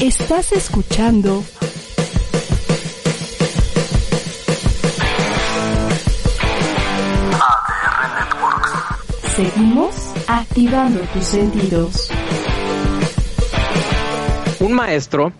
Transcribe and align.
Estás 0.00 0.52
escuchando. 0.52 1.42
Seguimos 9.34 10.14
activando 10.28 11.00
tus 11.12 11.24
sentidos. 11.24 12.10
Un 14.60 14.72
maestro 14.72 15.32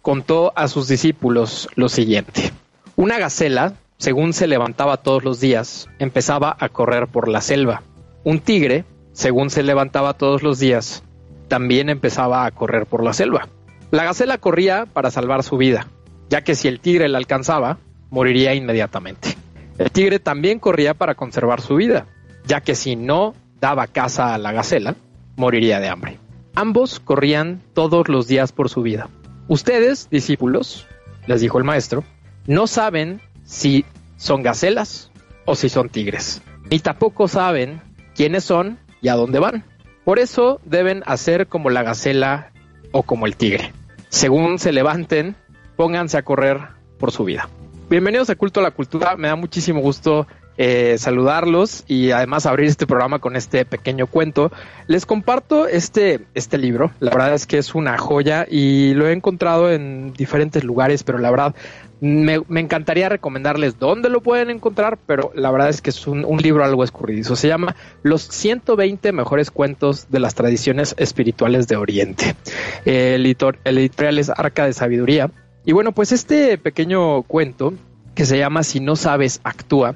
contó 0.00 0.50
a 0.56 0.68
sus 0.68 0.88
discípulos 0.88 1.68
lo 1.74 1.90
siguiente. 1.90 2.54
Una 2.96 3.18
gacela, 3.18 3.74
según 3.98 4.32
se 4.32 4.46
levantaba 4.46 4.96
todos 4.96 5.24
los 5.24 5.40
días, 5.40 5.90
empezaba 5.98 6.56
a 6.58 6.70
correr 6.70 7.08
por 7.08 7.28
la 7.28 7.42
selva. 7.42 7.82
Un 8.24 8.40
tigre, 8.40 8.86
según 9.12 9.50
se 9.50 9.62
levantaba 9.62 10.14
todos 10.14 10.42
los 10.42 10.58
días, 10.58 11.02
también 11.48 11.90
empezaba 11.90 12.46
a 12.46 12.50
correr 12.50 12.86
por 12.86 13.04
la 13.04 13.12
selva. 13.12 13.50
La 13.90 14.04
gacela 14.04 14.38
corría 14.38 14.86
para 14.86 15.10
salvar 15.10 15.42
su 15.42 15.56
vida, 15.56 15.86
ya 16.28 16.42
que 16.42 16.54
si 16.54 16.66
el 16.68 16.80
tigre 16.80 17.08
la 17.08 17.18
alcanzaba, 17.18 17.78
moriría 18.10 18.54
inmediatamente. 18.54 19.36
El 19.78 19.90
tigre 19.90 20.18
también 20.18 20.58
corría 20.58 20.94
para 20.94 21.14
conservar 21.14 21.60
su 21.60 21.76
vida, 21.76 22.06
ya 22.46 22.60
que 22.60 22.74
si 22.74 22.96
no 22.96 23.34
daba 23.60 23.86
caza 23.86 24.34
a 24.34 24.38
la 24.38 24.52
gacela, 24.52 24.96
moriría 25.36 25.80
de 25.80 25.88
hambre. 25.88 26.18
Ambos 26.54 26.98
corrían 26.98 27.60
todos 27.74 28.08
los 28.08 28.26
días 28.26 28.52
por 28.52 28.70
su 28.70 28.82
vida. 28.82 29.08
Ustedes, 29.48 30.08
discípulos, 30.10 30.86
les 31.26 31.40
dijo 31.40 31.58
el 31.58 31.64
maestro, 31.64 32.02
no 32.46 32.66
saben 32.66 33.20
si 33.44 33.84
son 34.16 34.42
gacelas 34.42 35.10
o 35.44 35.54
si 35.54 35.68
son 35.68 35.90
tigres. 35.90 36.42
Y 36.70 36.80
tampoco 36.80 37.28
saben 37.28 37.80
quiénes 38.14 38.44
son 38.44 38.78
y 39.00 39.08
a 39.08 39.14
dónde 39.14 39.38
van. 39.38 39.64
Por 40.04 40.18
eso 40.18 40.60
deben 40.64 41.02
hacer 41.06 41.46
como 41.46 41.70
la 41.70 41.82
gacela 41.82 42.50
o 42.92 43.02
como 43.02 43.26
el 43.26 43.36
tigre. 43.36 43.72
Según 44.08 44.58
se 44.58 44.72
levanten, 44.72 45.36
pónganse 45.76 46.16
a 46.16 46.22
correr 46.22 46.60
por 46.98 47.12
su 47.12 47.24
vida. 47.24 47.48
Bienvenidos 47.90 48.30
a 48.30 48.36
Culto 48.36 48.60
a 48.60 48.62
la 48.62 48.70
Cultura. 48.70 49.16
Me 49.16 49.28
da 49.28 49.36
muchísimo 49.36 49.80
gusto 49.80 50.26
eh, 50.58 50.96
saludarlos 50.98 51.84
y 51.86 52.12
además 52.12 52.46
abrir 52.46 52.68
este 52.68 52.86
programa 52.86 53.18
con 53.18 53.36
este 53.36 53.64
pequeño 53.64 54.06
cuento. 54.06 54.50
Les 54.86 55.04
comparto 55.04 55.68
este, 55.68 56.20
este 56.34 56.56
libro. 56.56 56.92
La 56.98 57.10
verdad 57.10 57.34
es 57.34 57.46
que 57.46 57.58
es 57.58 57.74
una 57.74 57.98
joya 57.98 58.46
y 58.48 58.94
lo 58.94 59.06
he 59.06 59.12
encontrado 59.12 59.70
en 59.70 60.12
diferentes 60.14 60.64
lugares, 60.64 61.04
pero 61.04 61.18
la 61.18 61.30
verdad 61.30 61.54
me, 62.00 62.42
encantaría 62.60 63.08
recomendarles 63.08 63.78
dónde 63.78 64.08
lo 64.08 64.20
pueden 64.20 64.50
encontrar, 64.50 64.98
pero 65.06 65.32
la 65.34 65.50
verdad 65.50 65.70
es 65.70 65.80
que 65.80 65.90
es 65.90 66.06
un, 66.06 66.24
un 66.24 66.38
libro 66.38 66.64
algo 66.64 66.84
escurridizo. 66.84 67.36
Se 67.36 67.48
llama 67.48 67.74
Los 68.02 68.22
120 68.22 69.12
mejores 69.12 69.50
cuentos 69.50 70.10
de 70.10 70.20
las 70.20 70.34
tradiciones 70.34 70.94
espirituales 70.98 71.68
de 71.68 71.76
Oriente. 71.76 72.34
El, 72.84 73.24
editor, 73.24 73.58
el 73.64 73.78
editorial 73.78 74.18
es 74.18 74.30
Arca 74.30 74.66
de 74.66 74.72
Sabiduría. 74.72 75.30
Y 75.64 75.72
bueno, 75.72 75.92
pues 75.92 76.12
este 76.12 76.58
pequeño 76.58 77.22
cuento 77.22 77.72
que 78.14 78.26
se 78.26 78.38
llama 78.38 78.62
Si 78.62 78.80
no 78.80 78.96
sabes, 78.96 79.40
actúa. 79.44 79.94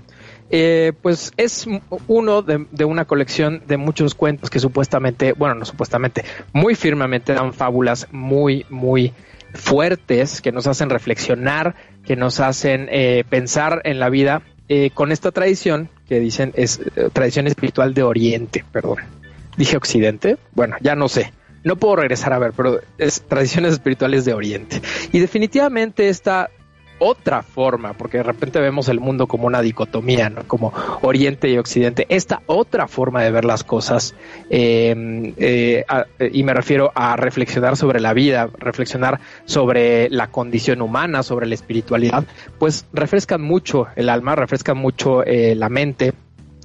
Eh, 0.53 0.93
pues 1.01 1.33
es 1.37 1.67
uno 2.09 2.43
de, 2.43 2.67
de, 2.73 2.84
una 2.84 3.05
colección 3.05 3.62
de 3.69 3.77
muchos 3.77 4.17
cuentos 4.17 4.51
que 4.51 4.59
supuestamente, 4.59 5.33
bueno, 5.33 5.55
no 5.55 5.65
supuestamente, 5.65 6.25
muy 6.53 6.75
firmemente 6.75 7.34
dan 7.34 7.53
fábulas 7.53 8.09
muy, 8.11 8.67
muy 8.69 9.12
fuertes 9.55 10.41
que 10.41 10.53
nos 10.53 10.67
hacen 10.67 10.91
reflexionar, 10.91 11.75
que 12.05 12.17
nos 12.17 12.41
hacen 12.41 12.89
eh, 12.91 13.25
pensar 13.29 13.83
en 13.84 13.98
la 13.98 14.09
vida 14.09 14.43
eh, 14.69 14.91
con 14.91 15.12
esta 15.12 15.33
tradición 15.33 15.89
que 16.09 16.20
dicen 16.20 16.53
es 16.56 16.81
eh, 16.97 17.09
tradición 17.12 17.47
espiritual 17.47 17.95
de 17.95 18.03
Oriente, 18.03 18.65
perdón. 18.73 18.98
Dije 19.56 19.77
Occidente, 19.77 20.37
bueno, 20.53 20.77
ya 20.81 20.95
no 20.95 21.09
sé. 21.09 21.33
No 21.62 21.77
puedo 21.77 21.97
regresar 21.97 22.33
a 22.33 22.39
ver, 22.39 22.53
pero 22.56 22.81
es 22.97 23.23
tradiciones 23.23 23.75
espirituales 23.75 24.25
de 24.25 24.33
Oriente. 24.33 24.81
Y 25.12 25.19
definitivamente 25.19 26.09
esta 26.09 26.51
otra 27.01 27.43
forma, 27.43 27.95
porque 27.95 28.19
de 28.19 28.23
repente 28.23 28.61
vemos 28.61 28.89
el 28.89 29.01
mundo 29.01 29.27
como 29.27 29.47
una 29.47 29.62
dicotomía, 29.62 30.31
¿no? 30.31 30.43
como 30.47 30.73
Oriente 31.03 31.51
y 31.51 31.59
Occidente, 31.59 32.06
esta 32.09 32.43
otra 32.47 32.87
forma 32.87 33.22
de 33.22 33.33
ver 33.33 33.44
las 33.44 33.65
cosas, 33.65 34.15
eh, 34.50 35.34
eh, 35.37 35.84
a, 35.89 36.05
y 36.33 36.43
me 36.44 36.55
refiero 36.55 36.93
a 36.94 37.16
reflexionar 37.16 37.77
sobre 37.77 38.00
la 38.00 38.12
vida, 38.12 38.49
reflexionar 38.59 39.21
sobre 39.44 40.09
la 40.10 40.28
condición 40.28 40.83
humana, 40.83 41.22
sobre 41.22 41.47
la 41.47 41.55
espiritualidad, 41.55 42.25
pues 42.59 42.87
refrescan 42.93 43.41
mucho 43.43 43.89
el 43.97 44.09
alma, 44.09 44.37
refrescan 44.37 44.78
mucho 44.78 45.25
eh, 45.25 45.55
la 45.56 45.69
mente 45.69 46.12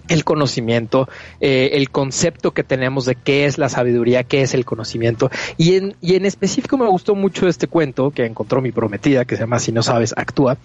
el 0.08 0.24
conocimiento, 0.24 1.08
eh, 1.40 1.72
el 1.74 1.90
concepto 1.90 2.52
que 2.52 2.64
tenemos 2.64 3.06
de 3.06 3.16
qué 3.16 3.46
es 3.46 3.58
la 3.58 3.70
sabiduría, 3.70 4.24
qué 4.24 4.42
es 4.42 4.54
el 4.54 4.66
conocimiento. 4.66 5.30
Y 5.58 5.76
en, 5.76 5.96
y 6.02 6.16
en 6.16 6.26
específico 6.26 6.78
me 6.78 6.88
gustó 6.88 7.16
mucho 7.16 7.48
este 7.48 7.68
cuento 7.68 8.12
que 8.12 8.26
encontró 8.26 8.62
mi 8.62 8.72
prometida, 8.72 9.26
que 9.26 9.36
se 9.36 9.42
llama 9.42 9.60
Si 9.60 9.72
no 9.72 9.84
sabes, 9.84 10.14
actúa, 10.16 10.58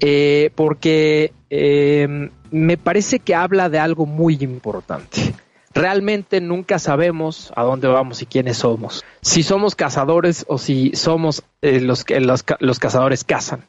eh, 0.00 0.50
porque 0.54 1.32
eh, 1.50 2.30
me 2.50 2.76
parece 2.76 3.18
que 3.18 3.34
habla 3.34 3.68
de 3.68 3.78
algo 3.78 4.06
muy 4.06 4.38
importante. 4.40 5.34
Realmente 5.76 6.40
nunca 6.40 6.78
sabemos 6.78 7.52
a 7.54 7.62
dónde 7.62 7.86
vamos 7.86 8.22
y 8.22 8.26
quiénes 8.26 8.56
somos. 8.56 9.04
Si 9.20 9.42
somos 9.42 9.74
cazadores 9.74 10.46
o 10.48 10.56
si 10.56 10.92
somos 10.94 11.42
eh, 11.60 11.82
los 11.82 12.02
que 12.02 12.18
los, 12.18 12.46
los, 12.60 12.78
cazadores 12.78 13.24
cazan. 13.24 13.66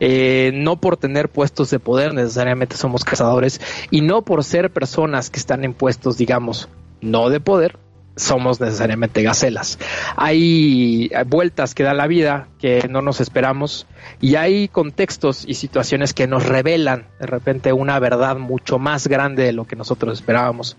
Eh, 0.00 0.52
no 0.54 0.80
por 0.80 0.96
tener 0.96 1.28
puestos 1.28 1.68
de 1.68 1.78
poder 1.78 2.14
necesariamente 2.14 2.78
somos 2.78 3.04
cazadores 3.04 3.60
y 3.90 4.00
no 4.00 4.22
por 4.22 4.42
ser 4.42 4.70
personas 4.70 5.28
que 5.28 5.38
están 5.38 5.62
en 5.64 5.74
puestos, 5.74 6.16
digamos, 6.16 6.70
no 7.02 7.28
de 7.28 7.40
poder, 7.40 7.76
somos 8.16 8.60
necesariamente 8.60 9.22
gacelas. 9.22 9.78
Hay 10.16 11.10
vueltas 11.26 11.74
que 11.74 11.82
da 11.82 11.94
la 11.94 12.06
vida 12.06 12.48
que 12.58 12.86
no 12.88 13.02
nos 13.02 13.20
esperamos 13.20 13.86
y 14.20 14.34
hay 14.34 14.68
contextos 14.68 15.44
y 15.46 15.54
situaciones 15.54 16.12
que 16.12 16.26
nos 16.26 16.46
revelan 16.46 17.06
de 17.18 17.26
repente 17.26 17.72
una 17.72 17.98
verdad 17.98 18.36
mucho 18.36 18.78
más 18.78 19.08
grande 19.08 19.44
de 19.44 19.52
lo 19.52 19.64
que 19.66 19.76
nosotros 19.76 20.18
esperábamos, 20.18 20.76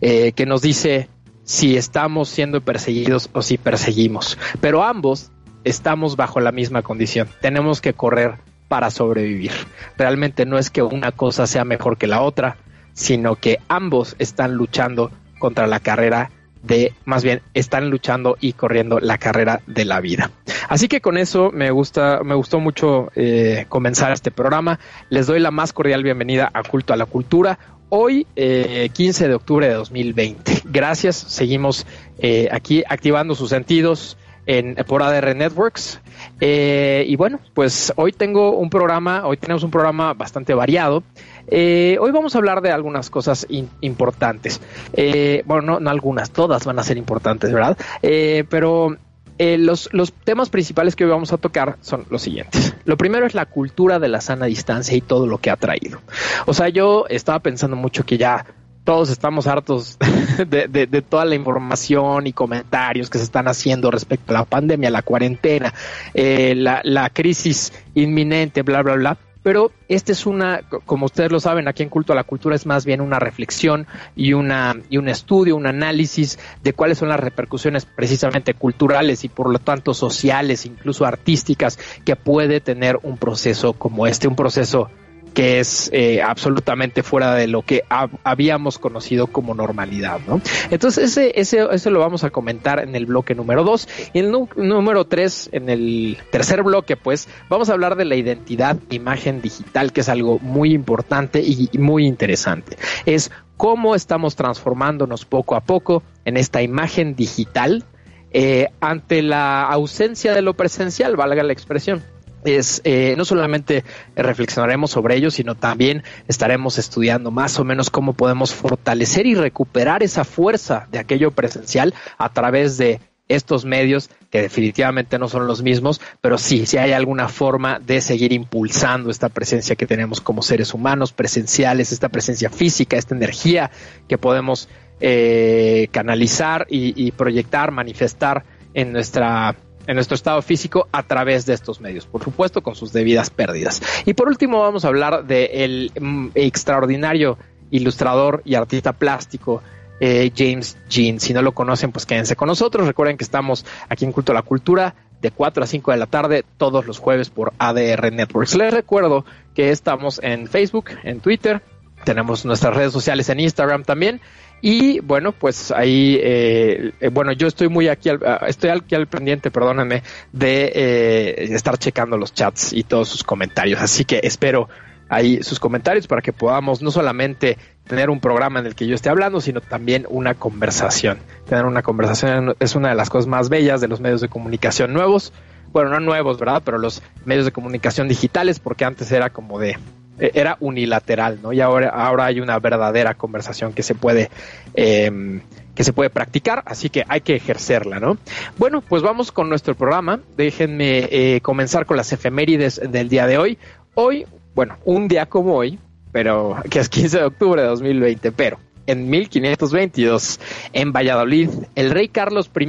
eh, 0.00 0.32
que 0.32 0.46
nos 0.46 0.62
dice 0.62 1.08
si 1.44 1.76
estamos 1.76 2.28
siendo 2.28 2.60
perseguidos 2.60 3.30
o 3.32 3.42
si 3.42 3.58
perseguimos. 3.58 4.38
Pero 4.60 4.82
ambos 4.82 5.30
estamos 5.64 6.16
bajo 6.16 6.40
la 6.40 6.52
misma 6.52 6.82
condición. 6.82 7.28
Tenemos 7.40 7.80
que 7.80 7.94
correr 7.94 8.38
para 8.68 8.90
sobrevivir. 8.90 9.52
Realmente 9.96 10.44
no 10.44 10.58
es 10.58 10.70
que 10.70 10.82
una 10.82 11.12
cosa 11.12 11.46
sea 11.46 11.64
mejor 11.64 11.98
que 11.98 12.06
la 12.06 12.22
otra, 12.22 12.56
sino 12.92 13.36
que 13.36 13.60
ambos 13.68 14.16
están 14.18 14.54
luchando 14.54 15.10
contra 15.38 15.66
la 15.66 15.80
carrera 15.80 16.30
de, 16.66 16.92
más 17.04 17.22
bien, 17.22 17.42
están 17.54 17.90
luchando 17.90 18.36
y 18.40 18.52
corriendo 18.52 18.98
la 18.98 19.18
carrera 19.18 19.60
de 19.66 19.84
la 19.84 20.00
vida. 20.00 20.30
Así 20.68 20.88
que 20.88 21.00
con 21.00 21.16
eso 21.16 21.50
me 21.52 21.70
gusta, 21.70 22.20
me 22.24 22.34
gustó 22.34 22.60
mucho 22.60 23.10
eh, 23.14 23.66
comenzar 23.68 24.12
este 24.12 24.30
programa. 24.30 24.78
Les 25.08 25.26
doy 25.26 25.40
la 25.40 25.50
más 25.50 25.72
cordial 25.72 26.02
bienvenida 26.02 26.50
a 26.52 26.62
Culto 26.62 26.92
a 26.92 26.96
la 26.96 27.06
Cultura. 27.06 27.58
Hoy, 27.88 28.26
eh, 28.34 28.90
15 28.92 29.28
de 29.28 29.34
octubre 29.34 29.68
de 29.68 29.74
2020. 29.74 30.62
Gracias, 30.64 31.16
seguimos 31.16 31.86
eh, 32.18 32.48
aquí 32.50 32.82
activando 32.88 33.36
sus 33.36 33.50
sentidos 33.50 34.16
en, 34.46 34.74
por 34.86 35.02
ADR 35.02 35.36
Networks. 35.36 36.00
Eh, 36.40 37.04
y 37.06 37.16
bueno, 37.16 37.40
pues 37.54 37.92
hoy 37.96 38.12
tengo 38.12 38.56
un 38.56 38.70
programa, 38.70 39.26
hoy 39.26 39.36
tenemos 39.36 39.62
un 39.62 39.70
programa 39.70 40.14
bastante 40.14 40.54
variado. 40.54 41.02
Eh, 41.48 41.96
hoy 42.00 42.10
vamos 42.10 42.34
a 42.34 42.38
hablar 42.38 42.60
de 42.60 42.70
algunas 42.70 43.10
cosas 43.10 43.46
importantes. 43.80 44.60
Eh, 44.92 45.42
bueno, 45.46 45.80
no, 45.80 45.90
algunas, 45.90 46.30
todas 46.30 46.64
van 46.64 46.78
a 46.78 46.82
ser 46.82 46.96
importantes, 46.96 47.52
¿verdad? 47.52 47.76
Eh, 48.02 48.44
pero 48.48 48.96
los, 49.38 49.90
los, 49.92 50.12
temas 50.12 50.48
principales 50.48 50.96
que 50.96 51.04
hoy 51.04 51.10
vamos 51.10 51.32
a 51.32 51.36
tocar 51.36 51.76
son 51.80 52.06
los 52.10 52.22
siguientes. 52.22 52.74
Lo 52.84 52.96
primero 52.96 53.26
es 53.26 53.34
la 53.34 53.46
cultura 53.46 53.98
de 53.98 54.08
la 54.08 54.20
sana 54.20 54.46
distancia 54.46 54.96
y 54.96 55.00
todo 55.00 55.26
lo 55.26 55.38
que 55.38 55.50
ha 55.50 55.56
traído. 55.56 56.00
O 56.46 56.54
sea, 56.54 56.68
yo 56.68 57.04
estaba 57.08 57.40
pensando 57.40 57.76
mucho 57.76 58.04
que 58.04 58.16
ya 58.16 58.46
todos 58.86 59.10
estamos 59.10 59.46
hartos 59.46 59.98
de, 60.48 61.04
toda 61.06 61.26
la 61.26 61.34
información 61.34 62.26
y 62.26 62.32
comentarios 62.32 63.10
que 63.10 63.18
se 63.18 63.24
están 63.24 63.48
haciendo 63.48 63.90
respecto 63.90 64.32
a 64.32 64.38
la 64.38 64.44
pandemia, 64.44 64.88
la 64.90 65.02
cuarentena, 65.02 65.74
eh, 66.14 66.54
la, 66.56 66.80
la, 66.84 67.10
crisis 67.10 67.72
inminente, 67.94 68.62
bla, 68.62 68.82
bla, 68.82 68.94
bla. 68.94 69.18
Pero 69.46 69.70
esta 69.86 70.10
es 70.10 70.26
una, 70.26 70.62
como 70.86 71.06
ustedes 71.06 71.30
lo 71.30 71.38
saben, 71.38 71.68
aquí 71.68 71.84
en 71.84 71.88
Culto 71.88 72.12
a 72.12 72.16
la 72.16 72.24
Cultura 72.24 72.56
es 72.56 72.66
más 72.66 72.84
bien 72.84 73.00
una 73.00 73.20
reflexión 73.20 73.86
y, 74.16 74.32
una, 74.32 74.74
y 74.90 74.96
un 74.96 75.08
estudio, 75.08 75.54
un 75.54 75.68
análisis 75.68 76.36
de 76.64 76.72
cuáles 76.72 76.98
son 76.98 77.10
las 77.10 77.20
repercusiones 77.20 77.84
precisamente 77.86 78.54
culturales 78.54 79.22
y 79.22 79.28
por 79.28 79.52
lo 79.52 79.60
tanto 79.60 79.94
sociales, 79.94 80.66
incluso 80.66 81.04
artísticas, 81.06 81.78
que 82.04 82.16
puede 82.16 82.60
tener 82.60 82.98
un 83.04 83.18
proceso 83.18 83.74
como 83.74 84.08
este, 84.08 84.26
un 84.26 84.34
proceso 84.34 84.90
que 85.36 85.60
es 85.60 85.90
eh, 85.92 86.22
absolutamente 86.22 87.02
fuera 87.02 87.34
de 87.34 87.46
lo 87.46 87.60
que 87.60 87.82
ha, 87.90 88.08
habíamos 88.24 88.78
conocido 88.78 89.26
como 89.26 89.54
normalidad, 89.54 90.18
¿no? 90.26 90.40
Entonces, 90.70 91.10
ese, 91.10 91.38
ese, 91.38 91.68
eso 91.70 91.90
lo 91.90 92.00
vamos 92.00 92.24
a 92.24 92.30
comentar 92.30 92.82
en 92.82 92.96
el 92.96 93.04
bloque 93.04 93.34
número 93.34 93.62
dos. 93.62 93.86
Y 94.14 94.20
en 94.20 94.34
el 94.34 94.48
número 94.56 95.04
tres, 95.04 95.50
en 95.52 95.68
el 95.68 96.16
tercer 96.30 96.62
bloque, 96.62 96.96
pues, 96.96 97.28
vamos 97.50 97.68
a 97.68 97.74
hablar 97.74 97.96
de 97.96 98.06
la 98.06 98.16
identidad 98.16 98.78
imagen 98.88 99.42
digital, 99.42 99.92
que 99.92 100.00
es 100.00 100.08
algo 100.08 100.38
muy 100.38 100.72
importante 100.72 101.42
y 101.42 101.68
muy 101.76 102.06
interesante. 102.06 102.78
Es 103.04 103.30
cómo 103.58 103.94
estamos 103.94 104.36
transformándonos 104.36 105.26
poco 105.26 105.54
a 105.54 105.60
poco 105.60 106.02
en 106.24 106.38
esta 106.38 106.62
imagen 106.62 107.14
digital 107.14 107.84
eh, 108.30 108.68
ante 108.80 109.20
la 109.20 109.64
ausencia 109.64 110.32
de 110.32 110.40
lo 110.40 110.54
presencial, 110.54 111.14
valga 111.14 111.42
la 111.42 111.52
expresión 111.52 112.02
es 112.46 112.80
eh, 112.84 113.14
no 113.16 113.24
solamente 113.24 113.84
reflexionaremos 114.14 114.90
sobre 114.90 115.16
ello, 115.16 115.30
sino 115.30 115.54
también 115.54 116.02
estaremos 116.28 116.78
estudiando 116.78 117.30
más 117.30 117.58
o 117.58 117.64
menos 117.64 117.90
cómo 117.90 118.12
podemos 118.14 118.54
fortalecer 118.54 119.26
y 119.26 119.34
recuperar 119.34 120.02
esa 120.02 120.24
fuerza 120.24 120.86
de 120.90 120.98
aquello 120.98 121.32
presencial 121.32 121.94
a 122.18 122.32
través 122.32 122.78
de 122.78 123.00
estos 123.28 123.64
medios 123.64 124.08
que 124.30 124.42
definitivamente 124.42 125.18
no 125.18 125.28
son 125.28 125.48
los 125.48 125.62
mismos, 125.62 126.00
pero 126.20 126.38
sí, 126.38 126.64
si 126.64 126.78
hay 126.78 126.92
alguna 126.92 127.28
forma 127.28 127.80
de 127.80 128.00
seguir 128.00 128.32
impulsando 128.32 129.10
esta 129.10 129.28
presencia 129.28 129.74
que 129.74 129.86
tenemos 129.86 130.20
como 130.20 130.42
seres 130.42 130.72
humanos 130.74 131.12
presenciales, 131.12 131.90
esta 131.90 132.08
presencia 132.08 132.50
física, 132.50 132.96
esta 132.96 133.16
energía 133.16 133.72
que 134.06 134.16
podemos 134.16 134.68
eh, 135.00 135.88
canalizar 135.90 136.66
y 136.70 137.10
proyectar, 137.12 137.72
manifestar 137.72 138.44
en 138.74 138.92
nuestra 138.92 139.56
en 139.86 139.94
nuestro 139.94 140.14
estado 140.14 140.42
físico 140.42 140.88
a 140.92 141.02
través 141.02 141.46
de 141.46 141.54
estos 141.54 141.80
medios, 141.80 142.06
por 142.06 142.22
supuesto 142.22 142.62
con 142.62 142.74
sus 142.74 142.92
debidas 142.92 143.30
pérdidas. 143.30 143.82
Y 144.04 144.14
por 144.14 144.28
último 144.28 144.60
vamos 144.60 144.84
a 144.84 144.88
hablar 144.88 145.24
del 145.24 145.92
mm, 145.98 146.28
extraordinario 146.34 147.38
ilustrador 147.70 148.42
y 148.44 148.54
artista 148.54 148.92
plástico 148.92 149.62
eh, 150.00 150.30
James 150.36 150.76
Jean. 150.88 151.20
Si 151.20 151.32
no 151.32 151.42
lo 151.42 151.52
conocen, 151.52 151.92
pues 151.92 152.06
quédense 152.06 152.36
con 152.36 152.48
nosotros. 152.48 152.86
Recuerden 152.86 153.16
que 153.16 153.24
estamos 153.24 153.64
aquí 153.88 154.04
en 154.04 154.12
Culto 154.12 154.32
a 154.32 154.34
la 154.34 154.42
Cultura 154.42 154.94
de 155.20 155.30
4 155.30 155.64
a 155.64 155.66
5 155.66 155.90
de 155.92 155.96
la 155.96 156.06
tarde 156.06 156.44
todos 156.58 156.86
los 156.86 156.98
jueves 156.98 157.30
por 157.30 157.52
ADR 157.58 158.12
Networks. 158.12 158.54
Les 158.56 158.72
recuerdo 158.72 159.24
que 159.54 159.70
estamos 159.70 160.20
en 160.22 160.46
Facebook, 160.46 160.90
en 161.04 161.20
Twitter, 161.20 161.62
tenemos 162.04 162.44
nuestras 162.44 162.76
redes 162.76 162.92
sociales 162.92 163.28
en 163.30 163.40
Instagram 163.40 163.82
también 163.82 164.20
y 164.62 165.00
bueno, 165.00 165.32
pues 165.32 165.70
ahí, 165.70 166.18
eh, 166.20 166.92
eh, 167.00 167.08
bueno, 167.08 167.32
yo 167.32 167.46
estoy 167.46 167.68
muy 167.68 167.88
aquí, 167.88 168.08
al, 168.08 168.20
ah, 168.24 168.46
estoy 168.48 168.70
aquí 168.70 168.94
al 168.94 169.06
pendiente, 169.06 169.50
perdóname, 169.50 170.02
de 170.32 170.72
eh, 170.74 171.54
estar 171.54 171.78
checando 171.78 172.16
los 172.16 172.32
chats 172.32 172.72
y 172.72 172.82
todos 172.82 173.08
sus 173.08 173.22
comentarios. 173.22 173.80
Así 173.80 174.04
que 174.04 174.20
espero 174.22 174.68
ahí 175.08 175.42
sus 175.42 175.60
comentarios 175.60 176.06
para 176.06 176.22
que 176.22 176.32
podamos 176.32 176.82
no 176.82 176.90
solamente 176.90 177.58
tener 177.86 178.10
un 178.10 178.18
programa 178.18 178.58
en 178.58 178.66
el 178.66 178.74
que 178.74 178.86
yo 178.86 178.94
esté 178.94 179.08
hablando, 179.08 179.40
sino 179.40 179.60
también 179.60 180.06
una 180.08 180.34
conversación. 180.34 181.18
Tener 181.48 181.64
una 181.64 181.82
conversación 181.82 182.56
es 182.58 182.74
una 182.74 182.88
de 182.88 182.94
las 182.96 183.10
cosas 183.10 183.28
más 183.28 183.48
bellas 183.48 183.80
de 183.80 183.88
los 183.88 184.00
medios 184.00 184.20
de 184.20 184.28
comunicación 184.28 184.92
nuevos. 184.92 185.32
Bueno, 185.72 185.90
no 185.90 186.00
nuevos, 186.00 186.38
¿verdad? 186.38 186.62
Pero 186.64 186.78
los 186.78 187.02
medios 187.24 187.44
de 187.44 187.52
comunicación 187.52 188.08
digitales, 188.08 188.58
porque 188.58 188.84
antes 188.84 189.12
era 189.12 189.30
como 189.30 189.58
de 189.58 189.76
era 190.18 190.56
unilateral, 190.60 191.40
¿no? 191.42 191.52
Y 191.52 191.60
ahora, 191.60 191.88
ahora 191.88 192.26
hay 192.26 192.40
una 192.40 192.58
verdadera 192.58 193.14
conversación 193.14 193.72
que 193.72 193.82
se 193.82 193.94
puede 193.94 194.30
em, 194.74 195.40
que 195.76 195.84
se 195.84 195.92
puede 195.92 196.10
practicar, 196.10 196.62
así 196.64 196.88
que 196.88 197.04
hay 197.06 197.20
que 197.20 197.36
ejercerla, 197.36 198.00
¿no? 198.00 198.16
Bueno, 198.56 198.80
pues 198.80 199.02
vamos 199.02 199.30
con 199.30 199.48
nuestro 199.48 199.74
programa. 199.74 200.20
Déjenme 200.36 201.06
eh, 201.10 201.40
comenzar 201.42 201.84
con 201.84 201.98
las 201.98 202.12
efemérides 202.12 202.80
del 202.90 203.10
día 203.10 203.26
de 203.26 203.38
hoy. 203.38 203.58
Hoy, 203.94 204.26
bueno, 204.54 204.78
un 204.86 205.06
día 205.06 205.26
como 205.26 205.54
hoy, 205.54 205.78
pero 206.12 206.56
que 206.70 206.80
es 206.80 206.88
15 206.88 207.18
de 207.18 207.24
octubre 207.24 207.60
de 207.60 207.68
2020, 207.68 208.32
pero 208.32 208.58
en 208.86 209.10
1522, 209.10 210.40
en 210.72 210.92
Valladolid, 210.92 211.50
el 211.74 211.90
rey 211.90 212.08
Carlos 212.08 212.50
I 212.58 212.68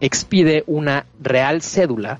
expide 0.00 0.64
una 0.66 1.06
real 1.20 1.62
cédula 1.62 2.18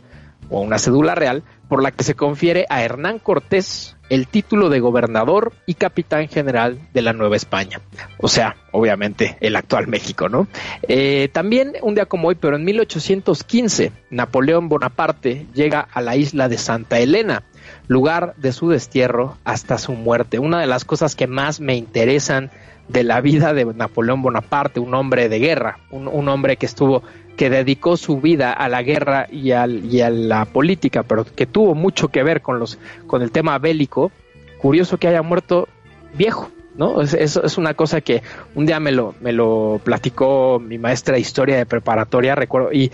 o 0.50 0.60
una 0.60 0.78
cédula 0.78 1.16
real 1.16 1.42
por 1.72 1.82
la 1.82 1.90
que 1.90 2.04
se 2.04 2.14
confiere 2.14 2.66
a 2.68 2.82
Hernán 2.82 3.18
Cortés 3.18 3.96
el 4.10 4.28
título 4.28 4.68
de 4.68 4.80
gobernador 4.80 5.54
y 5.64 5.72
capitán 5.72 6.28
general 6.28 6.78
de 6.92 7.00
la 7.00 7.14
Nueva 7.14 7.36
España. 7.36 7.80
O 8.18 8.28
sea, 8.28 8.56
obviamente 8.72 9.38
el 9.40 9.56
actual 9.56 9.88
México, 9.88 10.28
¿no? 10.28 10.48
Eh, 10.86 11.30
también 11.32 11.72
un 11.80 11.94
día 11.94 12.04
como 12.04 12.28
hoy, 12.28 12.34
pero 12.34 12.56
en 12.56 12.64
1815, 12.66 13.90
Napoleón 14.10 14.68
Bonaparte 14.68 15.46
llega 15.54 15.80
a 15.80 16.02
la 16.02 16.14
isla 16.14 16.50
de 16.50 16.58
Santa 16.58 16.98
Elena, 16.98 17.42
lugar 17.88 18.34
de 18.36 18.52
su 18.52 18.68
destierro 18.68 19.38
hasta 19.42 19.78
su 19.78 19.94
muerte. 19.94 20.38
Una 20.38 20.60
de 20.60 20.66
las 20.66 20.84
cosas 20.84 21.16
que 21.16 21.26
más 21.26 21.58
me 21.58 21.76
interesan 21.76 22.50
de 22.92 23.04
la 23.04 23.20
vida 23.20 23.54
de 23.54 23.64
Napoleón 23.64 24.22
Bonaparte, 24.22 24.80
un 24.80 24.94
hombre 24.94 25.28
de 25.28 25.38
guerra, 25.38 25.78
un 25.90 26.28
hombre 26.28 26.56
que 26.56 26.66
estuvo 26.66 27.02
que 27.36 27.50
dedicó 27.50 27.96
su 27.96 28.20
vida 28.20 28.52
a 28.52 28.68
la 28.68 28.82
guerra 28.82 29.26
y, 29.30 29.52
al, 29.52 29.84
y 29.92 30.00
a 30.00 30.10
la 30.10 30.44
política, 30.44 31.02
pero 31.02 31.24
que 31.24 31.46
tuvo 31.46 31.74
mucho 31.74 32.08
que 32.08 32.22
ver 32.22 32.42
con, 32.42 32.58
los, 32.58 32.78
con 33.06 33.22
el 33.22 33.30
tema 33.30 33.58
bélico, 33.58 34.12
curioso 34.58 34.98
que 34.98 35.08
haya 35.08 35.22
muerto 35.22 35.68
viejo, 36.14 36.50
¿no? 36.76 37.00
Es, 37.00 37.14
es, 37.14 37.58
una 37.58 37.74
cosa 37.74 38.00
que 38.00 38.22
un 38.54 38.66
día 38.66 38.80
me 38.80 38.92
lo, 38.92 39.14
me 39.20 39.32
lo 39.32 39.80
platicó 39.82 40.60
mi 40.60 40.78
maestra 40.78 41.14
de 41.14 41.20
historia 41.20 41.56
de 41.56 41.66
preparatoria, 41.66 42.34
recuerdo, 42.34 42.72
y 42.72 42.92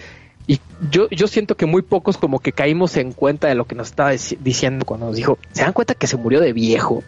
yo, 0.90 1.08
yo 1.10 1.26
siento 1.26 1.56
que 1.56 1.66
muy 1.66 1.82
pocos 1.82 2.16
como 2.16 2.38
que 2.38 2.52
caímos 2.52 2.96
en 2.96 3.12
cuenta 3.12 3.48
de 3.48 3.54
lo 3.54 3.66
que 3.66 3.74
nos 3.74 3.88
estaba 3.88 4.10
diciendo 4.10 4.84
cuando 4.84 5.06
nos 5.06 5.16
dijo, 5.16 5.38
se 5.52 5.62
dan 5.62 5.72
cuenta 5.72 5.94
que 5.94 6.06
se 6.06 6.16
murió 6.16 6.40
de 6.40 6.52
viejo. 6.52 7.02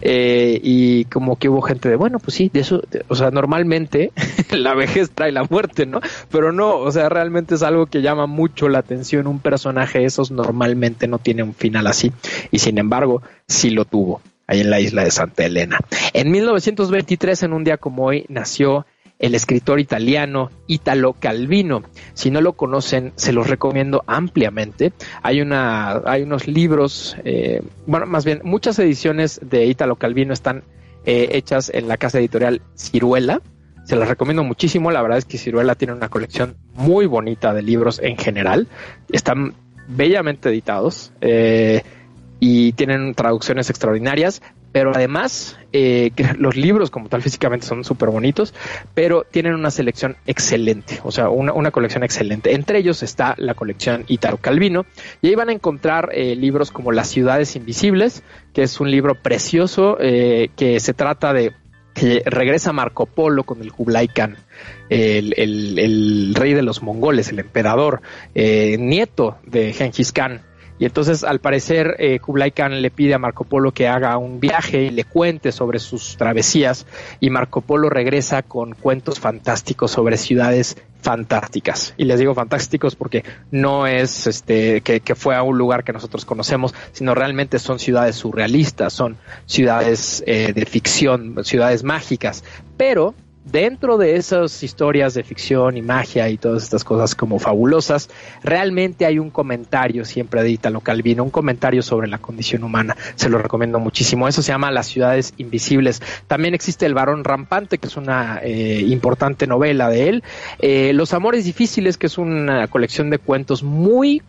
Eh, 0.00 0.60
y 0.62 1.04
como 1.06 1.36
que 1.36 1.48
hubo 1.48 1.60
gente 1.62 1.88
de, 1.88 1.96
bueno, 1.96 2.18
pues 2.18 2.36
sí, 2.36 2.50
de 2.52 2.60
eso, 2.60 2.82
o 3.08 3.14
sea, 3.14 3.30
normalmente 3.30 4.12
la 4.50 4.74
vejez 4.74 5.10
trae 5.10 5.32
la 5.32 5.44
muerte, 5.44 5.86
¿no? 5.86 6.00
Pero 6.30 6.52
no, 6.52 6.76
o 6.76 6.90
sea, 6.90 7.08
realmente 7.08 7.56
es 7.56 7.62
algo 7.62 7.86
que 7.86 8.02
llama 8.02 8.26
mucho 8.26 8.68
la 8.68 8.78
atención. 8.78 9.26
Un 9.26 9.40
personaje 9.40 10.04
esos 10.04 10.30
normalmente 10.30 11.08
no 11.08 11.18
tiene 11.18 11.42
un 11.42 11.54
final 11.54 11.86
así. 11.86 12.12
Y 12.50 12.60
sin 12.60 12.78
embargo, 12.78 13.22
sí 13.46 13.70
lo 13.70 13.84
tuvo 13.84 14.20
ahí 14.48 14.60
en 14.60 14.70
la 14.70 14.80
isla 14.80 15.04
de 15.04 15.10
Santa 15.10 15.44
Elena. 15.44 15.78
En 16.14 16.30
1923, 16.30 17.44
en 17.44 17.52
un 17.52 17.64
día 17.64 17.76
como 17.76 18.04
hoy, 18.04 18.24
nació 18.28 18.86
el 19.18 19.34
escritor 19.34 19.80
italiano 19.80 20.50
Italo 20.66 21.14
Calvino. 21.14 21.82
Si 22.14 22.30
no 22.30 22.40
lo 22.40 22.52
conocen, 22.54 23.12
se 23.16 23.32
los 23.32 23.48
recomiendo 23.48 24.04
ampliamente. 24.06 24.92
Hay, 25.22 25.40
una, 25.40 26.02
hay 26.04 26.22
unos 26.22 26.46
libros, 26.46 27.16
eh, 27.24 27.62
bueno, 27.86 28.06
más 28.06 28.24
bien 28.24 28.40
muchas 28.44 28.78
ediciones 28.78 29.40
de 29.42 29.66
Italo 29.66 29.96
Calvino 29.96 30.32
están 30.32 30.64
eh, 31.04 31.30
hechas 31.32 31.70
en 31.72 31.88
la 31.88 31.96
casa 31.96 32.18
editorial 32.18 32.62
Ciruela. 32.76 33.42
Se 33.84 33.96
las 33.96 34.08
recomiendo 34.08 34.44
muchísimo. 34.44 34.90
La 34.90 35.02
verdad 35.02 35.18
es 35.18 35.24
que 35.24 35.38
Ciruela 35.38 35.74
tiene 35.74 35.94
una 35.94 36.08
colección 36.08 36.56
muy 36.74 37.06
bonita 37.06 37.54
de 37.54 37.62
libros 37.62 38.00
en 38.02 38.18
general. 38.18 38.68
Están 39.10 39.54
bellamente 39.88 40.50
editados. 40.50 41.12
Eh, 41.22 41.82
y 42.40 42.72
tienen 42.72 43.14
traducciones 43.14 43.70
extraordinarias 43.70 44.42
pero 44.72 44.92
además 44.94 45.58
eh, 45.72 46.10
los 46.38 46.56
libros 46.56 46.90
como 46.90 47.08
tal 47.08 47.22
físicamente 47.22 47.66
son 47.66 47.84
súper 47.84 48.10
bonitos, 48.10 48.54
pero 48.94 49.24
tienen 49.30 49.54
una 49.54 49.70
selección 49.70 50.16
excelente, 50.26 51.00
o 51.04 51.10
sea, 51.10 51.28
una, 51.30 51.70
colección 51.70 52.02
excelente. 52.02 52.54
Entre 52.54 52.78
ellos 52.78 53.02
está 53.02 53.34
la 53.38 53.54
colección 53.54 54.04
Itaro 54.08 54.38
Calvino, 54.38 54.86
y 55.22 55.28
ahí 55.28 55.34
van 55.34 55.50
a 55.50 55.52
encontrar 55.52 56.10
eh, 56.12 56.34
libros 56.34 56.70
como 56.70 56.92
Las 56.92 57.08
ciudades 57.08 57.56
invisibles, 57.56 58.22
que 58.52 58.62
es 58.62 58.80
un 58.80 58.90
libro 58.90 59.14
precioso 59.14 59.98
eh, 60.00 60.50
que 60.56 60.80
se 60.80 60.94
trata 60.94 61.32
de 61.32 61.52
que 61.94 62.22
regresa 62.24 62.72
Marco 62.72 63.06
Polo 63.06 63.42
con 63.42 63.60
el 63.60 63.72
Kublai 63.72 64.06
Khan, 64.06 64.36
el, 64.88 66.32
rey 66.36 66.54
de 66.54 66.62
los 66.62 66.80
mongoles, 66.80 67.30
el 67.30 67.40
emperador, 67.40 68.02
nieto 68.34 69.38
de 69.44 69.72
Genghis 69.72 70.12
Khan, 70.12 70.42
y 70.78 70.84
entonces, 70.84 71.24
al 71.24 71.40
parecer, 71.40 71.96
eh, 71.98 72.20
Kublai 72.20 72.52
Khan 72.52 72.80
le 72.80 72.90
pide 72.90 73.14
a 73.14 73.18
Marco 73.18 73.44
Polo 73.44 73.72
que 73.72 73.88
haga 73.88 74.16
un 74.16 74.38
viaje 74.38 74.84
y 74.84 74.90
le 74.90 75.04
cuente 75.04 75.50
sobre 75.50 75.80
sus 75.80 76.16
travesías. 76.16 76.86
Y 77.18 77.30
Marco 77.30 77.62
Polo 77.62 77.90
regresa 77.90 78.42
con 78.42 78.74
cuentos 78.74 79.18
fantásticos 79.18 79.90
sobre 79.90 80.16
ciudades 80.16 80.76
fantásticas. 81.00 81.94
Y 81.96 82.04
les 82.04 82.20
digo 82.20 82.34
fantásticos 82.34 82.94
porque 82.94 83.24
no 83.50 83.86
es 83.86 84.26
este 84.26 84.80
que, 84.82 85.00
fue 85.14 85.34
a 85.34 85.42
un 85.42 85.58
lugar 85.58 85.82
que 85.82 85.92
nosotros 85.92 86.24
conocemos, 86.24 86.74
sino 86.92 87.14
realmente 87.14 87.58
son 87.58 87.78
ciudades 87.78 88.16
surrealistas, 88.16 88.92
son 88.92 89.16
ciudades 89.46 90.22
eh, 90.26 90.52
de 90.52 90.66
ficción, 90.66 91.44
ciudades 91.44 91.82
mágicas. 91.82 92.44
Pero 92.76 93.14
dentro 93.50 93.98
de 93.98 94.16
esas 94.16 94.62
historias 94.62 95.14
de 95.14 95.22
ficción 95.22 95.76
y 95.76 95.82
magia 95.82 96.28
y 96.28 96.36
todas 96.36 96.62
estas 96.62 96.84
cosas 96.84 97.14
como 97.14 97.38
fabulosas, 97.38 98.10
realmente 98.42 99.06
hay 99.06 99.18
un 99.18 99.30
comentario 99.30 100.04
siempre 100.04 100.42
de 100.42 100.50
Italo 100.50 100.80
Calvino, 100.80 101.24
un 101.24 101.30
comentario 101.30 101.82
sobre 101.82 102.08
la 102.08 102.18
condición 102.18 102.64
humana. 102.64 102.96
Se 103.14 103.28
lo 103.28 103.38
recomiendo 103.38 103.78
muchísimo. 103.78 104.28
Eso 104.28 104.42
se 104.42 104.52
llama 104.52 104.70
Las 104.70 104.86
ciudades 104.86 105.34
invisibles. 105.38 106.02
También 106.26 106.54
existe 106.54 106.86
El 106.86 106.94
varón 106.94 107.24
rampante, 107.24 107.78
que 107.78 107.88
es 107.88 107.96
una 107.96 108.40
eh, 108.42 108.84
importante 108.86 109.46
novela 109.46 109.88
de 109.88 110.08
él. 110.08 110.24
Eh, 110.58 110.92
Los 110.92 111.14
amores 111.14 111.44
difíciles, 111.44 111.96
que 111.96 112.06
es 112.06 112.18
una 112.18 112.66
colección 112.68 113.10
de 113.10 113.18
cuentos 113.18 113.62
muy 113.62 114.22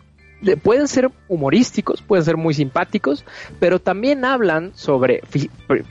pueden 0.64 0.88
ser 0.88 1.12
humorísticos, 1.28 2.02
pueden 2.02 2.24
ser 2.24 2.38
muy 2.38 2.54
simpáticos, 2.54 3.26
pero 3.60 3.80
también 3.80 4.24
hablan 4.24 4.72
sobre, 4.74 5.22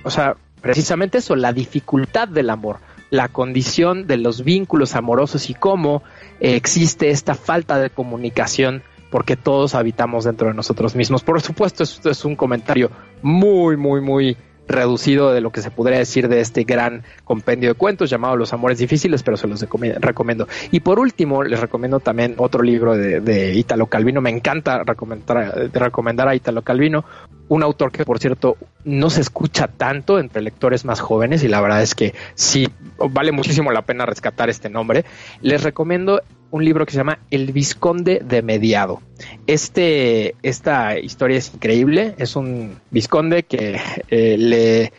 o 0.04 0.10
sea, 0.10 0.36
precisamente 0.62 1.18
eso, 1.18 1.36
la 1.36 1.52
dificultad 1.52 2.28
del 2.28 2.48
amor 2.48 2.78
la 3.10 3.28
condición 3.28 4.06
de 4.06 4.18
los 4.18 4.44
vínculos 4.44 4.94
amorosos 4.94 5.50
y 5.50 5.54
cómo 5.54 6.02
eh, 6.40 6.56
existe 6.56 7.10
esta 7.10 7.34
falta 7.34 7.78
de 7.78 7.90
comunicación 7.90 8.82
porque 9.10 9.36
todos 9.36 9.74
habitamos 9.74 10.24
dentro 10.24 10.48
de 10.48 10.54
nosotros 10.54 10.94
mismos. 10.94 11.22
Por 11.22 11.40
supuesto, 11.40 11.82
esto 11.82 12.10
es 12.10 12.24
un 12.24 12.36
comentario 12.36 12.90
muy, 13.22 13.76
muy, 13.76 14.00
muy 14.00 14.36
reducido 14.68 15.32
de 15.32 15.40
lo 15.40 15.50
que 15.50 15.62
se 15.62 15.70
podría 15.70 15.98
decir 15.98 16.28
de 16.28 16.40
este 16.40 16.64
gran 16.64 17.02
compendio 17.24 17.70
de 17.70 17.74
cuentos 17.74 18.10
llamado 18.10 18.36
Los 18.36 18.52
Amores 18.52 18.78
Difíciles, 18.78 19.22
pero 19.22 19.36
se 19.36 19.48
los 19.48 19.60
recomiendo. 19.60 20.46
Y 20.70 20.80
por 20.80 20.98
último, 20.98 21.42
les 21.42 21.58
recomiendo 21.58 22.00
también 22.00 22.34
otro 22.36 22.62
libro 22.62 22.96
de, 22.96 23.54
Italo 23.54 23.86
Calvino. 23.86 24.20
Me 24.20 24.30
encanta 24.30 24.84
recomendar, 24.84 25.70
recomendar 25.72 26.28
a 26.28 26.34
Italo 26.34 26.62
Calvino, 26.62 27.04
un 27.48 27.62
autor 27.62 27.90
que, 27.90 28.04
por 28.04 28.18
cierto, 28.18 28.56
no 28.84 29.10
se 29.10 29.20
escucha 29.20 29.68
tanto 29.68 30.18
entre 30.18 30.42
lectores 30.42 30.84
más 30.84 31.00
jóvenes 31.00 31.42
y 31.42 31.48
la 31.48 31.60
verdad 31.60 31.82
es 31.82 31.94
que 31.94 32.14
sí, 32.34 32.68
vale 33.10 33.32
muchísimo 33.32 33.72
la 33.72 33.82
pena 33.82 34.06
rescatar 34.06 34.50
este 34.50 34.68
nombre. 34.68 35.04
Les 35.40 35.62
recomiendo 35.62 36.22
un 36.50 36.64
libro 36.64 36.86
que 36.86 36.92
se 36.92 36.98
llama 36.98 37.18
El 37.30 37.52
Visconde 37.52 38.20
de 38.24 38.42
Mediado. 38.42 39.02
Este, 39.46 40.34
esta 40.42 40.98
historia 40.98 41.38
es 41.38 41.52
increíble. 41.54 42.14
Es 42.18 42.36
un 42.36 42.78
visconde 42.90 43.42
que 43.42 43.80
eh, 44.08 44.36
le, 44.38 44.92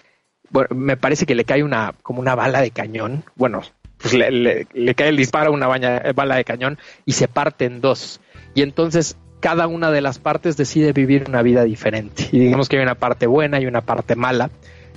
bueno, 0.50 0.70
me 0.76 0.98
parece 0.98 1.26
que 1.26 1.36
le 1.36 1.46
cae 1.46 1.64
una, 1.64 1.94
como 2.02 2.20
una 2.20 2.36
bala 2.36 2.62
de 2.62 2.72
cañón. 2.72 3.24
Bueno, 3.36 3.62
pues 3.98 4.14
le, 4.14 4.96
cae 4.96 5.10
el 5.10 5.18
disparo 5.18 5.52
una 5.52 5.68
bala 5.68 6.36
de 6.36 6.44
cañón 6.44 6.78
y 7.06 7.14
se 7.14 7.28
parte 7.28 7.66
en 7.66 7.82
dos. 7.82 8.22
Y 8.54 8.62
entonces 8.62 9.18
cada 9.40 9.68
una 9.68 9.92
de 9.92 10.02
las 10.02 10.20
partes 10.20 10.58
decide 10.58 10.94
vivir 10.94 11.26
una 11.28 11.42
vida 11.42 11.64
diferente. 11.64 12.28
Y 12.32 12.40
digamos 12.40 12.70
que 12.70 12.78
hay 12.78 12.84
una 12.84 12.96
parte 12.96 13.28
buena 13.28 13.60
y 13.60 13.66
una 13.66 13.82
parte 13.82 14.16
mala. 14.16 14.50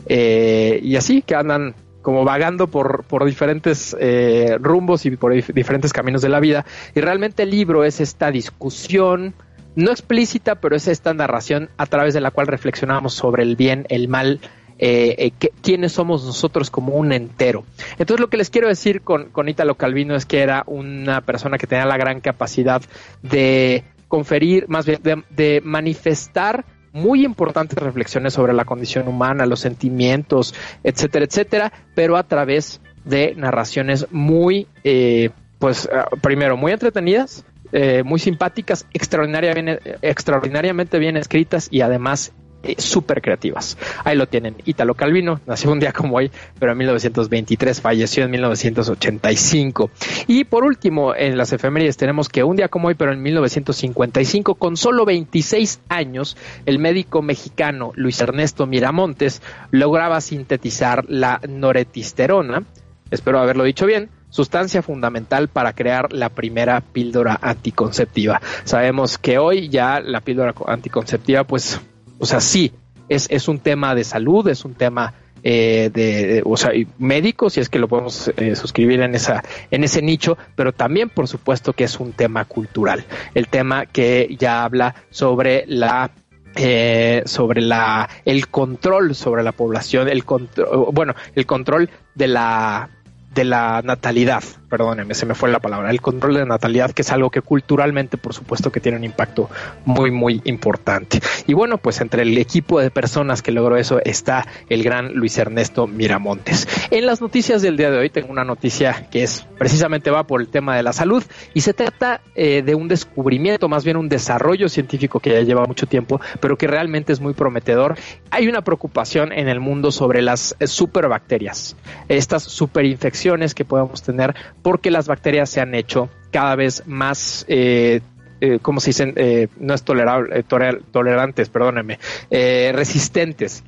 Eh, 0.06 0.80
y 0.82 0.96
así 0.96 1.22
que 1.22 1.34
andan 1.34 1.74
como 2.02 2.24
vagando 2.24 2.66
por, 2.66 3.04
por 3.04 3.24
diferentes 3.24 3.96
eh, 3.98 4.58
rumbos 4.60 5.06
y 5.06 5.12
por 5.12 5.32
diferentes 5.32 5.92
caminos 5.92 6.22
de 6.22 6.28
la 6.28 6.40
vida. 6.40 6.66
Y 6.94 7.00
realmente 7.00 7.44
el 7.44 7.50
libro 7.50 7.84
es 7.84 8.00
esta 8.00 8.30
discusión, 8.30 9.34
no 9.76 9.90
explícita, 9.92 10.56
pero 10.56 10.76
es 10.76 10.88
esta 10.88 11.14
narración 11.14 11.70
a 11.78 11.86
través 11.86 12.12
de 12.12 12.20
la 12.20 12.32
cual 12.32 12.48
reflexionamos 12.48 13.14
sobre 13.14 13.44
el 13.44 13.54
bien, 13.54 13.86
el 13.88 14.08
mal, 14.08 14.40
eh, 14.78 15.32
quiénes 15.62 15.92
somos 15.92 16.24
nosotros 16.24 16.70
como 16.70 16.94
un 16.94 17.12
entero. 17.12 17.64
Entonces 17.92 18.20
lo 18.20 18.28
que 18.28 18.36
les 18.36 18.50
quiero 18.50 18.66
decir 18.66 19.02
con, 19.02 19.30
con 19.30 19.48
Italo 19.48 19.76
Calvino 19.76 20.16
es 20.16 20.26
que 20.26 20.40
era 20.40 20.64
una 20.66 21.20
persona 21.20 21.56
que 21.56 21.68
tenía 21.68 21.86
la 21.86 21.96
gran 21.96 22.20
capacidad 22.20 22.82
de 23.22 23.84
conferir, 24.12 24.68
más 24.68 24.84
bien 24.84 25.24
de 25.30 25.62
manifestar 25.64 26.66
muy 26.92 27.24
importantes 27.24 27.78
reflexiones 27.78 28.34
sobre 28.34 28.52
la 28.52 28.66
condición 28.66 29.08
humana, 29.08 29.46
los 29.46 29.60
sentimientos, 29.60 30.54
etcétera, 30.84 31.24
etcétera, 31.24 31.72
pero 31.94 32.18
a 32.18 32.24
través 32.24 32.82
de 33.06 33.34
narraciones 33.34 34.06
muy, 34.10 34.66
eh, 34.84 35.30
pues, 35.58 35.88
ah, 35.90 36.08
primero, 36.20 36.58
muy 36.58 36.72
entretenidas, 36.72 37.46
eh, 37.72 38.02
muy 38.04 38.18
simpáticas, 38.18 38.84
extraordinariamente, 38.92 39.96
extraordinariamente 40.02 40.98
bien 40.98 41.16
escritas 41.16 41.68
y 41.70 41.80
además 41.80 42.34
eh, 42.62 42.74
súper 42.78 43.22
creativas. 43.22 43.76
Ahí 44.04 44.16
lo 44.16 44.26
tienen. 44.26 44.56
Italo 44.64 44.94
Calvino 44.94 45.40
nació 45.46 45.72
un 45.72 45.80
día 45.80 45.92
como 45.92 46.16
hoy, 46.16 46.30
pero 46.58 46.72
en 46.72 46.78
1923 46.78 47.80
falleció 47.80 48.24
en 48.24 48.30
1985. 48.30 49.90
Y 50.26 50.44
por 50.44 50.64
último, 50.64 51.14
en 51.14 51.36
las 51.36 51.52
efemérides 51.52 51.96
tenemos 51.96 52.28
que 52.28 52.44
un 52.44 52.56
día 52.56 52.68
como 52.68 52.88
hoy, 52.88 52.94
pero 52.94 53.12
en 53.12 53.22
1955, 53.22 54.54
con 54.54 54.76
solo 54.76 55.04
26 55.04 55.80
años, 55.88 56.36
el 56.66 56.78
médico 56.78 57.22
mexicano 57.22 57.92
Luis 57.94 58.20
Ernesto 58.20 58.66
Miramontes 58.66 59.42
lograba 59.70 60.20
sintetizar 60.20 61.04
la 61.08 61.40
noretisterona, 61.48 62.64
espero 63.10 63.38
haberlo 63.38 63.64
dicho 63.64 63.86
bien, 63.86 64.10
sustancia 64.30 64.82
fundamental 64.82 65.48
para 65.48 65.74
crear 65.74 66.12
la 66.12 66.30
primera 66.30 66.80
píldora 66.80 67.38
anticonceptiva. 67.40 68.40
Sabemos 68.64 69.18
que 69.18 69.38
hoy 69.38 69.68
ya 69.68 70.00
la 70.00 70.20
píldora 70.20 70.54
anticonceptiva 70.66 71.44
pues 71.44 71.80
o 72.22 72.26
sea, 72.26 72.40
sí, 72.40 72.70
es, 73.08 73.26
es 73.30 73.48
un 73.48 73.58
tema 73.58 73.96
de 73.96 74.04
salud, 74.04 74.46
es 74.46 74.64
un 74.64 74.74
tema 74.74 75.12
eh, 75.42 75.90
de, 75.92 76.40
o 76.46 76.56
sea, 76.56 76.70
médico, 76.98 77.50
si 77.50 77.58
es 77.58 77.68
que 77.68 77.80
lo 77.80 77.88
podemos 77.88 78.30
eh, 78.36 78.54
suscribir 78.54 79.00
en 79.00 79.16
esa, 79.16 79.42
en 79.72 79.82
ese 79.82 80.02
nicho, 80.02 80.38
pero 80.54 80.72
también, 80.72 81.08
por 81.08 81.26
supuesto, 81.26 81.72
que 81.72 81.82
es 81.82 81.98
un 81.98 82.12
tema 82.12 82.44
cultural. 82.44 83.04
El 83.34 83.48
tema 83.48 83.86
que 83.86 84.36
ya 84.38 84.62
habla 84.62 84.94
sobre 85.10 85.64
la 85.66 86.12
eh, 86.54 87.22
sobre 87.26 87.60
la 87.60 88.08
el 88.24 88.46
control 88.46 89.16
sobre 89.16 89.42
la 89.42 89.50
población, 89.50 90.08
el 90.08 90.24
control, 90.24 90.90
bueno, 90.92 91.16
el 91.34 91.44
control 91.44 91.90
de 92.14 92.28
la 92.28 92.88
de 93.34 93.44
la 93.44 93.82
natalidad, 93.82 94.44
perdónenme, 94.72 95.12
se 95.12 95.26
me 95.26 95.34
fue 95.34 95.50
la 95.50 95.60
palabra, 95.60 95.90
el 95.90 96.00
control 96.00 96.32
de 96.32 96.46
natalidad, 96.46 96.92
que 96.92 97.02
es 97.02 97.12
algo 97.12 97.28
que 97.28 97.42
culturalmente, 97.42 98.16
por 98.16 98.32
supuesto, 98.32 98.72
que 98.72 98.80
tiene 98.80 98.96
un 98.96 99.04
impacto 99.04 99.50
muy, 99.84 100.10
muy 100.10 100.40
importante. 100.44 101.20
Y 101.46 101.52
bueno, 101.52 101.76
pues 101.76 102.00
entre 102.00 102.22
el 102.22 102.38
equipo 102.38 102.80
de 102.80 102.90
personas 102.90 103.42
que 103.42 103.52
logró 103.52 103.76
eso 103.76 104.00
está 104.02 104.46
el 104.70 104.82
gran 104.82 105.12
Luis 105.12 105.36
Ernesto 105.36 105.86
Miramontes. 105.86 106.66
En 106.90 107.04
las 107.04 107.20
noticias 107.20 107.60
del 107.60 107.76
día 107.76 107.90
de 107.90 107.98
hoy 107.98 108.08
tengo 108.08 108.32
una 108.32 108.44
noticia 108.44 109.08
que 109.10 109.24
es 109.24 109.46
precisamente 109.58 110.10
va 110.10 110.26
por 110.26 110.40
el 110.40 110.48
tema 110.48 110.74
de 110.74 110.82
la 110.82 110.94
salud 110.94 111.22
y 111.52 111.60
se 111.60 111.74
trata 111.74 112.22
eh, 112.34 112.62
de 112.62 112.74
un 112.74 112.88
descubrimiento, 112.88 113.68
más 113.68 113.84
bien 113.84 113.98
un 113.98 114.08
desarrollo 114.08 114.70
científico 114.70 115.20
que 115.20 115.30
ya 115.30 115.42
lleva 115.42 115.66
mucho 115.66 115.86
tiempo, 115.86 116.18
pero 116.40 116.56
que 116.56 116.66
realmente 116.66 117.12
es 117.12 117.20
muy 117.20 117.34
prometedor. 117.34 117.96
Hay 118.30 118.48
una 118.48 118.62
preocupación 118.62 119.32
en 119.32 119.48
el 119.48 119.60
mundo 119.60 119.92
sobre 119.92 120.22
las 120.22 120.56
superbacterias, 120.64 121.76
estas 122.08 122.42
superinfecciones 122.42 123.54
que 123.54 123.66
podemos 123.66 124.02
tener 124.02 124.34
porque 124.62 124.90
las 124.90 125.06
bacterias 125.06 125.50
se 125.50 125.60
han 125.60 125.74
hecho 125.74 126.08
cada 126.30 126.56
vez 126.56 126.84
más 126.86 127.44
eh, 127.48 128.00
eh 128.40 128.58
¿cómo 128.60 128.80
se 128.80 128.90
dicen? 128.90 129.12
Eh, 129.16 129.48
no 129.58 129.74
es 129.74 129.82
tolerable, 129.82 130.40
eh, 130.40 130.44
tolerantes, 130.90 131.48
perdónenme, 131.48 131.98
resistentes 132.30 133.62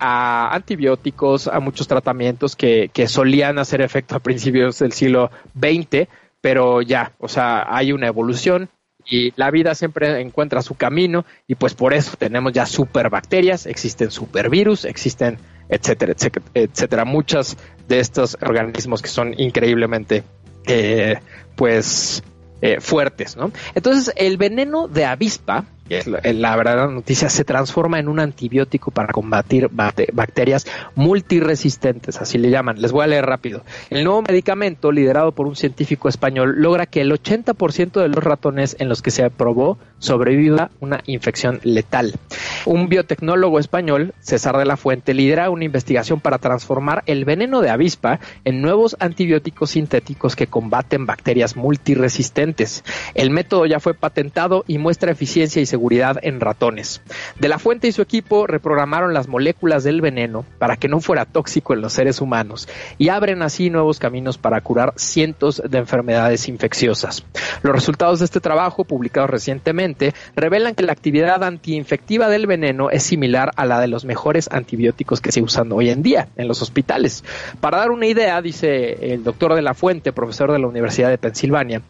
a 0.00 0.54
antibióticos, 0.54 1.48
a 1.48 1.60
muchos 1.60 1.88
tratamientos 1.88 2.56
que, 2.56 2.90
que, 2.92 3.08
solían 3.08 3.58
hacer 3.58 3.82
efecto 3.82 4.16
a 4.16 4.20
principios 4.20 4.78
del 4.78 4.92
siglo 4.92 5.30
XX, 5.58 6.08
pero 6.40 6.80
ya, 6.80 7.12
o 7.18 7.28
sea, 7.28 7.66
hay 7.68 7.92
una 7.92 8.06
evolución 8.06 8.70
y 9.04 9.32
la 9.36 9.50
vida 9.50 9.74
siempre 9.74 10.20
encuentra 10.20 10.62
su 10.62 10.74
camino 10.74 11.24
y 11.46 11.56
pues 11.56 11.74
por 11.74 11.92
eso 11.92 12.16
tenemos 12.16 12.52
ya 12.52 12.64
superbacterias, 12.66 13.66
existen 13.66 14.10
supervirus, 14.10 14.84
existen 14.84 15.38
etcétera, 15.70 16.14
etcétera. 16.54 17.04
Muchas 17.04 17.56
de 17.88 18.00
estos 18.00 18.36
organismos 18.42 19.02
que 19.02 19.08
son 19.08 19.34
increíblemente, 19.38 20.24
eh, 20.66 21.18
pues, 21.56 22.22
eh, 22.60 22.80
fuertes, 22.80 23.36
¿no? 23.36 23.52
Entonces, 23.74 24.12
el 24.16 24.36
veneno 24.36 24.88
de 24.88 25.04
avispa 25.04 25.64
la, 25.90 26.56
verdadera 26.56 26.86
noticia, 26.86 27.28
se 27.28 27.44
transforma 27.44 27.98
en 27.98 28.08
un 28.08 28.20
antibiótico 28.20 28.92
para 28.92 29.12
combatir 29.12 29.68
bacterias 29.72 30.66
multiresistentes, 30.94 32.20
así 32.20 32.38
le 32.38 32.50
llaman. 32.50 32.80
Les 32.80 32.92
voy 32.92 33.04
a 33.04 33.08
leer 33.08 33.26
rápido. 33.26 33.62
El 33.90 34.04
nuevo 34.04 34.22
medicamento, 34.22 34.92
liderado 34.92 35.32
por 35.32 35.48
un 35.48 35.56
científico 35.56 36.08
español, 36.08 36.54
logra 36.58 36.86
que 36.86 37.00
el 37.00 37.10
80% 37.10 38.00
de 38.00 38.08
los 38.08 38.22
ratones 38.22 38.76
en 38.78 38.88
los 38.88 39.02
que 39.02 39.10
se 39.10 39.24
aprobó 39.24 39.78
sobreviva 39.98 40.70
una 40.78 41.02
infección 41.06 41.60
letal. 41.64 42.14
Un 42.66 42.88
biotecnólogo 42.88 43.58
español, 43.58 44.14
César 44.20 44.56
de 44.58 44.66
la 44.66 44.76
Fuente, 44.76 45.12
lidera 45.12 45.50
una 45.50 45.64
investigación 45.64 46.20
para 46.20 46.38
transformar 46.38 47.02
el 47.06 47.24
veneno 47.24 47.62
de 47.62 47.70
avispa 47.70 48.20
en 48.44 48.62
nuevos 48.62 48.96
antibióticos 49.00 49.70
sintéticos 49.70 50.36
que 50.36 50.46
combaten 50.46 51.06
bacterias 51.06 51.56
multiresistentes. 51.56 52.84
El 53.14 53.30
método 53.30 53.66
ya 53.66 53.80
fue 53.80 53.94
patentado 53.94 54.64
y 54.68 54.78
muestra 54.78 55.10
eficiencia 55.10 55.60
y 55.60 55.66
seguridad 55.66 55.79
en 56.22 56.40
ratones. 56.40 57.00
De 57.38 57.48
la 57.48 57.58
Fuente 57.58 57.88
y 57.88 57.92
su 57.92 58.02
equipo 58.02 58.46
reprogramaron 58.46 59.14
las 59.14 59.28
moléculas 59.28 59.84
del 59.84 60.00
veneno 60.00 60.44
para 60.58 60.76
que 60.76 60.88
no 60.88 61.00
fuera 61.00 61.24
tóxico 61.24 61.74
en 61.74 61.80
los 61.80 61.92
seres 61.92 62.20
humanos 62.20 62.68
y 62.98 63.08
abren 63.08 63.42
así 63.42 63.70
nuevos 63.70 63.98
caminos 63.98 64.38
para 64.38 64.60
curar 64.60 64.92
cientos 64.96 65.62
de 65.68 65.78
enfermedades 65.78 66.48
infecciosas. 66.48 67.24
Los 67.62 67.74
resultados 67.74 68.18
de 68.18 68.26
este 68.26 68.40
trabajo, 68.40 68.84
publicados 68.84 69.30
recientemente, 69.30 70.14
revelan 70.36 70.74
que 70.74 70.82
la 70.82 70.92
actividad 70.92 71.42
antiinfectiva 71.42 72.28
del 72.28 72.46
veneno 72.46 72.90
es 72.90 73.02
similar 73.02 73.50
a 73.56 73.64
la 73.66 73.80
de 73.80 73.88
los 73.88 74.04
mejores 74.04 74.48
antibióticos 74.52 75.20
que 75.20 75.32
se 75.32 75.42
usan 75.42 75.72
hoy 75.72 75.90
en 75.90 76.02
día 76.02 76.28
en 76.36 76.48
los 76.48 76.62
hospitales. 76.62 77.24
Para 77.60 77.78
dar 77.78 77.90
una 77.90 78.06
idea, 78.06 78.40
dice 78.42 79.12
el 79.12 79.24
doctor 79.24 79.54
de 79.54 79.62
la 79.62 79.74
Fuente, 79.74 80.12
profesor 80.12 80.52
de 80.52 80.58
la 80.58 80.66
Universidad 80.66 81.08
de 81.08 81.18
Pensilvania, 81.18 81.82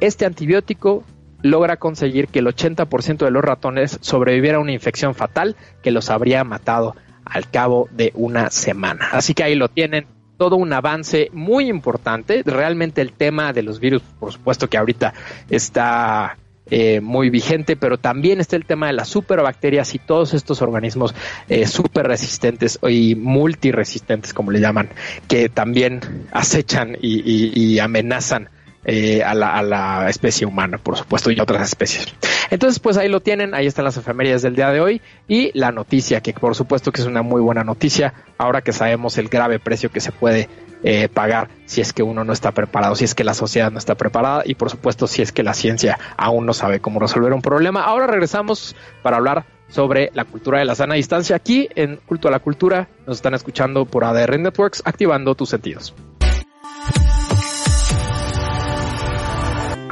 este 0.00 0.24
antibiótico 0.26 1.04
logra 1.42 1.76
conseguir 1.76 2.28
que 2.28 2.38
el 2.38 2.46
80% 2.46 3.24
de 3.24 3.30
los 3.30 3.44
ratones 3.44 3.98
sobreviviera 4.00 4.58
a 4.58 4.60
una 4.60 4.72
infección 4.72 5.14
fatal 5.14 5.56
que 5.82 5.90
los 5.90 6.10
habría 6.10 6.44
matado 6.44 6.96
al 7.24 7.48
cabo 7.50 7.88
de 7.92 8.12
una 8.14 8.50
semana. 8.50 9.08
Así 9.12 9.34
que 9.34 9.44
ahí 9.44 9.54
lo 9.54 9.68
tienen, 9.68 10.06
todo 10.38 10.56
un 10.56 10.72
avance 10.72 11.28
muy 11.32 11.68
importante. 11.68 12.42
Realmente 12.44 13.00
el 13.00 13.12
tema 13.12 13.52
de 13.52 13.62
los 13.62 13.80
virus, 13.80 14.02
por 14.18 14.32
supuesto 14.32 14.68
que 14.68 14.78
ahorita 14.78 15.14
está 15.50 16.36
eh, 16.66 17.00
muy 17.00 17.30
vigente, 17.30 17.76
pero 17.76 17.98
también 17.98 18.40
está 18.40 18.56
el 18.56 18.64
tema 18.64 18.86
de 18.86 18.94
las 18.94 19.08
superbacterias 19.08 19.94
y 19.94 19.98
todos 19.98 20.34
estos 20.34 20.62
organismos 20.62 21.14
eh, 21.48 21.66
super 21.66 22.06
resistentes 22.06 22.78
y 22.88 23.14
multiresistentes, 23.14 24.32
como 24.32 24.50
le 24.50 24.60
llaman, 24.60 24.88
que 25.28 25.48
también 25.48 26.00
acechan 26.32 26.96
y 27.00 27.78
amenazan 27.78 28.48
eh, 28.84 29.22
a, 29.22 29.34
la, 29.34 29.56
a, 29.56 29.62
la, 29.62 30.08
especie 30.08 30.46
humana, 30.46 30.78
por 30.78 30.96
supuesto, 30.96 31.30
y 31.30 31.38
otras 31.38 31.62
especies. 31.68 32.06
Entonces, 32.50 32.80
pues 32.80 32.96
ahí 32.96 33.08
lo 33.08 33.20
tienen, 33.20 33.54
ahí 33.54 33.66
están 33.66 33.84
las 33.84 33.96
efemérides 33.96 34.42
del 34.42 34.56
día 34.56 34.70
de 34.70 34.80
hoy 34.80 35.00
y 35.28 35.50
la 35.58 35.72
noticia, 35.72 36.20
que 36.20 36.32
por 36.32 36.54
supuesto 36.54 36.92
que 36.92 37.00
es 37.00 37.06
una 37.06 37.22
muy 37.22 37.40
buena 37.40 37.64
noticia, 37.64 38.12
ahora 38.38 38.60
que 38.60 38.72
sabemos 38.72 39.16
el 39.18 39.28
grave 39.28 39.58
precio 39.58 39.90
que 39.90 40.00
se 40.00 40.12
puede 40.12 40.48
eh, 40.84 41.08
pagar 41.08 41.48
si 41.64 41.80
es 41.80 41.92
que 41.92 42.02
uno 42.02 42.24
no 42.24 42.32
está 42.32 42.50
preparado, 42.50 42.96
si 42.96 43.04
es 43.04 43.14
que 43.14 43.22
la 43.22 43.34
sociedad 43.34 43.70
no 43.70 43.78
está 43.78 43.94
preparada 43.94 44.42
y 44.44 44.56
por 44.56 44.68
supuesto 44.68 45.06
si 45.06 45.22
es 45.22 45.30
que 45.30 45.44
la 45.44 45.54
ciencia 45.54 45.98
aún 46.16 46.44
no 46.44 46.52
sabe 46.52 46.80
cómo 46.80 46.98
resolver 46.98 47.32
un 47.32 47.40
problema. 47.40 47.84
Ahora 47.84 48.08
regresamos 48.08 48.74
para 49.02 49.18
hablar 49.18 49.44
sobre 49.68 50.10
la 50.12 50.24
cultura 50.24 50.58
de 50.58 50.64
la 50.64 50.74
sana 50.74 50.94
distancia 50.94 51.36
aquí 51.36 51.68
en 51.76 51.96
Culto 51.96 52.28
a 52.28 52.30
la 52.30 52.40
Cultura. 52.40 52.88
Nos 53.06 53.18
están 53.18 53.34
escuchando 53.34 53.86
por 53.86 54.04
ADR 54.04 54.38
Networks, 54.38 54.82
activando 54.84 55.34
tus 55.34 55.50
sentidos. 55.50 55.94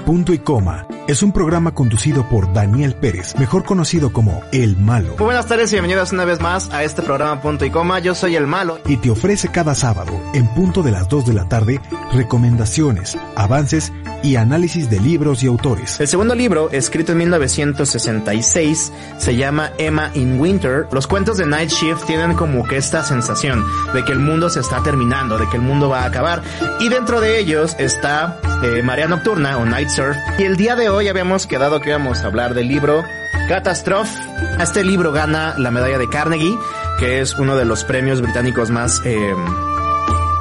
Punto 0.05 0.33
y 0.33 0.39
coma 0.39 0.87
es 1.07 1.23
un 1.23 1.33
programa 1.33 1.75
conducido 1.75 2.29
por 2.29 2.53
Daniel 2.53 2.95
Pérez, 2.95 3.35
mejor 3.37 3.65
conocido 3.65 4.13
como 4.13 4.43
El 4.53 4.77
Malo. 4.77 5.17
Muy 5.17 5.25
buenas 5.25 5.47
tardes 5.47 5.73
y 5.73 5.75
bienvenidos 5.75 6.13
una 6.13 6.25
vez 6.25 6.41
más 6.41 6.71
a 6.71 6.85
este 6.85 7.03
programa 7.03 7.43
Punto 7.43 7.65
y 7.65 7.71
Coma. 7.71 7.99
Yo 7.99 8.15
soy 8.15 8.37
El 8.37 8.47
Malo. 8.47 8.79
Y 8.87 8.97
te 8.97 9.11
ofrece 9.11 9.49
cada 9.49 9.75
sábado, 9.75 10.13
en 10.35 10.47
punto 10.55 10.83
de 10.83 10.93
las 10.93 11.09
2 11.09 11.27
de 11.27 11.35
la 11.35 11.49
tarde, 11.49 11.81
recomendaciones, 12.13 13.19
avances 13.35 13.93
y 14.23 14.37
análisis 14.37 14.91
de 14.91 15.01
libros 15.01 15.43
y 15.43 15.47
autores. 15.47 16.01
El 16.01 16.09
segundo 16.09 16.35
libro, 16.35 16.71
escrito 16.71 17.13
en 17.13 17.19
1966, 17.19 18.93
se 19.19 19.37
llama 19.37 19.71
Emma 19.79 20.11
in 20.15 20.41
Winter. 20.41 20.87
Los 20.93 21.07
cuentos 21.07 21.37
de 21.37 21.47
Night 21.47 21.71
Shift 21.71 22.07
tienen 22.07 22.35
como 22.35 22.67
que 22.67 22.77
esta 22.77 23.03
sensación 23.03 23.65
de 23.95 24.05
que 24.05 24.13
el 24.13 24.19
mundo 24.19 24.51
se 24.51 24.61
está 24.61 24.83
terminando, 24.83 25.39
de 25.39 25.49
que 25.49 25.57
el 25.57 25.63
mundo 25.63 25.89
va 25.89 26.03
a 26.03 26.07
acabar. 26.07 26.43
Y 26.81 26.89
dentro 26.89 27.21
de 27.21 27.39
ellos 27.39 27.77
está 27.79 28.41
eh, 28.63 28.83
Marea 28.83 29.09
Nocturna 29.09 29.59
o 29.59 29.65
Night 29.65 29.89
Surf. 29.89 30.17
Y 30.39 30.45
el 30.45 30.57
día 30.57 30.77
de 30.77 30.89
hoy 30.89 31.09
habíamos 31.09 31.47
quedado 31.47 31.81
que 31.81 31.91
íbamos 31.91 32.23
a 32.23 32.27
hablar 32.27 32.55
del 32.55 32.69
libro 32.69 33.05
Catastrophe. 33.49 34.11
Este 34.61 34.85
libro 34.85 35.13
gana 35.13 35.55
la 35.59 35.71
medalla 35.71 35.99
de 35.99 36.09
Carnegie, 36.09 36.59
que 36.99 37.21
es 37.21 37.35
uno 37.35 37.57
de 37.57 37.65
los 37.65 37.85
premios 37.85 38.21
británicos 38.21 38.71
más 38.71 39.01
eh, 39.05 39.35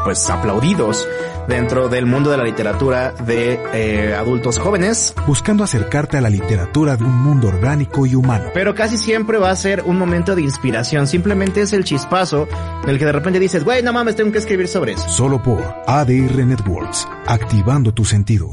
pues 0.09 0.27
aplaudidos 0.31 1.07
dentro 1.47 1.87
del 1.87 2.07
mundo 2.07 2.31
de 2.31 2.37
la 2.37 2.43
literatura 2.43 3.11
de 3.11 3.59
eh, 3.73 4.15
adultos 4.15 4.57
jóvenes. 4.57 5.13
Buscando 5.27 5.63
acercarte 5.63 6.17
a 6.17 6.21
la 6.21 6.31
literatura 6.31 6.97
de 6.97 7.03
un 7.03 7.15
mundo 7.15 7.49
orgánico 7.49 8.07
y 8.07 8.15
humano. 8.15 8.45
Pero 8.55 8.73
casi 8.73 8.97
siempre 8.97 9.37
va 9.37 9.51
a 9.51 9.55
ser 9.55 9.83
un 9.83 9.99
momento 9.99 10.35
de 10.35 10.41
inspiración. 10.41 11.05
Simplemente 11.05 11.61
es 11.61 11.73
el 11.73 11.83
chispazo 11.83 12.47
en 12.81 12.89
el 12.89 12.97
que 12.97 13.05
de 13.05 13.11
repente 13.11 13.39
dices, 13.39 13.63
güey, 13.63 13.83
no 13.83 13.93
mames, 13.93 14.15
tengo 14.15 14.31
que 14.31 14.39
escribir 14.39 14.67
sobre 14.67 14.93
eso. 14.93 15.07
Solo 15.09 15.43
por 15.43 15.61
ADR 15.85 16.43
Networks, 16.43 17.07
activando 17.27 17.93
tu 17.93 18.03
sentido. 18.03 18.51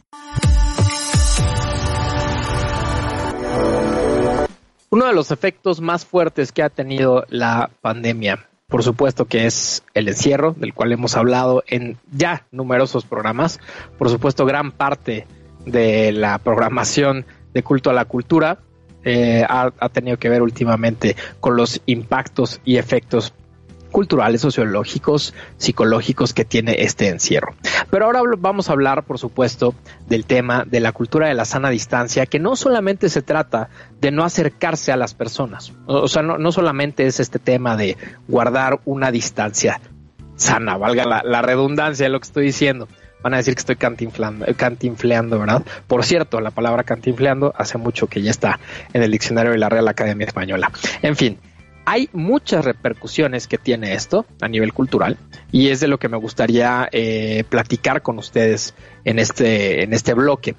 Uno 4.90 5.06
de 5.06 5.14
los 5.14 5.30
efectos 5.30 5.80
más 5.80 6.04
fuertes 6.04 6.52
que 6.52 6.62
ha 6.62 6.68
tenido 6.68 7.24
la 7.30 7.70
pandemia, 7.80 8.46
por 8.68 8.82
supuesto 8.82 9.26
que 9.26 9.46
es 9.46 9.84
el 9.94 10.08
encierro, 10.08 10.52
del 10.52 10.74
cual 10.74 10.92
hemos 10.92 11.16
hablado 11.16 11.62
en 11.68 11.98
ya 12.10 12.46
numerosos 12.50 13.04
programas. 13.04 13.60
Por 13.98 14.10
supuesto, 14.10 14.44
gran 14.44 14.72
parte 14.72 15.26
de 15.64 16.12
la 16.12 16.38
programación 16.38 17.26
de 17.54 17.62
culto 17.62 17.90
a 17.90 17.92
la 17.94 18.04
cultura 18.04 18.58
eh, 19.04 19.44
ha, 19.48 19.72
ha, 19.78 19.88
tenido 19.88 20.16
que 20.18 20.28
ver 20.28 20.42
últimamente 20.42 21.14
con 21.38 21.56
los 21.56 21.80
impactos 21.86 22.60
y 22.64 22.76
efectos 22.76 23.32
culturales, 23.96 24.42
sociológicos, 24.42 25.32
psicológicos 25.56 26.34
que 26.34 26.44
tiene 26.44 26.82
este 26.82 27.08
encierro. 27.08 27.54
Pero 27.90 28.04
ahora 28.04 28.20
vamos 28.36 28.68
a 28.68 28.72
hablar, 28.72 29.04
por 29.04 29.18
supuesto, 29.18 29.74
del 30.06 30.26
tema 30.26 30.66
de 30.66 30.80
la 30.80 30.92
cultura 30.92 31.28
de 31.28 31.32
la 31.32 31.46
sana 31.46 31.70
distancia, 31.70 32.26
que 32.26 32.38
no 32.38 32.56
solamente 32.56 33.08
se 33.08 33.22
trata 33.22 33.70
de 33.98 34.10
no 34.10 34.22
acercarse 34.22 34.92
a 34.92 34.98
las 34.98 35.14
personas, 35.14 35.72
o 35.86 36.08
sea, 36.08 36.20
no, 36.20 36.36
no 36.36 36.52
solamente 36.52 37.06
es 37.06 37.20
este 37.20 37.38
tema 37.38 37.74
de 37.78 37.96
guardar 38.28 38.80
una 38.84 39.10
distancia 39.10 39.80
sana, 40.34 40.76
valga 40.76 41.06
la, 41.06 41.22
la 41.24 41.40
redundancia 41.40 42.04
de 42.04 42.10
lo 42.10 42.20
que 42.20 42.26
estoy 42.26 42.44
diciendo, 42.44 42.88
van 43.22 43.32
a 43.32 43.38
decir 43.38 43.54
que 43.54 43.60
estoy 43.60 43.76
cantinflando, 43.76 44.44
cantinfleando, 44.58 45.38
¿verdad? 45.38 45.62
Por 45.86 46.04
cierto, 46.04 46.42
la 46.42 46.50
palabra 46.50 46.84
cantinfleando 46.84 47.54
hace 47.56 47.78
mucho 47.78 48.08
que 48.08 48.20
ya 48.20 48.30
está 48.30 48.60
en 48.92 49.02
el 49.02 49.10
diccionario 49.10 49.52
de 49.52 49.58
la 49.58 49.70
Real 49.70 49.88
Academia 49.88 50.26
Española. 50.26 50.70
En 51.00 51.16
fin, 51.16 51.38
hay 51.86 52.10
muchas 52.12 52.64
repercusiones 52.64 53.46
que 53.46 53.58
tiene 53.58 53.94
esto 53.94 54.26
a 54.40 54.48
nivel 54.48 54.72
cultural 54.72 55.16
y 55.52 55.68
es 55.68 55.80
de 55.80 55.86
lo 55.86 55.98
que 55.98 56.08
me 56.08 56.16
gustaría 56.16 56.88
eh, 56.90 57.44
platicar 57.48 58.02
con 58.02 58.18
ustedes 58.18 58.74
en 59.04 59.20
este, 59.20 59.84
en 59.84 59.92
este 59.92 60.12
bloque. 60.12 60.56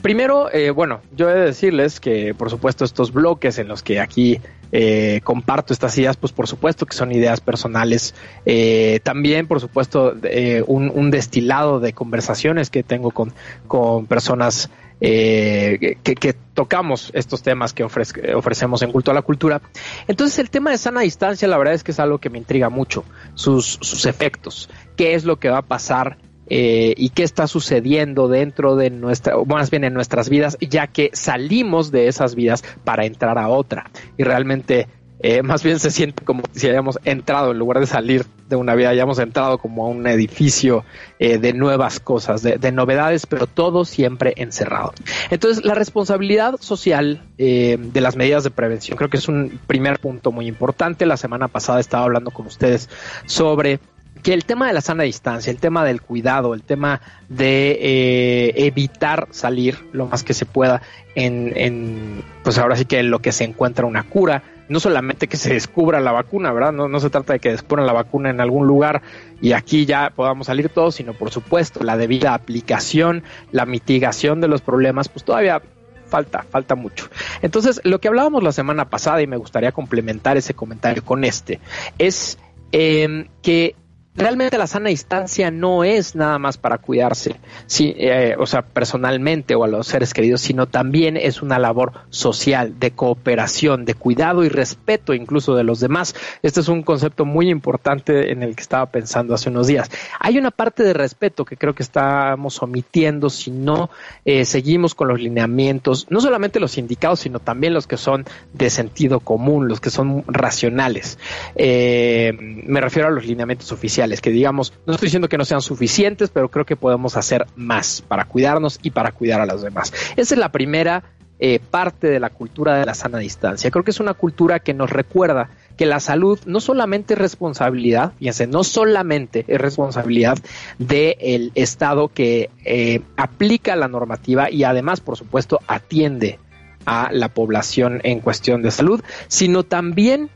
Primero, 0.00 0.50
eh, 0.52 0.70
bueno, 0.70 1.02
yo 1.14 1.28
he 1.30 1.34
de 1.34 1.44
decirles 1.44 2.00
que 2.00 2.34
por 2.34 2.48
supuesto 2.50 2.84
estos 2.84 3.12
bloques 3.12 3.58
en 3.58 3.68
los 3.68 3.82
que 3.82 4.00
aquí 4.00 4.40
eh, 4.72 5.20
comparto 5.24 5.72
estas 5.72 5.98
ideas, 5.98 6.16
pues 6.16 6.32
por 6.32 6.46
supuesto 6.46 6.86
que 6.86 6.94
son 6.94 7.12
ideas 7.12 7.40
personales. 7.40 8.14
Eh, 8.46 9.00
también, 9.02 9.46
por 9.46 9.60
supuesto, 9.60 10.14
eh, 10.22 10.62
un, 10.66 10.90
un, 10.94 11.10
destilado 11.10 11.80
de 11.80 11.92
conversaciones 11.92 12.70
que 12.70 12.82
tengo 12.82 13.10
con, 13.10 13.32
con 13.66 14.06
personas 14.06 14.70
eh, 15.00 15.96
que, 16.02 16.34
tocamos 16.54 17.10
estos 17.14 17.42
temas 17.42 17.72
que 17.72 17.84
ofrece, 17.84 18.34
ofrecemos 18.34 18.82
en 18.82 18.92
Culto 18.92 19.10
a 19.10 19.14
la 19.14 19.22
Cultura. 19.22 19.62
Entonces, 20.08 20.38
el 20.38 20.50
tema 20.50 20.70
de 20.70 20.78
sana 20.78 21.00
distancia, 21.00 21.48
la 21.48 21.56
verdad 21.56 21.74
es 21.74 21.82
que 21.82 21.92
es 21.92 22.00
algo 22.00 22.18
que 22.18 22.28
me 22.28 22.38
intriga 22.38 22.68
mucho, 22.68 23.04
sus, 23.34 23.78
sus 23.80 24.04
efectos, 24.04 24.68
qué 24.96 25.14
es 25.14 25.24
lo 25.24 25.38
que 25.38 25.48
va 25.48 25.58
a 25.58 25.62
pasar 25.62 26.18
eh, 26.52 26.94
y 26.96 27.10
qué 27.10 27.22
está 27.22 27.46
sucediendo 27.46 28.26
dentro 28.26 28.74
de 28.74 28.90
nuestra, 28.90 29.36
más 29.46 29.70
bien 29.70 29.84
en 29.84 29.94
nuestras 29.94 30.28
vidas, 30.28 30.58
ya 30.60 30.88
que 30.88 31.10
salimos 31.12 31.92
de 31.92 32.08
esas 32.08 32.34
vidas 32.34 32.64
para 32.82 33.06
entrar 33.06 33.38
a 33.38 33.48
otra. 33.48 33.88
Y 34.18 34.24
realmente, 34.24 34.88
eh, 35.22 35.42
más 35.42 35.62
bien 35.62 35.78
se 35.78 35.90
siente 35.90 36.24
como 36.24 36.42
si 36.52 36.68
hayamos 36.68 36.98
entrado, 37.04 37.52
en 37.52 37.58
lugar 37.58 37.80
de 37.80 37.86
salir 37.86 38.24
de 38.48 38.56
una 38.56 38.74
vida, 38.74 38.88
hayamos 38.88 39.18
entrado 39.18 39.58
como 39.58 39.84
a 39.84 39.88
un 39.88 40.06
edificio 40.06 40.84
eh, 41.18 41.38
de 41.38 41.52
nuevas 41.52 42.00
cosas, 42.00 42.42
de, 42.42 42.56
de, 42.56 42.72
novedades, 42.72 43.26
pero 43.26 43.46
todo 43.46 43.84
siempre 43.84 44.32
encerrado. 44.36 44.92
Entonces, 45.30 45.64
la 45.64 45.74
responsabilidad 45.74 46.56
social 46.60 47.22
eh, 47.38 47.78
de 47.78 48.00
las 48.00 48.16
medidas 48.16 48.44
de 48.44 48.50
prevención, 48.50 48.96
creo 48.96 49.10
que 49.10 49.18
es 49.18 49.28
un 49.28 49.60
primer 49.66 49.98
punto 49.98 50.32
muy 50.32 50.46
importante. 50.46 51.06
La 51.06 51.16
semana 51.16 51.48
pasada 51.48 51.80
estaba 51.80 52.04
hablando 52.04 52.30
con 52.30 52.46
ustedes 52.46 52.88
sobre 53.26 53.78
que 54.22 54.34
el 54.34 54.44
tema 54.44 54.66
de 54.66 54.72
la 54.72 54.80
sana 54.80 55.04
distancia, 55.04 55.50
el 55.50 55.58
tema 55.58 55.84
del 55.84 56.02
cuidado, 56.02 56.54
el 56.54 56.62
tema 56.62 57.00
de 57.28 57.78
eh, 57.80 58.66
evitar 58.66 59.28
salir 59.30 59.78
lo 59.92 60.06
más 60.06 60.22
que 60.24 60.34
se 60.34 60.46
pueda 60.46 60.82
en, 61.14 61.52
en, 61.56 62.22
pues 62.42 62.58
ahora 62.58 62.76
sí 62.76 62.84
que 62.84 62.98
en 62.98 63.10
lo 63.10 63.20
que 63.20 63.32
se 63.32 63.44
encuentra 63.44 63.86
una 63.86 64.02
cura, 64.02 64.42
no 64.70 64.78
solamente 64.78 65.26
que 65.26 65.36
se 65.36 65.52
descubra 65.52 66.00
la 66.00 66.12
vacuna, 66.12 66.52
¿verdad? 66.52 66.72
No, 66.72 66.88
no 66.88 67.00
se 67.00 67.10
trata 67.10 67.32
de 67.32 67.40
que 67.40 67.50
descubran 67.50 67.86
la 67.86 67.92
vacuna 67.92 68.30
en 68.30 68.40
algún 68.40 68.68
lugar 68.68 69.02
y 69.42 69.52
aquí 69.52 69.84
ya 69.84 70.12
podamos 70.14 70.46
salir 70.46 70.68
todos, 70.68 70.94
sino 70.94 71.12
por 71.12 71.32
supuesto 71.32 71.82
la 71.82 71.96
debida 71.96 72.34
aplicación, 72.34 73.24
la 73.50 73.66
mitigación 73.66 74.40
de 74.40 74.46
los 74.46 74.62
problemas, 74.62 75.08
pues 75.08 75.24
todavía 75.24 75.60
falta, 76.06 76.44
falta 76.48 76.76
mucho. 76.76 77.08
Entonces, 77.42 77.80
lo 77.82 78.00
que 78.00 78.06
hablábamos 78.06 78.44
la 78.44 78.52
semana 78.52 78.88
pasada, 78.88 79.20
y 79.20 79.26
me 79.26 79.36
gustaría 79.36 79.72
complementar 79.72 80.36
ese 80.36 80.54
comentario 80.54 81.04
con 81.04 81.24
este, 81.24 81.58
es 81.98 82.38
eh, 82.70 83.28
que 83.42 83.74
realmente 84.16 84.58
la 84.58 84.66
sana 84.66 84.88
distancia 84.88 85.50
no 85.50 85.84
es 85.84 86.16
nada 86.16 86.38
más 86.38 86.58
para 86.58 86.78
cuidarse, 86.78 87.36
eh, 87.78 88.34
o 88.38 88.46
sea, 88.46 88.62
personalmente 88.62 89.54
o 89.54 89.62
a 89.62 89.68
los 89.68 89.86
seres 89.86 90.12
queridos, 90.12 90.40
sino 90.40 90.66
también 90.66 91.16
es 91.16 91.42
una 91.42 91.58
labor 91.58 91.92
social, 92.10 92.78
de 92.80 92.90
cooperación, 92.90 93.84
de 93.84 93.94
cuidado 93.94 94.44
y 94.44 94.48
respeto 94.48 95.14
incluso 95.14 95.54
de 95.54 95.62
los 95.62 95.80
demás. 95.80 96.14
Este 96.42 96.60
es 96.60 96.68
un 96.68 96.82
concepto 96.82 97.24
muy 97.24 97.50
importante 97.50 98.32
en 98.32 98.42
el 98.42 98.56
que 98.56 98.62
estaba 98.62 98.86
pensando 98.86 99.34
hace 99.34 99.48
unos 99.48 99.68
días. 99.68 99.90
Hay 100.18 100.38
una 100.38 100.50
parte 100.50 100.82
de 100.82 100.92
respeto 100.92 101.44
que 101.44 101.56
creo 101.56 101.74
que 101.74 101.84
estamos 101.84 102.60
omitiendo 102.62 103.30
si 103.30 103.52
no 103.52 103.90
eh, 104.24 104.44
seguimos 104.44 104.94
con 104.94 105.08
los 105.08 105.20
lineamientos, 105.20 106.08
no 106.10 106.20
solamente 106.20 106.58
los 106.58 106.78
indicados, 106.78 107.20
sino 107.20 107.38
también 107.38 107.74
los 107.74 107.86
que 107.86 107.96
son 107.96 108.24
de 108.52 108.70
sentido 108.70 109.20
común, 109.20 109.68
los 109.68 109.80
que 109.80 109.90
son 109.90 110.24
racionales. 110.26 111.18
Eh, 111.54 112.32
me 112.38 112.80
refiero 112.80 113.08
a 113.08 113.10
los 113.12 113.24
lineamientos 113.24 113.70
oficiales 113.70 113.99
que 114.00 114.30
digamos, 114.30 114.72
no 114.86 114.94
estoy 114.94 115.06
diciendo 115.06 115.28
que 115.28 115.38
no 115.38 115.44
sean 115.44 115.60
suficientes, 115.60 116.30
pero 116.30 116.50
creo 116.50 116.64
que 116.64 116.76
podemos 116.76 117.16
hacer 117.16 117.46
más 117.56 118.02
para 118.02 118.24
cuidarnos 118.24 118.78
y 118.82 118.90
para 118.90 119.12
cuidar 119.12 119.40
a 119.40 119.46
los 119.46 119.62
demás. 119.62 119.92
Esa 120.16 120.34
es 120.34 120.38
la 120.38 120.50
primera 120.50 121.04
eh, 121.38 121.58
parte 121.58 122.08
de 122.08 122.20
la 122.20 122.30
cultura 122.30 122.76
de 122.76 122.86
la 122.86 122.94
sana 122.94 123.18
distancia. 123.18 123.70
Creo 123.70 123.84
que 123.84 123.90
es 123.90 124.00
una 124.00 124.14
cultura 124.14 124.58
que 124.60 124.74
nos 124.74 124.90
recuerda 124.90 125.50
que 125.76 125.86
la 125.86 126.00
salud 126.00 126.38
no 126.46 126.60
solamente 126.60 127.14
es 127.14 127.18
responsabilidad, 127.18 128.12
fíjense, 128.18 128.46
no 128.46 128.64
solamente 128.64 129.44
es 129.48 129.60
responsabilidad 129.60 130.38
del 130.78 131.52
Estado 131.54 132.08
que 132.08 132.50
eh, 132.64 133.00
aplica 133.16 133.76
la 133.76 133.88
normativa 133.88 134.50
y 134.50 134.64
además, 134.64 135.00
por 135.00 135.16
supuesto, 135.16 135.60
atiende 135.66 136.38
a 136.84 137.10
la 137.12 137.28
población 137.28 138.00
en 138.04 138.20
cuestión 138.20 138.62
de 138.62 138.70
salud, 138.70 139.02
sino 139.28 139.62
también 139.62 140.30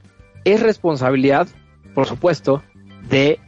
es 0.45 0.63
responsabilidad, 0.63 1.49
por 1.95 2.07
supuesto, 2.07 2.63
de 3.09 3.39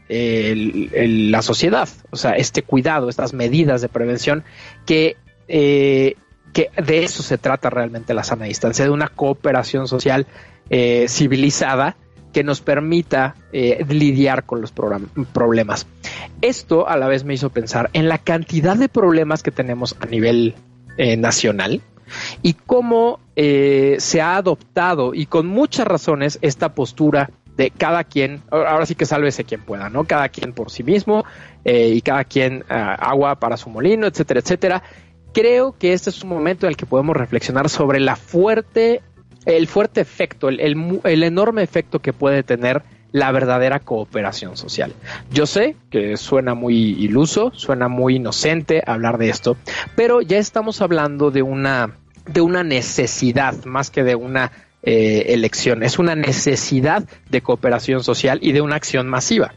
la 1.30 1.42
sociedad, 1.42 1.88
o 2.10 2.16
sea, 2.16 2.32
este 2.32 2.62
cuidado, 2.62 3.08
estas 3.08 3.32
medidas 3.32 3.80
de 3.80 3.88
prevención 3.88 4.44
que 4.84 5.16
eh, 5.48 6.16
que 6.56 6.70
de 6.82 7.04
eso 7.04 7.22
se 7.22 7.36
trata 7.36 7.68
realmente 7.68 8.14
la 8.14 8.24
sana 8.24 8.46
distancia, 8.46 8.82
de 8.82 8.90
una 8.90 9.08
cooperación 9.08 9.88
social 9.88 10.26
eh, 10.70 11.04
civilizada 11.06 11.98
que 12.32 12.44
nos 12.44 12.62
permita 12.62 13.34
eh, 13.52 13.84
lidiar 13.90 14.44
con 14.44 14.62
los 14.62 14.72
problemas. 14.72 15.86
Esto 16.40 16.88
a 16.88 16.96
la 16.96 17.08
vez 17.08 17.24
me 17.24 17.34
hizo 17.34 17.50
pensar 17.50 17.90
en 17.92 18.08
la 18.08 18.16
cantidad 18.16 18.74
de 18.74 18.88
problemas 18.88 19.42
que 19.42 19.50
tenemos 19.50 19.96
a 20.00 20.06
nivel 20.06 20.54
eh, 20.96 21.18
nacional 21.18 21.82
y 22.42 22.54
cómo 22.54 23.20
se 23.36 24.20
ha 24.22 24.36
adoptado 24.38 25.12
y 25.12 25.26
con 25.26 25.46
muchas 25.46 25.86
razones 25.86 26.38
esta 26.40 26.72
postura 26.74 27.30
de 27.56 27.70
cada 27.70 28.04
quien, 28.04 28.42
ahora 28.50 28.84
sí 28.86 28.94
que 28.94 29.06
sálvese 29.06 29.44
quien 29.44 29.62
pueda, 29.62 29.88
¿no? 29.88 30.04
Cada 30.04 30.28
quien 30.28 30.52
por 30.52 30.70
sí 30.70 30.82
mismo 30.82 31.24
y 31.64 32.00
cada 32.02 32.24
quien 32.24 32.64
ah, 32.68 32.94
agua 32.94 33.40
para 33.40 33.56
su 33.56 33.70
molino, 33.70 34.06
etcétera, 34.06 34.40
etcétera 34.40 34.82
creo 35.36 35.76
que 35.78 35.92
este 35.92 36.08
es 36.08 36.22
un 36.22 36.30
momento 36.30 36.64
en 36.64 36.70
el 36.70 36.78
que 36.78 36.86
podemos 36.86 37.14
reflexionar 37.14 37.68
sobre 37.68 38.00
la 38.00 38.16
fuerte, 38.16 39.02
el 39.44 39.68
fuerte 39.68 40.00
efecto, 40.00 40.48
el, 40.48 40.60
el, 41.04 41.22
enorme 41.22 41.62
efecto 41.62 41.98
que 41.98 42.14
puede 42.14 42.42
tener 42.42 42.82
la 43.12 43.32
verdadera 43.32 43.80
cooperación 43.80 44.56
social. 44.56 44.94
Yo 45.30 45.44
sé 45.44 45.76
que 45.90 46.16
suena 46.16 46.54
muy 46.54 46.74
iluso, 46.74 47.52
suena 47.54 47.88
muy 47.88 48.16
inocente 48.16 48.82
hablar 48.86 49.18
de 49.18 49.28
esto, 49.28 49.58
pero 49.94 50.22
ya 50.22 50.38
estamos 50.38 50.80
hablando 50.80 51.30
de 51.30 51.42
una, 51.42 51.98
de 52.26 52.40
una 52.40 52.64
necesidad 52.64 53.62
más 53.66 53.90
que 53.90 54.04
de 54.04 54.14
una 54.14 54.52
eh, 54.88 55.34
elección. 55.34 55.82
Es 55.82 55.98
una 55.98 56.14
necesidad 56.14 57.04
de 57.28 57.40
cooperación 57.40 58.04
social 58.04 58.38
y 58.40 58.52
de 58.52 58.60
una 58.60 58.76
acción 58.76 59.08
masiva. 59.08 59.54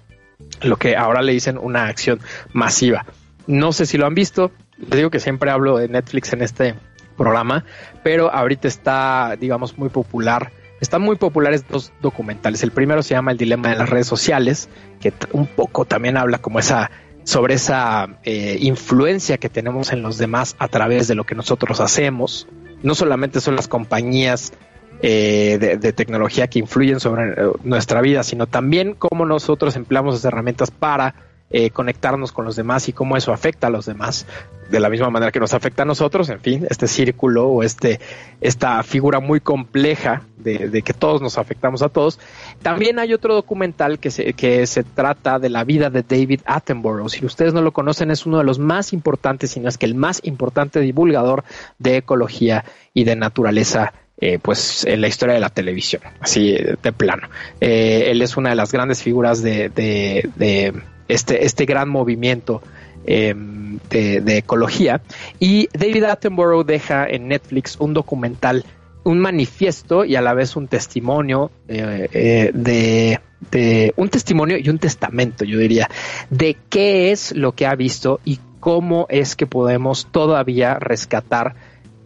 Lo 0.61 0.77
que 0.77 0.97
ahora 0.97 1.21
le 1.21 1.33
dicen 1.33 1.59
una 1.59 1.85
acción 1.85 2.19
masiva. 2.51 3.05
No 3.45 3.71
sé 3.71 3.85
si 3.85 3.99
lo 3.99 4.07
han 4.07 4.15
visto, 4.15 4.51
les 4.79 4.97
digo 4.97 5.11
que 5.11 5.19
siempre 5.19 5.51
hablo 5.51 5.77
de 5.77 5.87
Netflix 5.87 6.33
en 6.33 6.41
este 6.41 6.73
programa, 7.15 7.63
pero 8.03 8.33
ahorita 8.33 8.67
está, 8.67 9.37
digamos, 9.39 9.77
muy 9.77 9.89
popular. 9.89 10.51
Están 10.81 11.03
muy 11.03 11.15
populares 11.15 11.63
dos 11.67 11.91
documentales. 12.01 12.63
El 12.63 12.71
primero 12.71 13.03
se 13.03 13.13
llama 13.13 13.31
El 13.31 13.37
dilema 13.37 13.69
de 13.69 13.75
las 13.75 13.87
redes 13.87 14.07
sociales, 14.07 14.67
que 14.99 15.13
un 15.31 15.45
poco 15.45 15.85
también 15.85 16.17
habla 16.17 16.39
como 16.39 16.57
esa 16.57 16.89
sobre 17.23 17.53
esa 17.53 18.17
eh, 18.23 18.57
influencia 18.59 19.37
que 19.37 19.49
tenemos 19.49 19.93
en 19.93 20.01
los 20.01 20.17
demás 20.17 20.55
a 20.57 20.69
través 20.69 21.07
de 21.07 21.13
lo 21.13 21.25
que 21.25 21.35
nosotros 21.35 21.79
hacemos. 21.81 22.47
No 22.81 22.95
solamente 22.95 23.41
son 23.41 23.55
las 23.55 23.67
compañías 23.67 24.53
eh, 25.01 25.57
de, 25.59 25.77
de, 25.77 25.93
tecnología 25.93 26.47
que 26.47 26.59
influyen 26.59 26.99
sobre 26.99 27.31
eh, 27.31 27.51
nuestra 27.63 28.01
vida, 28.01 28.23
sino 28.23 28.47
también 28.47 28.95
cómo 28.95 29.25
nosotros 29.25 29.75
empleamos 29.75 30.15
esas 30.15 30.25
herramientas 30.25 30.71
para 30.71 31.15
eh, 31.51 31.71
conectarnos 31.71 32.31
con 32.31 32.45
los 32.45 32.55
demás 32.55 32.89
y 32.89 32.93
cómo 32.93 33.17
eso 33.17 33.33
afecta 33.33 33.67
a 33.67 33.69
los 33.71 33.87
demás 33.87 34.27
de 34.69 34.79
la 34.79 34.87
misma 34.87 35.09
manera 35.09 35.31
que 35.31 35.39
nos 35.39 35.55
afecta 35.55 35.81
a 35.81 35.85
nosotros, 35.85 36.29
en 36.29 36.39
fin, 36.39 36.67
este 36.69 36.87
círculo 36.87 37.47
o 37.47 37.63
este, 37.63 37.99
esta 38.39 38.83
figura 38.83 39.19
muy 39.19 39.39
compleja 39.39 40.21
de, 40.37 40.83
que 40.83 40.93
todos 40.93 41.23
nos 41.23 41.39
afectamos 41.39 41.81
a 41.81 41.89
todos. 41.89 42.19
También 42.61 42.99
hay 42.99 43.15
otro 43.15 43.33
documental 43.33 43.97
que 43.97 44.11
se, 44.11 44.33
que 44.33 44.67
se 44.67 44.83
trata 44.83 45.39
de 45.39 45.49
la 45.49 45.63
vida 45.63 45.89
de 45.89 46.03
David 46.03 46.41
Attenborough. 46.45 47.09
Si 47.09 47.25
ustedes 47.25 47.51
no 47.51 47.63
lo 47.63 47.71
conocen, 47.71 48.11
es 48.11 48.27
uno 48.27 48.37
de 48.37 48.43
los 48.43 48.59
más 48.59 48.93
importantes, 48.93 49.49
si 49.49 49.59
no 49.59 49.69
es 49.69 49.79
que 49.79 49.87
el 49.87 49.95
más 49.95 50.21
importante 50.23 50.79
divulgador 50.81 51.43
de 51.79 51.97
ecología 51.97 52.63
y 52.93 53.05
de 53.05 53.15
naturaleza 53.15 53.93
eh, 54.21 54.39
pues 54.41 54.85
en 54.85 55.01
la 55.01 55.07
historia 55.07 55.35
de 55.35 55.41
la 55.41 55.49
televisión, 55.49 56.01
así 56.19 56.57
de 56.81 56.91
plano. 56.91 57.29
Eh, 57.61 58.07
él 58.07 58.21
es 58.21 58.37
una 58.37 58.49
de 58.49 58.55
las 58.55 58.71
grandes 58.71 59.01
figuras 59.01 59.41
de, 59.41 59.69
de 59.69 60.73
este, 61.09 61.43
este 61.45 61.65
gran 61.65 61.89
movimiento 61.89 62.61
em, 63.05 63.79
de, 63.89 64.37
ecología. 64.37 65.01
Y 65.39 65.67
David 65.73 66.03
Attenborough 66.05 66.65
deja 66.65 67.05
en 67.05 67.27
Netflix 67.27 67.75
un 67.79 67.93
documental, 67.93 68.63
un 69.03 69.19
manifiesto 69.19 70.05
y 70.05 70.15
a 70.15 70.21
la 70.21 70.33
vez 70.33 70.55
un 70.55 70.67
testimonio 70.67 71.51
eh, 71.67 72.07
eh, 72.13 73.19
de, 73.51 73.93
un 73.95 74.09
testimonio 74.09 74.57
y 74.57 74.69
un 74.69 74.77
testamento, 74.77 75.43
yo 75.43 75.57
diría, 75.57 75.89
de 76.29 76.55
qué 76.69 77.11
es 77.11 77.35
lo 77.35 77.53
que 77.53 77.65
ha 77.65 77.75
visto 77.75 78.19
y 78.23 78.39
cómo 78.59 79.07
es 79.09 79.35
que 79.35 79.47
podemos 79.47 80.07
todavía 80.11 80.75
rescatar 80.75 81.55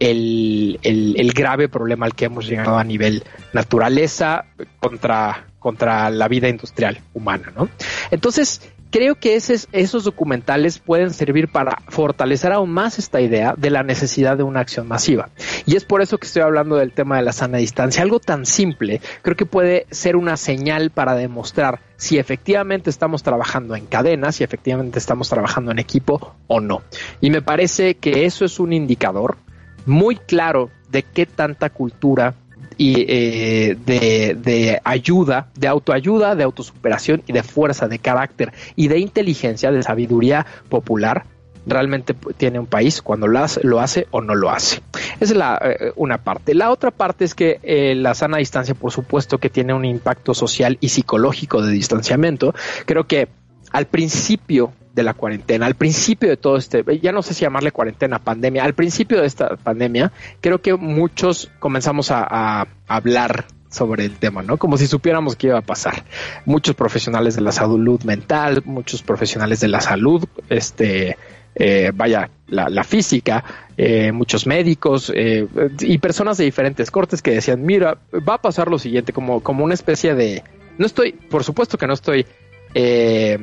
el, 0.03 0.79
el, 0.83 1.33
grave 1.33 1.69
problema 1.69 2.05
al 2.05 2.13
que 2.13 2.25
hemos 2.25 2.47
llegado 2.47 2.77
a 2.77 2.83
nivel 2.83 3.23
naturaleza 3.53 4.45
contra, 4.79 5.47
contra 5.59 6.09
la 6.09 6.27
vida 6.27 6.49
industrial 6.49 6.99
humana, 7.13 7.53
¿no? 7.55 7.69
Entonces, 8.11 8.61
creo 8.91 9.15
que 9.15 9.35
esos 9.35 10.03
documentales 10.03 10.77
pueden 10.77 11.11
servir 11.11 11.47
para 11.47 11.81
fortalecer 11.87 12.51
aún 12.51 12.69
más 12.69 12.99
esta 12.99 13.21
idea 13.21 13.55
de 13.57 13.69
la 13.69 13.81
necesidad 13.81 14.37
de 14.37 14.43
una 14.43 14.59
acción 14.59 14.87
masiva. 14.87 15.29
Y 15.65 15.77
es 15.77 15.85
por 15.85 16.01
eso 16.01 16.17
que 16.17 16.27
estoy 16.27 16.43
hablando 16.43 16.75
del 16.75 16.91
tema 16.91 17.15
de 17.15 17.23
la 17.23 17.31
sana 17.31 17.57
distancia. 17.57 18.03
Algo 18.03 18.19
tan 18.19 18.45
simple, 18.45 19.01
creo 19.21 19.37
que 19.37 19.45
puede 19.45 19.87
ser 19.89 20.15
una 20.15 20.37
señal 20.37 20.91
para 20.91 21.15
demostrar 21.15 21.79
si 21.95 22.19
efectivamente 22.19 22.89
estamos 22.89 23.23
trabajando 23.23 23.75
en 23.75 23.85
cadena, 23.85 24.31
si 24.31 24.43
efectivamente 24.43 24.99
estamos 24.99 25.29
trabajando 25.29 25.71
en 25.71 25.79
equipo 25.79 26.35
o 26.47 26.59
no. 26.59 26.83
Y 27.21 27.31
me 27.31 27.41
parece 27.41 27.95
que 27.95 28.25
eso 28.25 28.45
es 28.45 28.59
un 28.59 28.73
indicador 28.73 29.37
muy 29.85 30.15
claro 30.15 30.69
de 30.89 31.03
qué 31.03 31.25
tanta 31.25 31.69
cultura 31.69 32.35
y 32.77 33.05
eh, 33.07 33.77
de, 33.85 34.81
ayuda, 34.83 35.47
de 35.55 35.67
autoayuda, 35.67 36.35
de 36.35 36.43
autosuperación 36.43 37.23
y 37.27 37.33
de 37.33 37.43
fuerza, 37.43 37.87
de 37.87 37.99
carácter 37.99 38.51
y 38.75 38.87
de 38.87 38.99
inteligencia, 38.99 39.71
de 39.71 39.83
sabiduría 39.83 40.45
popular 40.69 41.25
realmente 41.65 42.13
tiene 42.35 42.59
un 42.59 42.65
país 42.65 43.01
cuando 43.01 43.25
lo 43.25 43.39
hace, 43.39 43.61
lo 43.63 43.79
hace 43.79 44.07
o 44.11 44.21
no 44.21 44.35
lo 44.35 44.49
hace. 44.49 44.81
Esa 45.21 45.33
es 45.33 45.35
la, 45.35 45.59
eh, 45.63 45.93
una 45.95 46.17
parte. 46.17 46.53
La 46.53 46.69
otra 46.71 46.91
parte 46.91 47.23
es 47.23 47.33
que 47.35 47.59
eh, 47.63 47.95
la 47.95 48.15
sana 48.15 48.37
distancia, 48.37 48.75
por 48.75 48.91
supuesto, 48.91 49.37
que 49.37 49.49
tiene 49.49 49.73
un 49.73 49.85
impacto 49.85 50.33
social 50.33 50.77
y 50.81 50.89
psicológico 50.89 51.61
de 51.61 51.71
distanciamiento. 51.71 52.53
Creo 52.85 53.05
que 53.07 53.29
al 53.71 53.85
principio 53.85 54.73
de 54.93 55.03
la 55.03 55.13
cuarentena, 55.13 55.65
al 55.65 55.75
principio 55.75 56.29
de 56.29 56.37
todo 56.37 56.57
este, 56.57 56.83
ya 57.01 57.11
no 57.11 57.23
sé 57.23 57.33
si 57.33 57.41
llamarle 57.41 57.71
cuarentena, 57.71 58.19
pandemia, 58.19 58.63
al 58.63 58.75
principio 58.75 59.19
de 59.21 59.27
esta 59.27 59.55
pandemia, 59.55 60.11
creo 60.39 60.61
que 60.61 60.75
muchos 60.75 61.51
comenzamos 61.59 62.11
a, 62.11 62.67
hablar 62.87 63.45
sobre 63.69 64.05
el 64.05 64.17
tema, 64.17 64.43
¿no? 64.43 64.57
Como 64.57 64.77
si 64.77 64.85
supiéramos 64.85 65.35
qué 65.35 65.47
iba 65.47 65.57
a 65.57 65.63
pasar. 65.63 66.03
Muchos 66.45 66.75
profesionales 66.75 67.35
de 67.35 67.41
la 67.41 67.51
salud 67.51 68.03
mental, 68.03 68.61
muchos 68.65 69.01
profesionales 69.01 69.61
de 69.61 69.67
la 69.67 69.81
salud, 69.81 70.25
este, 70.49 71.17
eh, 71.55 71.91
vaya, 71.95 72.29
la, 72.47 72.83
física, 72.83 73.43
eh, 73.75 74.11
muchos 74.11 74.45
médicos 74.45 75.11
eh, 75.15 75.47
y 75.79 75.97
personas 75.97 76.37
de 76.37 76.45
diferentes 76.45 76.91
cortes 76.91 77.23
que 77.23 77.31
decían, 77.31 77.65
mira, 77.65 77.97
va 78.27 78.35
a 78.35 78.41
pasar 78.41 78.69
lo 78.69 78.77
siguiente, 78.77 79.11
como, 79.11 79.41
como 79.41 79.63
una 79.63 79.73
especie 79.73 80.13
de, 80.13 80.43
no 80.77 80.85
estoy, 80.85 81.13
por 81.13 81.43
supuesto 81.43 81.77
que 81.79 81.87
no 81.87 81.93
estoy 81.93 82.27
eh, 82.75 83.39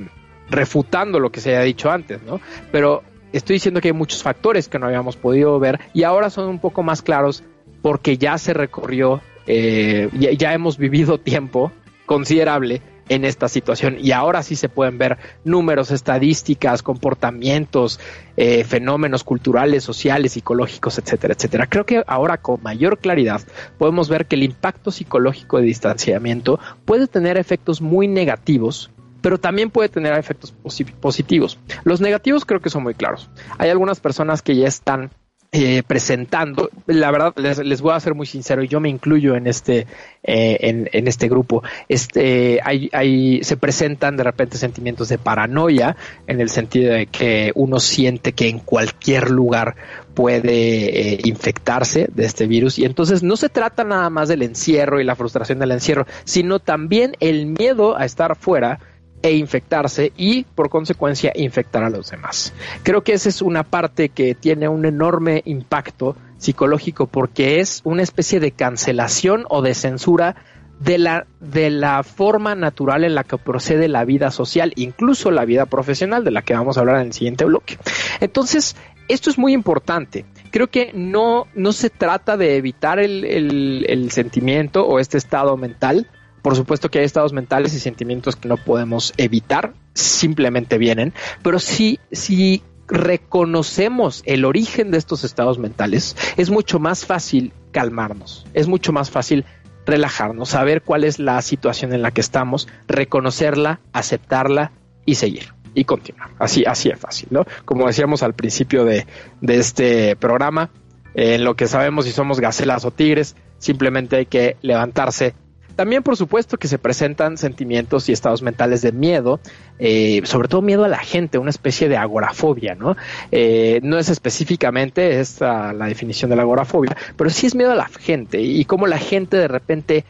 refutando 0.50 1.18
lo 1.20 1.30
que 1.30 1.40
se 1.40 1.50
haya 1.50 1.62
dicho 1.62 1.90
antes, 1.90 2.22
¿no? 2.22 2.40
Pero 2.72 3.02
estoy 3.32 3.54
diciendo 3.54 3.80
que 3.80 3.88
hay 3.88 3.94
muchos 3.94 4.22
factores 4.22 4.68
que 4.68 4.78
no 4.78 4.86
habíamos 4.86 5.16
podido 5.16 5.58
ver 5.58 5.80
y 5.92 6.02
ahora 6.02 6.30
son 6.30 6.48
un 6.48 6.58
poco 6.58 6.82
más 6.82 7.02
claros 7.02 7.44
porque 7.82 8.18
ya 8.18 8.36
se 8.38 8.52
recorrió, 8.52 9.20
eh, 9.46 10.10
ya, 10.12 10.52
hemos 10.52 10.76
vivido 10.76 11.18
tiempo 11.18 11.72
considerable 12.06 12.82
en 13.08 13.24
esta 13.24 13.48
situación 13.48 13.96
y 14.00 14.12
ahora 14.12 14.42
sí 14.42 14.54
se 14.54 14.68
pueden 14.68 14.98
ver 14.98 15.18
números, 15.44 15.90
estadísticas, 15.90 16.82
comportamientos, 16.82 17.98
eh, 18.36 18.62
fenómenos 18.64 19.24
culturales, 19.24 19.82
sociales, 19.82 20.32
psicológicos, 20.32 20.98
etcétera, 20.98 21.34
etcétera. 21.34 21.66
Creo 21.66 21.86
que 21.86 22.04
ahora 22.06 22.36
con 22.36 22.62
mayor 22.62 22.98
claridad 22.98 23.40
podemos 23.78 24.08
ver 24.08 24.26
que 24.26 24.36
el 24.36 24.44
impacto 24.44 24.90
psicológico 24.90 25.58
de 25.58 25.64
distanciamiento 25.64 26.60
puede 26.84 27.06
tener 27.08 27.36
efectos 27.36 27.80
muy 27.80 28.06
negativos 28.06 28.90
pero 29.20 29.38
también 29.38 29.70
puede 29.70 29.88
tener 29.88 30.14
efectos 30.14 30.52
positivos. 31.00 31.58
Los 31.84 32.00
negativos 32.00 32.44
creo 32.44 32.60
que 32.60 32.70
son 32.70 32.82
muy 32.82 32.94
claros. 32.94 33.28
Hay 33.58 33.70
algunas 33.70 34.00
personas 34.00 34.42
que 34.42 34.56
ya 34.56 34.66
están 34.66 35.10
eh, 35.52 35.82
presentando, 35.84 36.70
la 36.86 37.10
verdad 37.10 37.34
les, 37.36 37.80
voy 37.80 37.92
a 37.92 37.98
ser 37.98 38.14
muy 38.14 38.26
sincero, 38.26 38.62
y 38.62 38.68
yo 38.68 38.78
me 38.78 38.88
incluyo 38.88 39.34
en 39.34 39.48
este, 39.48 39.88
eh, 40.22 40.86
en, 40.92 41.08
este 41.08 41.28
grupo, 41.28 41.64
este, 41.88 42.60
hay, 42.62 43.42
se 43.42 43.56
presentan 43.56 44.16
de 44.16 44.22
repente 44.22 44.58
sentimientos 44.58 45.08
de 45.08 45.18
paranoia 45.18 45.96
en 46.28 46.40
el 46.40 46.50
sentido 46.50 46.92
de 46.92 47.06
que 47.06 47.50
uno 47.56 47.80
siente 47.80 48.30
que 48.32 48.48
en 48.48 48.60
cualquier 48.60 49.32
lugar 49.32 49.74
puede 50.14 51.14
eh, 51.14 51.18
infectarse 51.24 52.08
de 52.14 52.26
este 52.26 52.46
virus 52.46 52.78
y 52.78 52.84
entonces 52.84 53.24
no 53.24 53.36
se 53.36 53.48
trata 53.48 53.82
nada 53.82 54.08
más 54.08 54.28
del 54.28 54.42
encierro 54.42 55.00
y 55.00 55.04
la 55.04 55.16
frustración 55.16 55.58
del 55.58 55.72
encierro, 55.72 56.06
sino 56.22 56.60
también 56.60 57.16
el 57.18 57.46
miedo 57.46 57.98
a 57.98 58.04
estar 58.04 58.36
fuera 58.36 58.78
e 59.22 59.32
infectarse 59.32 60.12
y 60.16 60.44
por 60.44 60.70
consecuencia 60.70 61.32
infectar 61.34 61.84
a 61.84 61.90
los 61.90 62.10
demás. 62.10 62.52
Creo 62.82 63.02
que 63.02 63.12
esa 63.12 63.28
es 63.28 63.42
una 63.42 63.64
parte 63.64 64.08
que 64.08 64.34
tiene 64.34 64.68
un 64.68 64.84
enorme 64.86 65.42
impacto 65.44 66.16
psicológico 66.38 67.06
porque 67.06 67.60
es 67.60 67.82
una 67.84 68.02
especie 68.02 68.40
de 68.40 68.52
cancelación 68.52 69.44
o 69.48 69.60
de 69.62 69.74
censura 69.74 70.36
de 70.80 70.96
la, 70.96 71.26
de 71.40 71.68
la 71.68 72.02
forma 72.02 72.54
natural 72.54 73.04
en 73.04 73.14
la 73.14 73.24
que 73.24 73.36
procede 73.36 73.88
la 73.88 74.04
vida 74.06 74.30
social, 74.30 74.72
incluso 74.76 75.30
la 75.30 75.44
vida 75.44 75.66
profesional, 75.66 76.24
de 76.24 76.30
la 76.30 76.40
que 76.40 76.54
vamos 76.54 76.76
a 76.76 76.80
hablar 76.80 76.96
en 76.96 77.08
el 77.08 77.12
siguiente 77.12 77.44
bloque. 77.44 77.76
Entonces, 78.20 78.76
esto 79.08 79.28
es 79.28 79.36
muy 79.36 79.52
importante. 79.52 80.24
Creo 80.50 80.68
que 80.68 80.92
no, 80.94 81.46
no 81.54 81.72
se 81.72 81.90
trata 81.90 82.38
de 82.38 82.56
evitar 82.56 82.98
el, 82.98 83.84
el 83.86 84.10
sentimiento 84.10 84.86
o 84.86 84.98
este 84.98 85.18
estado 85.18 85.58
mental, 85.58 86.08
por 86.42 86.56
supuesto 86.56 86.90
que 86.90 86.98
hay 86.98 87.04
estados 87.04 87.32
mentales 87.32 87.74
y 87.74 87.80
sentimientos 87.80 88.36
que 88.36 88.48
no 88.48 88.56
podemos 88.56 89.12
evitar, 89.16 89.74
simplemente 89.94 90.78
vienen, 90.78 91.12
pero 91.42 91.58
sí, 91.58 91.98
si 92.12 92.62
reconocemos 92.88 94.22
el 94.26 94.44
origen 94.44 94.90
de 94.90 94.98
estos 94.98 95.24
estados 95.24 95.58
mentales, 95.58 96.16
es 96.36 96.50
mucho 96.50 96.78
más 96.78 97.06
fácil 97.06 97.52
calmarnos, 97.70 98.46
es 98.52 98.66
mucho 98.66 98.92
más 98.92 99.10
fácil 99.10 99.44
relajarnos, 99.86 100.50
saber 100.50 100.82
cuál 100.82 101.04
es 101.04 101.18
la 101.18 101.40
situación 101.42 101.92
en 101.92 102.02
la 102.02 102.10
que 102.10 102.20
estamos, 102.20 102.68
reconocerla, 102.88 103.80
aceptarla 103.92 104.72
y 105.04 105.14
seguir 105.14 105.54
y 105.74 105.84
continuar. 105.84 106.30
Así, 106.38 106.64
así 106.64 106.88
es 106.88 106.98
fácil, 106.98 107.28
¿no? 107.30 107.44
Como 107.64 107.86
decíamos 107.86 108.22
al 108.22 108.34
principio 108.34 108.84
de, 108.84 109.06
de 109.40 109.56
este 109.56 110.16
programa, 110.16 110.70
en 111.14 111.44
lo 111.44 111.54
que 111.54 111.66
sabemos 111.66 112.04
si 112.04 112.12
somos 112.12 112.40
gacelas 112.40 112.84
o 112.84 112.90
tigres, 112.90 113.36
simplemente 113.58 114.16
hay 114.16 114.26
que 114.26 114.56
levantarse, 114.62 115.34
también, 115.76 116.02
por 116.02 116.16
supuesto, 116.16 116.56
que 116.56 116.68
se 116.68 116.78
presentan 116.78 117.38
sentimientos 117.38 118.08
y 118.08 118.12
estados 118.12 118.42
mentales 118.42 118.82
de 118.82 118.92
miedo, 118.92 119.40
eh, 119.78 120.20
sobre 120.24 120.48
todo 120.48 120.62
miedo 120.62 120.84
a 120.84 120.88
la 120.88 120.98
gente, 120.98 121.38
una 121.38 121.50
especie 121.50 121.88
de 121.88 121.96
agorafobia, 121.96 122.74
¿no? 122.74 122.96
Eh, 123.30 123.80
no 123.82 123.98
es 123.98 124.08
específicamente 124.08 125.20
esta 125.20 125.72
la 125.72 125.86
definición 125.86 126.30
de 126.30 126.36
la 126.36 126.42
agorafobia, 126.42 126.96
pero 127.16 127.30
sí 127.30 127.46
es 127.46 127.54
miedo 127.54 127.72
a 127.72 127.76
la 127.76 127.86
gente 127.86 128.40
y 128.40 128.64
cómo 128.64 128.86
la 128.86 128.98
gente 128.98 129.36
de 129.36 129.48
repente 129.48 130.04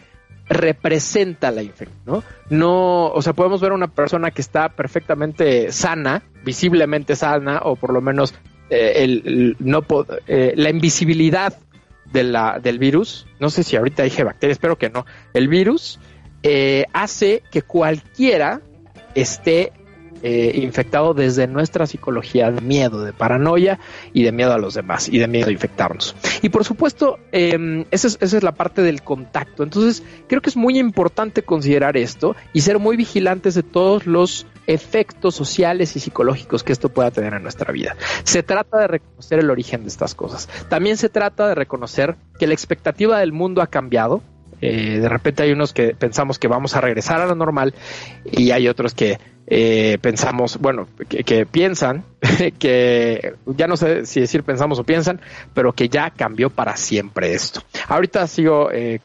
representa 0.49 1.51
la 1.51 1.63
infección, 1.63 2.01
¿no? 2.07 2.25
No, 2.49 3.07
o 3.09 3.23
sea, 3.23 3.33
podemos 3.33 3.61
ver 3.61 3.73
a 3.73 3.75
una 3.75 3.89
persona 3.89 4.33
que 4.33 4.43
está 4.43 4.71
perfectamente 4.71 5.71
sana, 5.71 6.23
visiblemente 6.45 7.15
sana, 7.15 7.61
o 7.63 7.77
por 7.77 7.93
lo 7.93 8.01
menos 8.01 8.35
eh, 8.69 9.05
el, 9.05 9.57
no 9.61 9.85
la 10.27 10.71
invisibilidad 10.71 11.55
de 12.13 12.25
la, 12.25 12.59
del 12.59 12.79
virus, 12.79 13.27
no 13.39 13.51
sé 13.51 13.63
si 13.63 13.77
ahorita 13.77 14.03
dije 14.03 14.25
bacteria, 14.25 14.53
espero 14.53 14.77
que 14.77 14.91
no, 14.91 15.07
el 15.33 15.49
virus 15.49 15.99
eh, 16.43 16.87
hace 16.93 17.43
que 17.51 17.63
cualquiera 17.63 18.61
esté 19.15 19.73
eh, 20.23 20.53
infectado 20.57 21.15
desde 21.15 21.47
nuestra 21.47 21.87
psicología 21.87 22.51
de 22.51 22.61
miedo, 22.61 23.03
de 23.05 23.13
paranoia 23.13 23.79
y 24.13 24.23
de 24.23 24.33
miedo 24.33 24.53
a 24.53 24.59
los 24.59 24.75
demás 24.75 25.09
y 25.09 25.19
de 25.19 25.27
miedo 25.27 25.49
a 25.49 25.53
infectarnos. 25.53 26.15
Y 26.43 26.51
por 26.51 26.65
supuesto, 26.65 27.19
em, 27.33 27.85
esa, 27.91 28.09
es, 28.09 28.43
la 28.43 28.53
parte 28.53 28.83
del 28.83 29.03
contacto. 29.03 29.63
Entonces, 29.63 30.03
creo 30.29 30.41
que 30.41 30.51
es 30.51 30.57
muy 30.57 30.79
importante 30.79 31.43
considerar 31.43 31.97
esto 31.97 32.37
y 32.53 32.61
ser 32.61 32.79
muy 32.79 32.97
vigilantes 32.97 33.55
de 33.55 33.63
todos 33.63 34.07
los 34.07 34.47
efectos 34.67 35.35
sociales 35.35 35.97
y 35.97 36.01
psicológicos 36.01 36.63
que 36.63 36.73
esto 36.73 36.91
pueda 36.91 37.11
tener 37.11 37.35
en 37.35 37.43
nuestra 37.43 37.73
vida. 37.73 37.97
Se 38.25 38.43
trata 38.43 38.79
de 38.79 38.87
reconocer 38.89 39.39
el 39.39 39.51
origen 39.51 39.83
de 39.83 39.89
estas 39.89 40.15
cosas. 40.15 40.49
También 40.69 40.97
se 40.97 41.09
trata 41.09 41.49
de 41.49 41.55
reconocer 41.55 42.17
que 42.39 42.47
la 42.47 42.55
expectativa 42.55 43.19
del 43.19 43.33
mundo 43.33 43.63
ha 43.63 43.67
cambiado. 43.67 44.23
Eh, 44.61 44.99
de 45.01 45.09
repente 45.09 45.43
hay 45.43 45.53
unos 45.53 45.73
que 45.73 45.95
pensamos 45.95 46.39
que 46.39 46.47
vamos 46.47 46.77
a 46.77 46.81
regresar 46.81 47.21
a 47.21 47.27
lo 47.27 47.35
normal 47.35 47.75
y 48.31 48.51
hay 48.51 48.69
otros 48.69 48.95
que 48.95 49.19
eh, 49.53 49.99
pensamos, 50.01 50.59
bueno, 50.59 50.87
que, 51.09 51.45
piensan 51.45 52.05
que 52.61 53.35
ya 53.47 53.67
no 53.67 53.77
sé 53.77 54.07
si 54.07 54.21
decir 54.21 54.45
pensamos 54.45 54.79
o 54.79 54.85
piensan, 54.85 55.21
pero 55.53 55.73
que 55.73 55.89
ya 55.89 56.11
cambió 56.11 56.51
para 56.51 56.77
siempre 56.77 57.35
esto. 57.35 57.61
Ahorita 57.89 58.27
sigo 58.29 58.71
eh, 58.73 59.01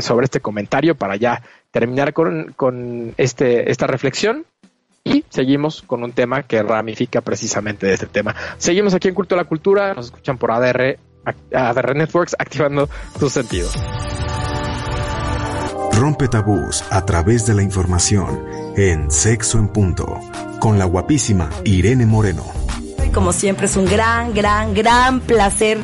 sobre 0.00 0.24
este 0.24 0.40
comentario 0.40 0.96
para 0.96 1.14
ya 1.14 1.42
terminar 1.70 2.12
con, 2.12 2.52
con 2.56 3.14
este, 3.16 3.70
esta 3.70 3.86
reflexión 3.86 4.44
y 5.04 5.24
seguimos 5.28 5.82
con 5.82 6.02
un 6.02 6.12
tema 6.12 6.42
que 6.42 6.62
ramifica 6.62 7.20
precisamente 7.20 7.86
de 7.86 7.94
este 7.94 8.06
tema. 8.06 8.34
Seguimos 8.58 8.94
aquí 8.94 9.08
en 9.08 9.14
Culto 9.14 9.36
a 9.36 9.38
la 9.38 9.44
Cultura, 9.44 9.94
nos 9.94 10.06
escuchan 10.06 10.38
por 10.38 10.50
ADR, 10.50 10.98
ADR 11.52 11.94
Networks, 11.94 12.34
activando 12.38 12.88
tus 13.18 13.32
sentidos. 13.32 13.76
Rompe 15.96 16.26
tabús 16.26 16.84
a 16.90 17.06
través 17.06 17.46
de 17.46 17.54
la 17.54 17.62
información 17.62 18.44
en 18.76 19.12
Sexo 19.12 19.58
en 19.58 19.68
Punto, 19.68 20.20
con 20.58 20.76
la 20.76 20.86
guapísima 20.86 21.48
Irene 21.64 22.04
Moreno. 22.04 22.42
Como 23.12 23.32
siempre 23.32 23.66
es 23.66 23.76
un 23.76 23.84
gran, 23.84 24.34
gran, 24.34 24.74
gran 24.74 25.20
placer, 25.20 25.78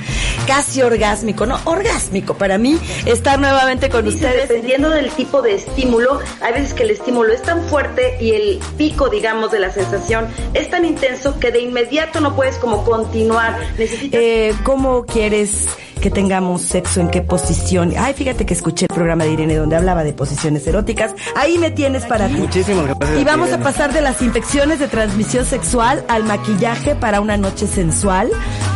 casi 0.46 0.82
orgásmico, 0.82 1.46
no, 1.46 1.58
orgásmico 1.64 2.34
para 2.34 2.58
mí, 2.58 2.78
estar 3.06 3.38
nuevamente 3.38 3.88
con 3.88 4.06
ustedes. 4.06 4.48
Dependiendo 4.48 4.90
del 4.90 5.10
tipo 5.10 5.42
de 5.42 5.54
estímulo, 5.54 6.20
hay 6.40 6.52
veces 6.52 6.74
que 6.74 6.82
el 6.84 6.90
estímulo 6.90 7.32
es 7.32 7.42
tan 7.42 7.62
fuerte 7.68 8.16
y 8.20 8.32
el 8.32 8.60
pico, 8.76 9.08
digamos, 9.08 9.50
de 9.50 9.60
la 9.60 9.70
sensación 9.70 10.28
es 10.54 10.70
tan 10.70 10.84
intenso 10.84 11.38
que 11.38 11.50
de 11.50 11.60
inmediato 11.60 12.20
no 12.20 12.34
puedes 12.34 12.56
como 12.56 12.84
continuar. 12.84 13.58
Necesitas... 13.78 14.20
Eh, 14.20 14.54
¿Cómo 14.64 15.04
quieres 15.04 15.68
que 16.00 16.10
tengamos 16.10 16.62
sexo, 16.62 17.00
en 17.00 17.08
qué 17.08 17.20
posición. 17.20 17.92
Ay, 17.98 18.14
fíjate 18.14 18.46
que 18.46 18.54
escuché 18.54 18.86
el 18.88 18.94
programa 18.94 19.24
de 19.24 19.32
Irene 19.32 19.54
donde 19.54 19.76
hablaba 19.76 20.02
de 20.02 20.12
posiciones 20.12 20.66
eróticas. 20.66 21.14
Ahí 21.36 21.58
me 21.58 21.70
tienes 21.70 22.06
para 22.06 22.26
ti. 22.26 22.34
Muchísimas 22.34 22.86
gracias. 22.86 23.20
Y 23.20 23.24
vamos 23.24 23.52
a 23.52 23.58
pasar 23.58 23.92
de 23.92 24.00
las 24.00 24.22
infecciones 24.22 24.78
de 24.78 24.88
transmisión 24.88 25.44
sexual 25.44 26.04
al 26.08 26.24
maquillaje 26.24 26.94
para 26.94 27.20
una 27.20 27.36
noche 27.36 27.66
sensual. 27.66 28.30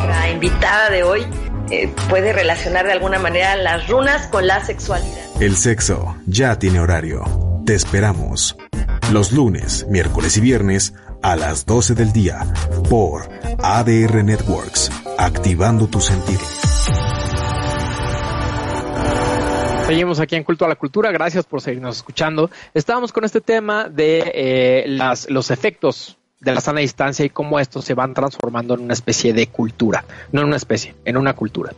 La 0.07 0.31
invitada 0.31 0.91
de 0.91 1.03
hoy 1.03 1.27
eh, 1.71 1.93
puede 2.09 2.33
relacionar 2.33 2.87
de 2.87 2.93
alguna 2.93 3.19
manera 3.19 3.57
las 3.57 3.89
runas 3.89 4.27
con 4.29 4.47
la 4.47 4.65
sexualidad. 4.65 5.43
El 5.43 5.57
sexo 5.57 6.17
ya 6.27 6.59
tiene 6.59 6.81
horario. 6.81 7.25
Te 7.65 7.75
esperamos. 7.75 8.57
Los 9.13 9.33
lunes, 9.33 9.87
miércoles 9.89 10.37
y 10.37 10.41
viernes 10.41 10.95
a 11.23 11.37
las 11.37 11.65
12 11.65 11.95
del 11.95 12.13
día 12.13 12.41
por 12.91 13.29
ADR 13.63 14.23
Networks, 14.23 14.91
activando 15.19 15.87
tus 15.87 16.05
sentidos. 16.05 16.65
Seguimos 19.87 20.19
aquí 20.21 20.37
en 20.37 20.45
Culto 20.45 20.65
a 20.65 20.69
la 20.69 20.77
Cultura, 20.77 21.13
gracias 21.13 21.45
por 21.45 21.61
seguirnos 21.61 21.97
escuchando. 21.97 22.51
Estábamos 22.73 23.13
con 23.13 23.25
este 23.25 23.41
tema 23.41 23.89
de 23.89 24.33
eh, 24.35 24.85
las, 24.87 25.29
los 25.29 25.51
efectos 25.51 26.19
de 26.45 26.55
la 26.55 26.61
sana 26.61 26.81
distancia 26.81 27.25
y 27.25 27.31
cómo 27.31 27.59
estos 27.59 27.85
se 27.85 27.95
van 27.95 28.15
transformando 28.15 28.75
en 28.75 28.81
una 28.81 28.93
especie 28.93 29.33
de 29.33 29.47
cultura, 29.47 30.05
no 30.33 30.41
en 30.43 30.49
una 30.49 30.57
especie, 30.57 30.95
en 31.05 31.17
una 31.17 31.35
cultura. 31.35 31.73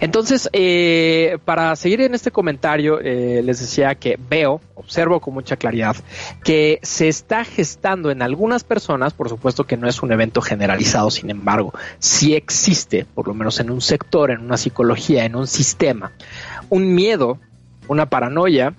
Entonces, 0.00 0.48
eh, 0.52 1.38
para 1.44 1.74
seguir 1.76 2.00
en 2.00 2.14
este 2.14 2.30
comentario, 2.30 3.00
eh, 3.00 3.42
les 3.44 3.60
decía 3.60 3.94
que 3.94 4.18
veo, 4.28 4.60
observo 4.74 5.20
con 5.20 5.34
mucha 5.34 5.56
claridad, 5.56 5.96
que 6.44 6.78
se 6.82 7.08
está 7.08 7.44
gestando 7.44 8.10
en 8.10 8.22
algunas 8.22 8.64
personas, 8.64 9.14
por 9.14 9.28
supuesto 9.28 9.64
que 9.64 9.76
no 9.76 9.88
es 9.88 10.02
un 10.02 10.12
evento 10.12 10.40
generalizado, 10.40 11.10
sin 11.10 11.30
embargo, 11.30 11.72
sí 11.98 12.34
existe, 12.34 13.04
por 13.04 13.28
lo 13.28 13.34
menos 13.34 13.60
en 13.60 13.70
un 13.70 13.80
sector, 13.80 14.30
en 14.30 14.40
una 14.40 14.56
psicología, 14.56 15.24
en 15.24 15.36
un 15.36 15.46
sistema, 15.46 16.12
un 16.68 16.94
miedo 16.94 17.38
una 17.88 18.06
paranoia 18.06 18.74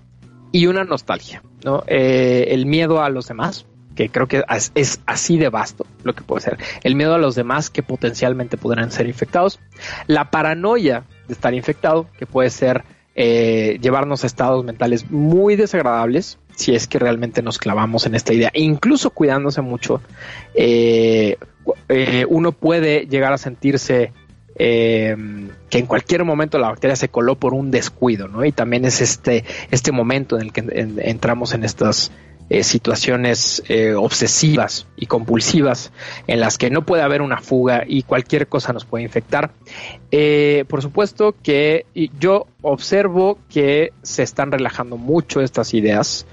y 0.51 0.67
una 0.67 0.83
nostalgia, 0.83 1.43
¿no? 1.65 1.83
Eh, 1.87 2.47
el 2.49 2.65
miedo 2.65 3.03
a 3.03 3.09
los 3.09 3.27
demás, 3.27 3.65
que 3.95 4.09
creo 4.09 4.27
que 4.27 4.43
es, 4.75 5.01
así 5.05 5.37
de 5.37 5.49
vasto 5.49 5.85
lo 6.03 6.13
que 6.13 6.23
puede 6.23 6.41
ser. 6.41 6.57
El 6.83 6.95
miedo 6.95 7.15
a 7.15 7.17
los 7.17 7.35
demás 7.35 7.69
que 7.69 7.83
potencialmente 7.83 8.57
podrán 8.57 8.91
ser 8.91 9.07
infectados. 9.07 9.59
La 10.07 10.31
paranoia 10.31 11.03
de 11.27 11.33
estar 11.33 11.53
infectado, 11.53 12.07
que 12.17 12.25
puede 12.25 12.49
ser 12.49 12.83
eh, 13.15 13.77
llevarnos 13.81 14.23
a 14.23 14.27
estados 14.27 14.63
mentales 14.63 15.11
muy 15.11 15.55
desagradables, 15.55 16.39
si 16.55 16.75
es 16.75 16.87
que 16.87 16.99
realmente 16.99 17.41
nos 17.41 17.57
clavamos 17.57 18.05
en 18.05 18.15
esta 18.15 18.33
idea. 18.33 18.51
Incluso 18.53 19.09
cuidándose 19.09 19.61
mucho, 19.61 20.01
eh, 20.53 21.37
uno 22.29 22.51
puede 22.51 23.07
llegar 23.07 23.33
a 23.33 23.37
sentirse 23.37 24.13
eh, 24.61 25.15
que 25.69 25.77
en 25.77 25.85
cualquier 25.85 26.25
momento 26.25 26.59
la 26.59 26.67
bacteria 26.67 26.97
se 26.97 27.07
coló 27.07 27.35
por 27.35 27.53
un 27.53 27.71
descuido, 27.71 28.27
¿no? 28.27 28.43
Y 28.43 28.51
también 28.51 28.83
es 28.83 28.99
este, 28.99 29.45
este 29.71 29.93
momento 29.93 30.35
en 30.35 30.41
el 30.41 30.51
que 30.51 30.65
entramos 30.97 31.53
en 31.53 31.63
estas 31.63 32.11
eh, 32.49 32.63
situaciones 32.63 33.61
eh, 33.69 33.93
obsesivas 33.93 34.87
y 34.97 35.05
compulsivas 35.05 35.91
en 36.25 36.39
las 36.39 36.57
que 36.57 36.71
no 36.71 36.83
puede 36.83 37.03
haber 37.03 37.21
una 37.21 37.37
fuga 37.37 37.83
y 37.87 38.01
cualquier 38.01 38.47
cosa 38.47 38.73
nos 38.73 38.85
puede 38.85 39.03
infectar. 39.03 39.51
Eh, 40.09 40.65
por 40.67 40.81
supuesto 40.81 41.35
que 41.43 41.85
yo 42.19 42.47
observo 42.63 43.37
que 43.49 43.93
se 44.01 44.23
están 44.23 44.51
relajando 44.51 44.97
mucho 44.97 45.41
estas 45.41 45.75
ideas, 45.75 46.25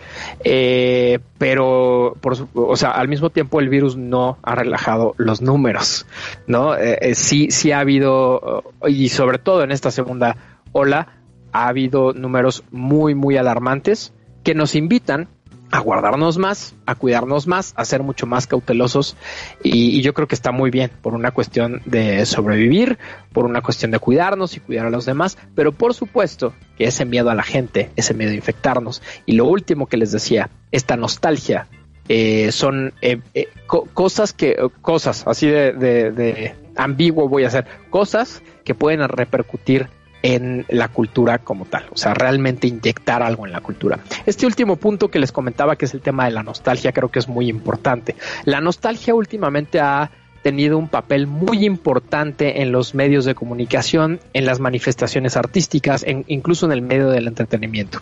pero 1.39 2.17
por, 2.21 2.49
o 2.55 2.77
sea, 2.77 2.93
al 2.93 3.09
mismo 3.09 3.29
tiempo 3.29 3.61
el 3.61 3.69
virus 3.69 3.99
no 3.99 4.39
ha 4.43 4.55
relajado 4.55 5.15
los 5.19 5.43
números, 5.43 6.07
¿no? 6.47 6.73
sí, 7.13 7.51
sí 7.51 7.73
ha 7.73 7.81
habido, 7.81 8.65
y 8.89 9.11
sobre 9.11 9.39
todo 9.39 9.63
en 9.63 9.71
esta 9.71 9.91
segunda 9.91 10.61
ola, 10.73 11.09
ha 11.53 11.69
habido 11.69 12.15
números 12.15 12.65
muy, 12.71 13.15
muy 13.15 13.37
alarmantes 13.37 14.15
que 14.43 14.55
nos 14.55 14.75
invitan 14.75 15.29
a 15.71 15.81
guardarnos 15.81 16.39
más, 16.39 16.75
a 16.87 16.95
cuidarnos 16.95 17.47
más, 17.47 17.73
a 17.77 17.85
ser 17.85 18.03
mucho 18.03 18.27
más 18.27 18.47
cautelosos. 18.47 19.17
Y, 19.63 20.01
yo 20.03 20.15
creo 20.15 20.29
que 20.29 20.35
está 20.35 20.53
muy 20.53 20.71
bien 20.71 20.91
por 21.03 21.15
una 21.15 21.33
cuestión 21.33 21.83
de 21.85 22.25
sobrevivir, 22.27 22.99
por 23.33 23.45
una 23.45 23.63
cuestión 23.63 23.91
de 23.91 23.99
cuidarnos 23.99 24.57
y 24.57 24.61
cuidar 24.61 24.87
a 24.87 24.91
los 24.91 25.07
demás, 25.07 25.37
pero 25.55 25.73
por 25.73 25.95
supuesto 25.95 26.55
que 26.77 26.85
ese 26.85 27.05
miedo 27.05 27.31
a 27.31 27.35
la 27.35 27.43
gente, 27.43 27.91
ese 27.97 28.15
miedo 28.15 28.31
a 28.31 28.35
infectarnos. 28.35 29.03
Y 29.27 29.33
lo 29.33 29.47
último 29.47 29.87
que 29.87 29.97
les 29.97 30.13
decía, 30.13 30.51
esta 30.71 30.97
nostalgia 30.97 31.69
eh, 32.09 32.53
son 32.53 32.95
eh, 33.01 33.19
eh, 33.35 33.49
co 33.67 33.89
cosas 33.93 34.33
que, 34.33 34.57
cosas 34.81 35.27
así 35.27 35.49
de, 35.49 35.73
de, 35.73 36.13
de 36.13 36.55
ambiguo 36.77 37.29
voy 37.29 37.45
a 37.45 37.49
hacer, 37.49 37.67
cosas 37.91 38.43
que 38.65 38.75
pueden 38.75 39.09
repercutir 39.09 39.89
en 40.35 40.67
la 40.69 40.89
cultura 40.89 41.39
como 41.39 41.67
tal, 41.67 41.85
o 41.93 41.97
sea, 41.97 42.13
realmente 42.13 42.67
inyectar 42.67 43.23
algo 43.23 43.47
en 43.47 43.53
la 43.53 43.61
cultura. 43.61 44.01
Este 44.27 44.45
último 44.45 44.75
punto 44.75 45.09
que 45.09 45.21
les 45.21 45.31
comentaba, 45.31 45.77
que 45.77 45.85
es 45.85 45.95
el 45.95 46.01
tema 46.01 46.25
de 46.25 46.33
la 46.33 46.43
nostalgia, 46.43 46.91
creo 46.91 47.11
que 47.11 47.21
es 47.21 47.29
muy 47.29 47.49
importante. 47.49 48.17
La 48.45 48.61
nostalgia 48.61 49.15
últimamente 49.15 49.79
ha 49.79 50.11
tenido 50.43 50.79
un 50.79 50.89
papel 50.89 51.29
muy 51.29 51.65
importante 51.65 52.63
en 52.63 52.73
los 52.73 52.95
medios 52.95 53.25
de 53.25 53.37
comunicación, 53.37 54.19
en 54.33 54.47
las 54.47 54.59
manifestaciones 54.59 55.37
artísticas, 55.37 56.05
incluso 56.27 56.67
en 56.67 56.73
el 56.73 56.83
medio 56.83 57.09
del 57.11 57.29
entretenimiento. 57.29 58.01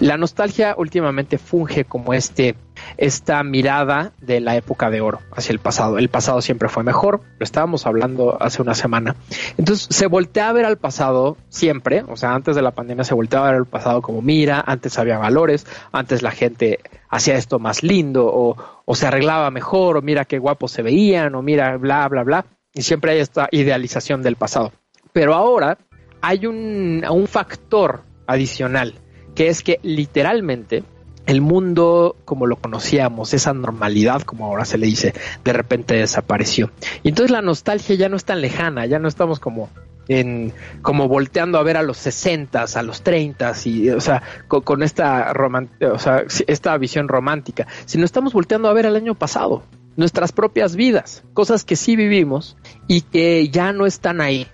La 0.00 0.16
nostalgia 0.16 0.74
últimamente 0.76 1.38
funge 1.38 1.84
como 1.84 2.14
este, 2.14 2.56
esta 2.96 3.42
mirada 3.42 4.12
de 4.20 4.40
la 4.40 4.56
época 4.56 4.90
de 4.90 5.00
oro 5.00 5.20
hacia 5.32 5.52
el 5.52 5.58
pasado. 5.58 5.98
El 5.98 6.08
pasado 6.08 6.40
siempre 6.42 6.68
fue 6.68 6.82
mejor, 6.82 7.20
lo 7.38 7.44
estábamos 7.44 7.86
hablando 7.86 8.36
hace 8.40 8.62
una 8.62 8.74
semana. 8.74 9.16
Entonces 9.56 9.88
se 9.90 10.06
voltea 10.06 10.48
a 10.48 10.52
ver 10.52 10.64
al 10.64 10.78
pasado 10.78 11.36
siempre, 11.48 12.04
o 12.08 12.16
sea, 12.16 12.34
antes 12.34 12.56
de 12.56 12.62
la 12.62 12.72
pandemia 12.72 13.04
se 13.04 13.14
voltea 13.14 13.40
a 13.40 13.46
ver 13.46 13.54
al 13.54 13.66
pasado 13.66 14.02
como 14.02 14.22
mira, 14.22 14.62
antes 14.66 14.98
había 14.98 15.18
valores, 15.18 15.66
antes 15.92 16.22
la 16.22 16.30
gente 16.30 16.80
hacía 17.08 17.36
esto 17.36 17.58
más 17.58 17.82
lindo 17.82 18.26
o, 18.26 18.56
o 18.84 18.94
se 18.94 19.06
arreglaba 19.06 19.50
mejor 19.50 19.96
o 19.96 20.02
mira 20.02 20.24
qué 20.24 20.38
guapos 20.38 20.72
se 20.72 20.82
veían 20.82 21.34
o 21.34 21.42
mira 21.42 21.76
bla, 21.76 22.08
bla, 22.08 22.22
bla. 22.22 22.46
Y 22.72 22.82
siempre 22.82 23.12
hay 23.12 23.18
esta 23.18 23.48
idealización 23.50 24.22
del 24.22 24.36
pasado. 24.36 24.72
Pero 25.12 25.34
ahora 25.34 25.78
hay 26.20 26.46
un, 26.46 27.04
un 27.08 27.26
factor 27.26 28.02
adicional 28.26 28.94
que 29.34 29.48
es 29.48 29.62
que 29.62 29.78
literalmente 29.82 30.84
el 31.26 31.40
mundo 31.40 32.16
como 32.24 32.46
lo 32.46 32.56
conocíamos, 32.56 33.34
esa 33.34 33.52
normalidad 33.52 34.22
como 34.22 34.46
ahora 34.46 34.64
se 34.64 34.78
le 34.78 34.86
dice, 34.86 35.14
de 35.44 35.52
repente 35.52 35.94
desapareció. 35.94 36.70
Y 37.02 37.10
entonces 37.10 37.30
la 37.30 37.42
nostalgia 37.42 37.94
ya 37.96 38.08
no 38.08 38.16
es 38.16 38.24
tan 38.24 38.40
lejana, 38.40 38.86
ya 38.86 38.98
no 38.98 39.08
estamos 39.08 39.40
como 39.40 39.68
en 40.08 40.52
como 40.82 41.06
volteando 41.06 41.58
a 41.58 41.62
ver 41.62 41.76
a 41.76 41.82
los 41.82 41.96
60, 41.98 42.64
a 42.74 42.82
los 42.82 43.02
30 43.02 43.52
y 43.64 43.90
o 43.90 44.00
sea, 44.00 44.22
con, 44.48 44.62
con 44.62 44.82
esta 44.82 45.32
o 45.32 45.98
sea, 45.98 46.24
esta 46.46 46.76
visión 46.78 47.08
romántica, 47.08 47.66
sino 47.86 48.04
estamos 48.04 48.32
volteando 48.32 48.68
a 48.68 48.72
ver 48.72 48.86
al 48.86 48.96
año 48.96 49.14
pasado, 49.14 49.62
nuestras 49.96 50.32
propias 50.32 50.74
vidas, 50.74 51.22
cosas 51.32 51.64
que 51.64 51.76
sí 51.76 51.94
vivimos 51.94 52.56
y 52.88 53.02
que 53.02 53.48
ya 53.50 53.72
no 53.72 53.86
están 53.86 54.20
ahí. 54.20 54.46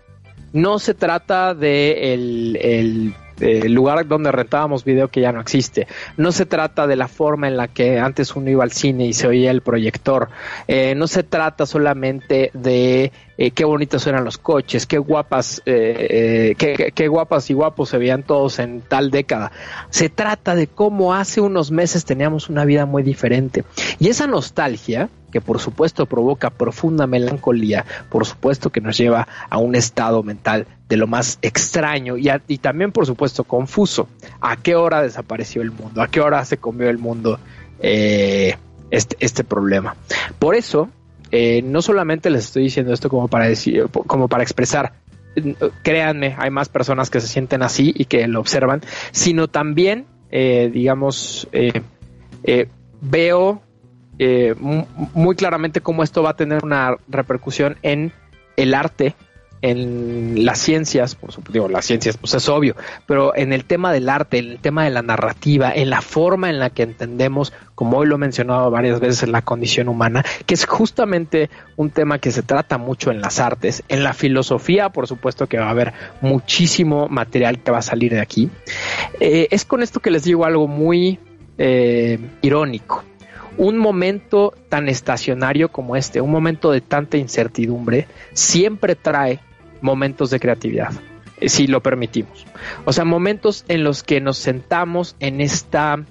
No 0.53 0.79
se 0.79 0.95
trata 0.95 1.55
de 1.55 2.15
el, 2.15 2.59
el 2.61 3.15
el 3.41 3.73
lugar 3.73 4.07
donde 4.07 4.33
rentábamos 4.33 4.85
video 4.85 5.09
que 5.09 5.21
ya 5.21 5.33
no 5.33 5.41
existe. 5.41 5.87
No 6.17 6.33
se 6.33 6.47
trata 6.47 6.87
de 6.87 6.97
la 6.97 7.09
forma 7.09 7.49
en 7.49 7.57
la 7.57 7.69
que 7.69 7.99
antes 7.99 8.35
uno 8.35 8.51
iba 8.51 8.65
al 8.65 8.73
cine 8.73 9.07
y 9.07 9.13
se 9.13 9.27
oía 9.27 9.51
el 9.51 9.61
proyector. 9.61 10.29
Eh, 10.69 10.95
no 10.97 11.07
se 11.07 11.23
trata 11.23 11.67
solamente 11.67 12.51
de 12.55 13.13
eh, 13.39 13.51
qué 13.51 13.65
bonitos 13.65 14.07
eran 14.07 14.25
los 14.25 14.39
coches, 14.39 14.87
qué 14.87 14.99
guapas, 14.99 15.63
eh, 15.67 16.55
qué, 16.59 16.93
qué, 16.95 17.09
guapas 17.09 17.51
y 17.51 17.55
guapos 17.55 17.91
se 17.91 17.99
veían 17.99 18.23
todos 18.23 18.59
en 18.59 18.81
tal 18.81 19.11
década. 19.11 19.53
Se 19.91 20.09
trata 20.09 20.55
de 20.55 20.67
cómo 20.67 21.15
hace 21.15 21.41
unos 21.41 21.71
meses 21.71 22.05
teníamos 22.05 22.49
una 22.49 22.65
vida 22.65 22.87
muy 22.87 23.03
diferente. 23.03 23.65
Y 23.99 24.09
esa 24.09 24.27
nostalgia, 24.27 25.11
que 25.31 25.41
por 25.41 25.61
supuesto 25.61 26.07
provoca 26.07 26.51
profunda 26.51 27.07
melancolía, 27.07 27.85
por 28.11 28.25
supuesto 28.27 28.71
que 28.71 28.81
nos 28.81 28.97
lleva 28.97 29.29
a 29.51 29.59
un 29.59 29.75
estado 29.75 30.23
mental 30.23 30.67
de 30.89 30.97
lo 30.97 31.07
más 31.07 31.39
extraño 31.43 32.17
y, 32.17 32.59
también 32.59 32.93
por 32.93 33.07
supuesto 33.07 33.45
confuso. 33.45 34.09
¿A 34.41 34.57
qué 34.57 34.77
hora 34.77 35.03
desapareció 35.03 35.63
el 35.63 35.73
mundo? 35.73 36.03
¿A 36.03 36.09
qué 36.09 36.21
hora 36.21 36.45
se 36.45 36.57
comió 36.57 36.89
el 36.89 36.99
mundo 36.99 37.39
eh, 37.81 38.57
este, 38.91 39.17
este 39.21 39.45
problema? 39.45 39.97
Por 40.39 40.55
eso, 40.55 40.89
eh, 41.31 41.63
no 41.63 41.83
solamente 41.83 42.31
les 42.31 42.45
estoy 42.47 42.65
diciendo 42.65 42.93
esto 42.93 43.09
como 43.09 43.29
para 43.29 43.47
decir, 43.47 43.87
como 44.07 44.29
para 44.29 44.43
expresar 44.43 44.93
créanme, 45.83 46.35
hay 46.39 46.51
más 46.51 46.69
personas 46.69 47.11
que 47.11 47.21
se 47.21 47.29
sienten 47.29 47.63
así 47.63 47.93
y 47.95 48.07
que 48.07 48.27
lo 48.27 48.41
observan, 48.41 48.83
sino 49.13 49.49
también, 49.49 50.07
eh, 50.31 50.71
digamos, 50.73 51.49
eh, 51.53 51.83
eh, 52.45 52.69
veo 53.01 53.63
eh, 54.19 54.55
muy 54.59 55.37
claramente 55.37 55.81
cómo 55.81 56.03
esto 56.03 56.23
va 56.23 56.31
a 56.31 56.37
tener 56.37 56.65
una 56.65 56.97
repercusión 57.09 57.77
en 57.83 58.13
el 58.57 58.75
arte, 58.75 59.15
en 59.63 60.45
las 60.45 60.59
ciencias, 60.59 61.15
por 61.15 61.33
supuesto, 61.33 61.53
digo, 61.53 61.69
las 61.69 61.85
ciencias, 61.85 62.17
pues 62.17 62.35
es 62.35 62.49
obvio, 62.49 62.77
pero 63.07 63.35
en 63.35 63.53
el 63.53 63.65
tema 63.65 63.93
del 63.93 64.09
arte, 64.09 64.39
en 64.39 64.51
el 64.51 64.59
tema 64.59 64.85
de 64.85 64.91
la 64.91 65.03
narrativa, 65.03 65.73
en 65.75 65.91
la 65.91 66.01
forma 66.01 66.51
en 66.51 66.59
la 66.59 66.71
que 66.71 66.83
entendemos, 66.83 67.53
como 67.75 67.99
hoy 67.99 68.07
lo 68.07 68.17
he 68.17 68.19
mencionado 68.19 68.71
varias 68.71 69.01
veces, 69.01 69.29
la 69.29 69.43
condición 69.43 69.89
humana, 69.89 70.25
que 70.47 70.55
es 70.55 70.67
justamente 70.67 71.51
un 71.77 71.91
tema 71.91 72.19
que 72.19 72.31
se 72.31 72.43
trata 72.43 72.79
mucho 72.79 73.11
en 73.11 73.21
las 73.21 73.41
artes, 73.41 73.83
en 73.89 74.03
la 74.05 74.13
filosofía, 74.13 74.91
por 74.91 75.07
supuesto 75.07 75.47
que 75.47 75.59
va 75.59 75.67
a 75.67 75.71
haber 75.71 75.93
muchísimo 76.21 77.09
material 77.09 77.63
que 77.63 77.71
va 77.71 77.79
a 77.79 77.83
salir 77.83 78.13
de 78.13 78.21
aquí. 78.21 78.51
Eh, 79.21 79.49
es 79.51 79.65
con 79.65 79.83
esto 79.83 80.01
que 80.01 80.11
les 80.11 80.25
digo 80.25 80.45
algo 80.45 80.69
muy 80.69 81.19
eh, 81.59 82.19
irónico 82.43 83.03
un 83.59 83.79
momento 83.79 84.55
tan 84.69 84.89
estacionario 84.89 85.71
como 85.71 85.97
este, 85.97 86.21
un 86.21 86.31
momento 86.31 86.71
de 86.71 86.81
tanta 86.81 87.17
incertidumbre, 87.17 88.07
siempre 88.33 88.95
trae 88.95 89.41
momentos 89.81 90.31
de 90.31 90.41
creatividad, 90.41 90.93
eh, 91.41 91.49
si 91.49 91.67
lo 91.67 91.83
permitimos. 91.83 92.47
O 92.85 92.93
sea, 92.93 93.05
momentos 93.05 93.65
en 93.69 93.85
los 93.85 94.03
que 94.03 94.21
nos 94.21 94.39
sentamos 94.39 95.17
en 95.21 95.41
esta, 95.41 96.05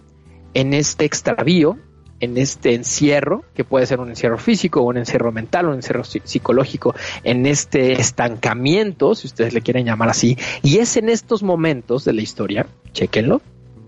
en 0.54 0.74
este 0.74 1.06
extravío, 1.06 1.78
en 2.20 2.38
este 2.38 2.74
encierro, 2.74 3.44
que 3.54 3.64
puede 3.64 3.86
ser 3.86 4.00
un 4.00 4.10
encierro 4.10 4.38
físico, 4.38 4.82
un 4.82 4.98
encierro 4.98 5.32
mental, 5.32 5.68
un 5.68 5.76
encierro 5.76 6.04
psicológico, 6.04 6.96
en 7.24 7.46
este 7.46 7.94
estancamiento, 7.94 9.16
si 9.16 9.28
ustedes 9.28 9.54
le 9.54 9.62
quieren 9.62 9.86
llamar 9.86 10.10
así, 10.10 10.38
y 10.64 10.78
es 10.78 10.96
en 10.98 11.10
estos 11.10 11.44
momentos 11.44 12.06
de 12.06 12.14
la 12.14 12.22
historia, 12.22 12.68
chequenlo, 12.94 13.42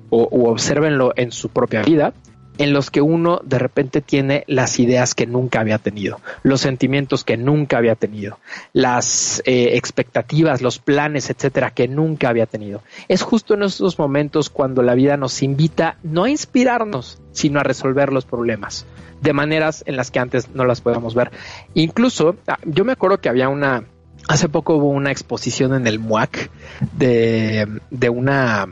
o, 0.09 0.23
o 0.23 0.49
observenlo 0.51 1.13
en 1.15 1.31
su 1.31 1.49
propia 1.49 1.81
vida, 1.81 2.13
en 2.57 2.73
los 2.73 2.91
que 2.91 3.01
uno 3.01 3.39
de 3.43 3.59
repente 3.59 4.01
tiene 4.01 4.43
las 4.47 4.79
ideas 4.79 5.15
que 5.15 5.27
nunca 5.27 5.59
había 5.59 5.77
tenido, 5.77 6.19
los 6.43 6.61
sentimientos 6.61 7.23
que 7.23 7.37
nunca 7.37 7.77
había 7.77 7.95
tenido, 7.95 8.39
las 8.73 9.41
eh, 9.45 9.75
expectativas, 9.77 10.61
los 10.61 10.79
planes, 10.79 11.29
etcétera, 11.29 11.71
que 11.71 11.87
nunca 11.87 12.29
había 12.29 12.45
tenido. 12.45 12.81
Es 13.07 13.21
justo 13.21 13.53
en 13.53 13.63
esos 13.63 13.99
momentos 13.99 14.49
cuando 14.49 14.81
la 14.81 14.95
vida 14.95 15.17
nos 15.17 15.43
invita 15.43 15.97
no 16.03 16.25
a 16.25 16.29
inspirarnos, 16.29 17.19
sino 17.31 17.59
a 17.59 17.63
resolver 17.63 18.11
los 18.11 18.25
problemas 18.25 18.85
de 19.21 19.33
maneras 19.33 19.83
en 19.87 19.95
las 19.95 20.11
que 20.11 20.19
antes 20.19 20.49
no 20.53 20.65
las 20.65 20.81
podíamos 20.81 21.15
ver. 21.15 21.31
Incluso, 21.73 22.35
ah, 22.47 22.59
yo 22.65 22.85
me 22.85 22.93
acuerdo 22.93 23.19
que 23.19 23.29
había 23.29 23.49
una, 23.49 23.85
hace 24.27 24.49
poco 24.49 24.75
hubo 24.75 24.89
una 24.89 25.11
exposición 25.11 25.73
en 25.73 25.87
el 25.87 25.99
MUAC 25.99 26.49
de, 26.93 27.67
de 27.89 28.09
una 28.09 28.67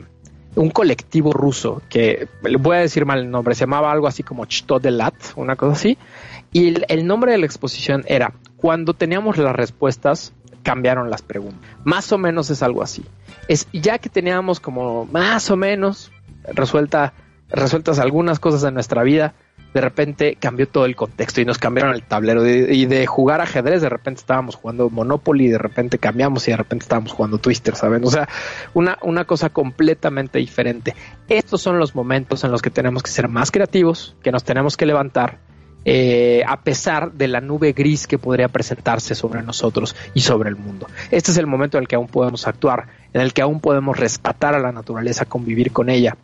un 0.56 0.70
colectivo 0.70 1.32
ruso 1.32 1.82
que 1.88 2.28
voy 2.58 2.76
a 2.76 2.80
decir 2.80 3.06
mal 3.06 3.20
el 3.20 3.30
nombre, 3.30 3.54
se 3.54 3.60
llamaba 3.60 3.92
algo 3.92 4.08
así 4.08 4.22
como 4.22 4.46
Chtodelat, 4.46 5.14
una 5.36 5.54
cosa 5.56 5.74
así, 5.74 5.98
y 6.52 6.68
el, 6.68 6.86
el, 6.88 7.06
nombre 7.06 7.32
de 7.32 7.38
la 7.38 7.46
exposición 7.46 8.04
era 8.06 8.32
Cuando 8.56 8.94
teníamos 8.94 9.36
las 9.36 9.54
respuestas, 9.54 10.32
cambiaron 10.62 11.10
las 11.10 11.22
preguntas. 11.22 11.60
Más 11.84 12.10
o 12.12 12.18
menos 12.18 12.50
es 12.50 12.62
algo 12.62 12.82
así. 12.82 13.04
Es 13.48 13.68
ya 13.72 13.98
que 13.98 14.08
teníamos 14.08 14.58
como 14.58 15.04
más 15.06 15.50
o 15.50 15.56
menos 15.56 16.10
resuelta, 16.52 17.12
resueltas 17.48 17.98
algunas 17.98 18.40
cosas 18.40 18.62
de 18.62 18.72
nuestra 18.72 19.02
vida, 19.02 19.34
de 19.76 19.82
repente 19.82 20.38
cambió 20.40 20.66
todo 20.66 20.86
el 20.86 20.96
contexto 20.96 21.42
y 21.42 21.44
nos 21.44 21.58
cambiaron 21.58 21.94
el 21.94 22.02
tablero 22.02 22.42
de, 22.42 22.74
y 22.74 22.86
de 22.86 23.06
jugar 23.06 23.42
ajedrez 23.42 23.82
de 23.82 23.90
repente 23.90 24.20
estábamos 24.20 24.54
jugando 24.54 24.88
Monopoly 24.88 25.48
de 25.48 25.58
repente 25.58 25.98
cambiamos 25.98 26.48
y 26.48 26.52
de 26.52 26.56
repente 26.56 26.84
estábamos 26.84 27.12
jugando 27.12 27.36
Twister, 27.36 27.76
¿saben? 27.76 28.02
O 28.02 28.10
sea, 28.10 28.26
una, 28.72 28.96
una 29.02 29.26
cosa 29.26 29.50
completamente 29.50 30.38
diferente. 30.38 30.94
Estos 31.28 31.60
son 31.60 31.78
los 31.78 31.94
momentos 31.94 32.42
en 32.42 32.52
los 32.52 32.62
que 32.62 32.70
tenemos 32.70 33.02
que 33.02 33.10
ser 33.10 33.28
más 33.28 33.50
creativos, 33.50 34.16
que 34.22 34.32
nos 34.32 34.44
tenemos 34.44 34.78
que 34.78 34.86
levantar, 34.86 35.40
eh, 35.84 36.42
a 36.46 36.62
pesar 36.62 37.12
de 37.12 37.28
la 37.28 37.42
nube 37.42 37.74
gris 37.74 38.06
que 38.06 38.16
podría 38.16 38.48
presentarse 38.48 39.14
sobre 39.14 39.42
nosotros 39.42 39.94
y 40.14 40.20
sobre 40.20 40.48
el 40.48 40.56
mundo. 40.56 40.86
Este 41.10 41.32
es 41.32 41.36
el 41.36 41.46
momento 41.46 41.76
en 41.76 41.82
el 41.82 41.88
que 41.88 41.96
aún 41.96 42.08
podemos 42.08 42.46
actuar, 42.48 42.86
en 43.12 43.20
el 43.20 43.34
que 43.34 43.42
aún 43.42 43.60
podemos 43.60 43.98
rescatar 43.98 44.54
a 44.54 44.58
la 44.58 44.72
naturaleza, 44.72 45.26
convivir 45.26 45.70
con 45.70 45.90
ella, 45.90 46.16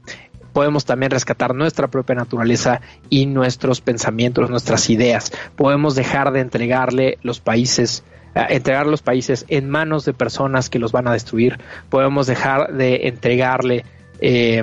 podemos 0.53 0.85
también 0.85 1.11
rescatar 1.11 1.55
nuestra 1.55 1.89
propia 1.89 2.15
naturaleza 2.15 2.81
y 3.09 3.27
nuestros 3.27 3.81
pensamientos, 3.81 4.51
nuestras 4.51 4.91
ideas. 4.91 5.33
Podemos 5.57 5.95
dejar 5.95 6.33
de 6.33 6.41
entregarle 6.41 7.19
los 7.23 7.41
países 7.41 8.05
uh, 8.35 8.41
entregar 8.49 8.87
los 8.87 9.03
países 9.03 9.45
en 9.49 9.69
manos 9.71 10.05
de 10.05 10.15
personas 10.15 10.71
que 10.71 10.79
los 10.79 10.93
van 10.93 11.09
a 11.09 11.13
destruir. 11.13 11.59
Podemos 11.91 12.27
dejar 12.27 12.73
de 12.75 13.09
entregarle 13.09 13.85
eh, 14.21 14.63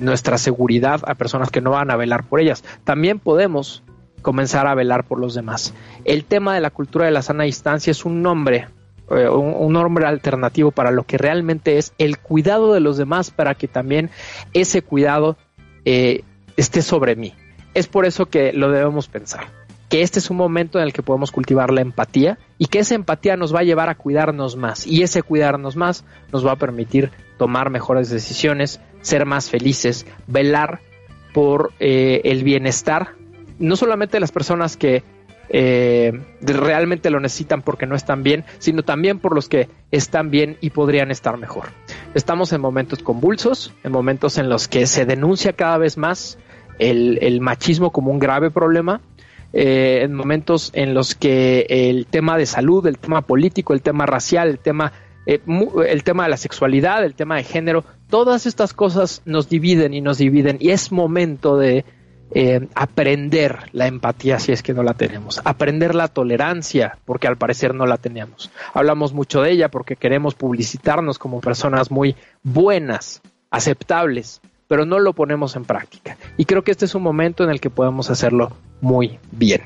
nuestra 0.00 0.38
seguridad 0.38 1.00
a 1.06 1.14
personas 1.16 1.50
que 1.50 1.60
no 1.60 1.70
van 1.70 1.90
a 1.90 1.96
velar 1.96 2.24
por 2.24 2.40
ellas. 2.40 2.62
También 2.84 3.18
podemos 3.18 3.82
comenzar 4.22 4.66
a 4.66 4.74
velar 4.74 5.04
por 5.04 5.20
los 5.20 5.34
demás. 5.34 5.74
El 6.04 6.24
tema 6.24 6.54
de 6.54 6.60
la 6.60 6.70
cultura 6.70 7.06
de 7.06 7.12
la 7.12 7.22
sana 7.22 7.44
distancia 7.44 7.90
es 7.90 8.04
un 8.04 8.22
nombre, 8.22 8.68
eh, 9.10 9.28
un, 9.28 9.72
nombre 9.72 10.06
alternativo 10.06 10.70
para 10.70 10.90
lo 10.90 11.04
que 11.04 11.18
realmente 11.18 11.78
es 11.78 11.92
el 11.98 12.18
cuidado 12.18 12.72
de 12.72 12.80
los 12.80 12.96
demás 12.96 13.30
para 13.30 13.54
que 13.54 13.68
también 13.68 14.10
ese 14.52 14.82
cuidado 14.82 15.36
eh, 15.84 16.22
esté 16.56 16.82
sobre 16.82 17.16
mí. 17.16 17.34
Es 17.74 17.86
por 17.86 18.06
eso 18.06 18.26
que 18.26 18.52
lo 18.52 18.70
debemos 18.70 19.08
pensar 19.08 19.46
que 19.88 20.02
este 20.02 20.18
es 20.18 20.30
un 20.30 20.36
momento 20.36 20.78
en 20.78 20.84
el 20.84 20.92
que 20.92 21.02
podemos 21.02 21.30
cultivar 21.30 21.72
la 21.72 21.80
empatía 21.80 22.38
y 22.58 22.66
que 22.66 22.80
esa 22.80 22.94
empatía 22.94 23.36
nos 23.36 23.54
va 23.54 23.60
a 23.60 23.64
llevar 23.64 23.88
a 23.88 23.94
cuidarnos 23.94 24.56
más 24.56 24.86
y 24.86 25.02
ese 25.02 25.22
cuidarnos 25.22 25.76
más 25.76 26.04
nos 26.32 26.44
va 26.44 26.52
a 26.52 26.56
permitir 26.56 27.12
tomar 27.38 27.70
mejores 27.70 28.10
decisiones, 28.10 28.80
ser 29.02 29.26
más 29.26 29.48
felices, 29.48 30.04
velar 30.26 30.80
por 31.32 31.72
eh, 31.78 32.22
el 32.24 32.42
bienestar 32.42 33.10
no 33.58 33.76
solamente 33.76 34.16
de 34.16 34.20
las 34.20 34.32
personas 34.32 34.76
que 34.76 35.02
eh, 35.48 36.12
realmente 36.40 37.10
lo 37.10 37.20
necesitan 37.20 37.62
porque 37.62 37.86
no 37.86 37.94
están 37.94 38.22
bien, 38.22 38.44
sino 38.58 38.82
también 38.82 39.18
por 39.18 39.34
los 39.34 39.48
que 39.48 39.68
están 39.90 40.30
bien 40.30 40.56
y 40.60 40.70
podrían 40.70 41.10
estar 41.10 41.36
mejor. 41.36 41.66
Estamos 42.14 42.52
en 42.52 42.60
momentos 42.60 43.02
convulsos, 43.02 43.72
en 43.84 43.92
momentos 43.92 44.38
en 44.38 44.48
los 44.48 44.68
que 44.68 44.86
se 44.86 45.06
denuncia 45.06 45.52
cada 45.52 45.78
vez 45.78 45.96
más 45.96 46.38
el, 46.78 47.40
machismo 47.40 47.92
como 47.92 48.10
un 48.10 48.18
grave 48.18 48.50
problema, 48.50 49.00
eh, 49.52 50.00
en 50.02 50.14
momentos 50.14 50.70
en 50.74 50.94
los 50.94 51.14
que 51.14 51.66
el 51.68 52.06
tema 52.06 52.36
de 52.36 52.46
salud, 52.46 52.86
el 52.86 52.98
tema 52.98 53.22
político, 53.22 53.72
el 53.72 53.82
tema 53.82 54.04
racial, 54.06 54.48
el 54.48 54.58
tema, 54.58 54.92
eh, 55.26 55.40
el 55.86 56.04
tema 56.04 56.24
de 56.24 56.30
la 56.30 56.36
sexualidad, 56.36 57.04
el 57.04 57.14
tema 57.14 57.36
de 57.36 57.44
género, 57.44 57.84
todas 58.10 58.46
estas 58.46 58.72
cosas 58.72 59.22
nos 59.24 59.48
dividen 59.48 59.94
y 59.94 60.00
nos 60.00 60.18
dividen 60.18 60.58
y 60.60 60.70
es 60.70 60.92
momento 60.92 61.56
de 61.56 61.84
eh, 62.32 62.68
aprender 62.74 63.70
la 63.72 63.86
empatía 63.86 64.38
si 64.38 64.52
es 64.52 64.62
que 64.62 64.74
no 64.74 64.82
la 64.82 64.94
tenemos, 64.94 65.40
aprender 65.44 65.94
la 65.94 66.08
tolerancia 66.08 66.98
porque 67.04 67.28
al 67.28 67.36
parecer 67.36 67.74
no 67.74 67.86
la 67.86 67.98
tenemos. 67.98 68.50
Hablamos 68.74 69.12
mucho 69.12 69.42
de 69.42 69.52
ella 69.52 69.70
porque 69.70 69.96
queremos 69.96 70.34
publicitarnos 70.34 71.18
como 71.18 71.40
personas 71.40 71.90
muy 71.90 72.16
buenas, 72.42 73.22
aceptables, 73.50 74.40
pero 74.68 74.84
no 74.84 74.98
lo 74.98 75.12
ponemos 75.12 75.56
en 75.56 75.64
práctica. 75.64 76.16
Y 76.36 76.44
creo 76.44 76.64
que 76.64 76.72
este 76.72 76.84
es 76.84 76.94
un 76.94 77.02
momento 77.02 77.44
en 77.44 77.50
el 77.50 77.60
que 77.60 77.70
podemos 77.70 78.10
hacerlo 78.10 78.56
muy 78.80 79.18
bien. 79.30 79.62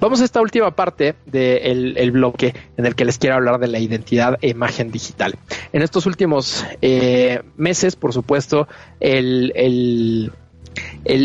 Vamos 0.00 0.20
a 0.20 0.24
esta 0.24 0.40
última 0.40 0.70
parte 0.70 1.14
del 1.26 2.10
bloque 2.12 2.54
en 2.76 2.86
el 2.86 2.94
que 2.94 3.04
les 3.04 3.18
quiero 3.18 3.36
hablar 3.36 3.58
de 3.58 3.68
la 3.68 3.78
identidad 3.78 4.38
e 4.40 4.48
imagen 4.48 4.90
digital. 4.90 5.34
En 5.72 5.82
estos 5.82 6.06
últimos 6.06 6.64
eh, 6.82 7.42
meses, 7.56 7.96
por 7.96 8.12
supuesto, 8.12 8.68
el, 9.00 9.52
el 9.54 10.32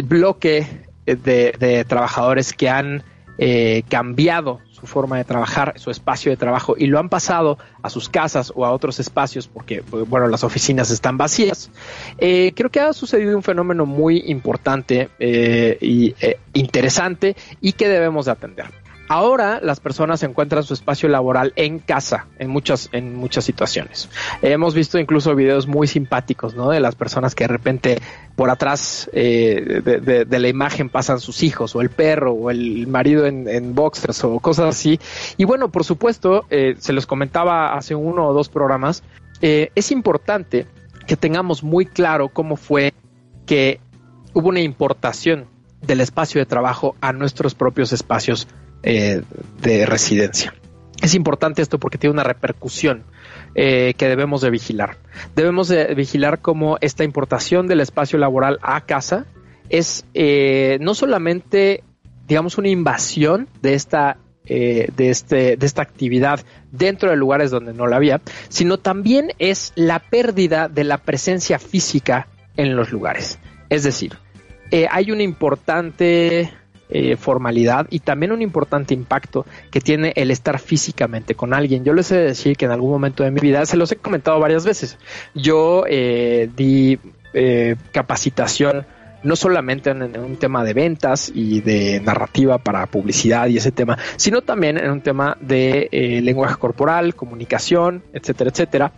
bloque 0.04 0.68
de, 1.06 1.86
trabajadores 1.88 2.54
que 2.54 2.70
han 2.70 3.04
eh, 3.38 3.84
cambiado 3.90 4.60
su 4.72 4.88
forma 4.88 5.18
de 5.18 5.24
trabajar, 5.24 5.74
su 5.78 5.92
espacio 5.92 6.32
de 6.32 6.38
trabajo 6.38 6.76
y 6.78 6.88
lo 6.88 7.00
han 7.00 7.10
pasado 7.10 7.58
a 7.82 7.90
sus 7.90 8.10
casas 8.10 8.52
o 8.56 8.66
a 8.66 8.72
otros 8.72 9.00
espacios 9.00 9.48
porque, 9.48 9.82
bueno, 9.82 10.28
las 10.28 10.44
oficinas 10.44 10.92
están 10.92 11.18
vacías. 11.18 11.70
Eh, 12.18 12.54
creo 12.56 12.70
que 12.70 12.80
ha 12.80 12.94
sucedido 12.94 13.36
un 13.36 13.44
fenómeno 13.44 13.86
muy 13.86 14.24
importante 14.28 15.10
eh, 15.20 15.78
y 15.82 16.16
interesante 16.54 17.36
y 17.62 17.74
que 17.74 17.88
debemos 17.88 18.26
de 18.26 18.32
atender. 18.32 18.85
Ahora 19.08 19.60
las 19.62 19.80
personas 19.80 20.24
encuentran 20.24 20.64
su 20.64 20.74
espacio 20.74 21.08
laboral 21.10 21.54
en 21.56 21.78
casa, 21.80 22.26
en 22.40 22.50
muchas, 22.50 22.90
en 22.92 23.16
muchas 23.16 23.46
situaciones. 23.46 24.10
hemos 24.42 24.74
visto 24.74 24.98
incluso 24.98 25.36
videos 25.36 25.68
muy 25.68 25.86
simpáticos, 25.88 26.56
¿no? 26.56 26.70
De 26.70 26.80
las 26.80 26.96
personas 26.96 27.36
que 27.36 27.44
de 27.44 27.50
repente 27.50 27.98
por 28.36 28.50
atrás 28.50 29.10
eh, 29.14 29.82
de, 30.28 30.40
la 30.40 30.48
imagen 30.48 30.90
pasan 30.90 31.20
sus 31.20 31.44
hijos, 31.44 31.76
o 31.76 31.82
el 31.82 31.90
perro, 31.90 32.34
o 32.34 32.50
el 32.50 32.88
marido 32.88 33.26
en, 33.28 33.76
boxers, 33.76 34.24
o 34.24 34.40
cosas 34.40 34.76
así. 34.76 35.00
Y 35.38 35.46
bueno, 35.46 35.70
por 35.70 35.84
supuesto, 35.84 36.46
eh, 36.50 36.76
se 36.80 36.92
los 36.92 37.06
comentaba 37.06 37.76
hace 37.76 37.94
uno 37.94 38.28
o 38.28 38.34
dos 38.34 38.50
programas, 38.50 39.04
eh, 39.42 39.72
es 39.76 39.92
importante 39.92 40.66
que 41.06 41.16
tengamos 41.16 41.64
muy 41.64 41.86
claro 41.86 42.30
cómo 42.30 42.56
fue 42.56 42.94
que 43.46 43.80
hubo 44.34 44.50
una 44.50 44.62
importación 44.62 45.46
del 45.82 46.02
espacio 46.02 46.40
de 46.40 46.46
trabajo 46.46 46.96
a 47.00 47.14
nuestros 47.14 47.54
propios 47.54 47.94
espacios 47.94 48.48
eh, 48.88 49.24
de 49.64 49.88
residencia. 49.88 50.54
Es 51.02 51.16
importante 51.16 51.64
esto 51.64 51.80
porque 51.80 51.98
tiene 51.98 52.14
una 52.14 52.24
repercusión 52.24 53.04
eh, 53.56 53.96
que 53.98 54.08
debemos 54.08 54.42
de 54.42 54.52
vigilar. 54.52 54.98
Debemos 55.36 55.70
de 55.70 55.96
vigilar 55.96 56.40
cómo 56.40 56.78
esta 56.82 57.04
importación 57.04 57.66
del 57.66 57.82
espacio 57.82 58.20
laboral 58.20 58.60
a 58.62 58.82
casa 58.82 59.26
es 59.70 60.06
eh, 60.14 60.78
no 60.82 60.94
solamente, 60.94 61.84
digamos, 62.28 62.60
una 62.60 62.70
invasión 62.70 63.50
de 63.64 63.74
esta 63.74 64.18
de, 64.48 64.92
este, 64.98 65.58
de 65.58 65.66
esta 65.66 65.82
actividad 65.82 66.40
dentro 66.72 67.10
de 67.10 67.16
lugares 67.16 67.50
donde 67.50 67.74
no 67.74 67.88
la 67.88 67.96
había, 67.96 68.22
sino 68.50 68.78
también 68.78 69.32
es 69.40 69.74
la 69.74 69.98
pérdida 69.98 70.70
de 70.70 70.84
la 70.84 71.00
presencia 71.00 71.58
física 71.58 72.28
en 72.56 72.76
los 72.76 72.92
lugares. 72.92 73.40
Es 73.70 73.82
decir, 73.82 74.20
hay 74.92 75.10
una 75.10 75.24
importante 75.24 76.54
eh, 76.90 77.16
formalidad 77.18 77.88
y 77.90 78.00
también 78.00 78.32
un 78.32 78.44
importante 78.44 78.94
impacto 78.94 79.46
que 79.72 79.82
tiene 79.82 80.14
el 80.16 80.30
estar 80.30 80.60
físicamente 80.60 81.34
con 81.34 81.54
alguien. 81.54 81.84
Yo 81.84 81.94
les 81.94 82.12
he 82.12 82.16
de 82.16 82.24
decir 82.26 82.56
que 82.58 82.66
en 82.66 82.72
algún 82.72 82.92
momento 82.92 83.24
de 83.24 83.32
mi 83.32 83.40
vida, 83.40 83.66
se 83.66 83.76
los 83.76 83.92
he 83.92 83.96
comentado 83.96 84.40
varias 84.40 84.66
veces, 84.66 84.98
yo 85.34 85.84
eh, 85.88 86.48
di 86.56 87.00
eh, 87.34 87.76
capacitación 87.92 88.86
no 89.24 89.36
solamente 89.36 89.90
en, 89.90 90.04
un 90.20 90.38
tema 90.38 90.64
de 90.64 90.74
ventas 90.74 91.32
y 91.34 91.62
de 91.62 92.00
narrativa 92.00 92.60
para 92.60 92.86
publicidad 92.86 93.48
y 93.48 93.58
ese 93.58 93.72
tema, 93.72 93.98
sino 94.18 94.44
también 94.44 94.78
en 94.78 94.92
un 94.92 95.02
tema 95.02 95.36
de 95.42 95.90
lenguaje 96.22 96.58
corporal, 96.58 97.16
comunicación, 97.16 98.04
etcétera, 98.14 98.52
etcétera. 98.52 98.92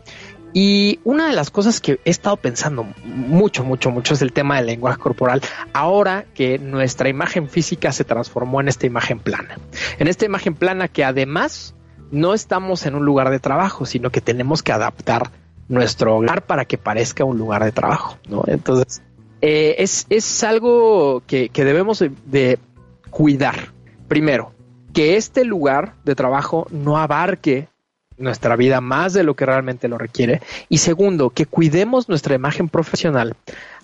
Y 0.60 1.00
una 1.04 1.28
de 1.28 1.36
las 1.36 1.52
cosas 1.52 1.80
que 1.80 2.00
he 2.04 2.10
estado 2.10 2.36
pensando 2.36 2.84
mucho, 3.06 3.64
mucho, 3.64 3.92
mucho 3.92 4.16
es 4.16 4.24
el 4.24 4.34
tema 4.34 4.56
del 4.56 4.66
lenguaje 4.66 4.98
corporal, 4.98 5.40
ahora 5.72 6.26
que 6.34 6.58
nuestra 6.58 7.10
imagen 7.10 7.48
física 7.48 7.92
se 7.92 8.04
transformó 8.04 8.60
en 8.60 8.68
esta 8.68 8.88
imagen 8.88 9.20
plana. 9.20 9.60
En 10.00 10.08
esta 10.08 10.26
imagen 10.26 10.56
plana 10.56 10.88
que 10.88 11.04
además 11.04 11.76
no 12.10 12.34
estamos 12.34 12.88
en 12.88 12.96
un 12.96 13.06
lugar 13.06 13.30
de 13.30 13.38
trabajo, 13.38 13.86
sino 13.86 14.10
que 14.10 14.20
tenemos 14.20 14.64
que 14.64 14.72
adaptar 14.72 15.30
nuestro 15.68 16.18
hogar 16.18 16.48
para 16.48 16.66
que 16.66 16.80
parezca 16.80 17.24
un 17.24 17.38
lugar 17.38 17.64
de 17.64 17.72
trabajo, 17.72 18.18
¿no? 18.28 18.42
Entonces, 18.48 19.04
eh, 19.42 19.76
es, 19.78 20.08
es, 20.10 20.44
algo 20.44 21.22
que, 21.28 21.50
que 21.50 21.66
debemos 21.66 22.04
de 22.26 22.58
cuidar. 23.12 23.74
Primero, 24.08 24.54
que 24.92 25.18
este 25.18 25.46
lugar 25.46 25.94
de 26.04 26.16
trabajo 26.16 26.66
no 26.72 26.98
abarque 26.98 27.68
nuestra 28.18 28.56
vida 28.56 28.82
más 28.82 29.14
de 29.14 29.24
lo 29.24 29.36
que 29.36 29.46
realmente 29.46 29.88
lo 29.88 29.98
requiere. 29.98 30.42
Y 30.70 30.80
segundo, 30.80 31.30
que 31.30 31.46
cuidemos 31.46 32.10
nuestra 32.10 32.36
imagen 32.36 32.70
profesional 32.70 33.36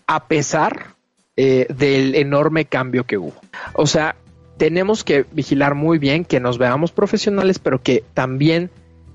a 0.08 0.28
pesar 0.28 0.96
eh, 1.36 1.68
del 1.76 2.16
enorme 2.16 2.66
cambio 2.66 3.06
que 3.06 3.18
hubo. 3.18 3.36
O 3.74 3.88
sea, 3.88 4.16
tenemos 4.58 5.04
que 5.04 5.26
vigilar 5.32 5.76
muy 5.76 5.98
bien 5.98 6.26
que 6.26 6.40
nos 6.40 6.58
veamos 6.58 6.92
profesionales, 6.92 7.60
pero 7.60 7.82
que 7.82 8.04
también 8.14 8.70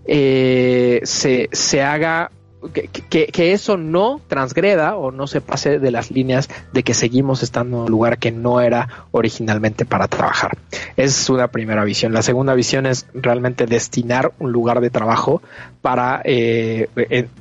eh, 0.07 1.01
se, 1.05 1.49
se 1.53 1.83
haga 1.83 2.31
que, 2.73 3.53
eso 3.53 3.77
no 3.77 4.21
transgreda 4.27 4.97
o 4.97 5.11
no 5.11 5.27
se 5.27 5.41
pase 5.41 5.79
de 5.79 5.91
las 5.91 6.11
líneas 6.11 6.49
de 6.73 6.83
que 6.83 6.95
seguimos 6.95 7.43
estando 7.43 7.79
en 7.79 7.83
un 7.85 7.91
lugar 7.91 8.19
que 8.19 8.33
no 8.33 8.61
era 8.61 9.07
originalmente 9.13 9.85
para 9.85 10.09
trabajar. 10.09 10.59
Es 10.97 11.31
una 11.31 11.49
primera 11.49 11.85
visión. 11.85 12.13
La 12.13 12.23
segunda 12.23 12.55
visión 12.55 12.87
es 12.87 13.07
realmente 13.15 13.67
destinar 13.67 14.33
un 14.39 14.53
lugar 14.53 14.81
de 14.81 14.91
trabajo 14.91 15.43
para 15.83 16.21
eh, 16.25 16.89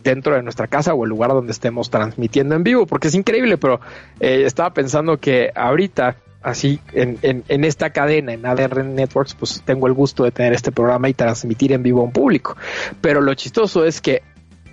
dentro 0.03 0.35
de 0.35 0.43
nuestra 0.43 0.67
casa 0.67 0.93
o 0.93 1.03
el 1.03 1.09
lugar 1.09 1.31
donde 1.31 1.51
estemos 1.51 1.89
transmitiendo 1.89 2.55
en 2.55 2.63
vivo, 2.63 2.85
porque 2.85 3.07
es 3.07 3.15
increíble, 3.15 3.57
pero 3.57 3.79
eh, 4.19 4.43
estaba 4.45 4.71
pensando 4.73 5.17
que 5.17 5.51
ahorita 5.55 6.17
así 6.43 6.79
en, 6.93 7.17
en, 7.21 7.63
esta 7.65 7.89
cadena, 7.89 8.31
en 8.31 8.45
ADR 8.45 8.85
Networks, 8.85 9.33
pues 9.33 9.61
tengo 9.65 9.87
el 9.87 9.93
gusto 9.93 10.23
de 10.23 10.31
tener 10.31 10.53
este 10.53 10.71
programa 10.71 11.09
y 11.09 11.13
transmitir 11.13 11.73
en 11.73 11.83
vivo 11.83 12.01
a 12.01 12.03
un 12.05 12.11
público. 12.11 12.55
Pero 13.01 13.19
lo 13.19 13.33
chistoso 13.33 13.83
es 13.83 13.99
que 13.99 14.21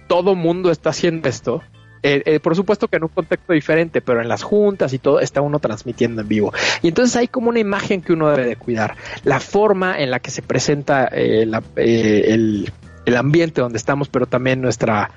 todo 0.07 0.35
mundo 0.35 0.71
está 0.71 0.91
haciendo 0.91 1.29
esto. 1.29 1.63
Eh, 2.03 2.23
eh, 2.27 2.41
por 2.41 2.55
supuesto 2.55 2.87
que 2.89 2.99
en 2.99 3.05
un 3.05 3.09
contexto 3.09 3.55
diferente, 3.55 4.03
pero 4.03 4.21
en 4.21 4.29
las 4.29 4.43
juntas 4.43 4.93
y 4.93 4.99
todo 4.99 5.21
está 5.21 5.41
uno 5.41 5.59
transmitiendo 5.59 6.21
en 6.21 6.29
vivo. 6.29 6.53
Y 6.83 6.89
entonces 6.89 7.17
hay 7.17 7.29
como 7.29 7.49
una 7.49 7.61
imagen 7.61 8.03
que 8.03 8.13
uno 8.13 8.29
debe 8.29 8.47
de 8.47 8.57
cuidar. 8.57 8.95
La 9.25 9.41
forma 9.41 9.99
en 9.99 10.11
la 10.11 10.21
que 10.21 10.31
se 10.31 10.43
presenta 10.43 11.09
eh, 11.11 11.47
el, 11.77 12.73
el, 13.07 13.17
ambiente 13.17 13.63
donde 13.63 13.79
estamos, 13.79 14.11
pero 14.11 14.27
también 14.27 14.61
nuestra 14.61 15.11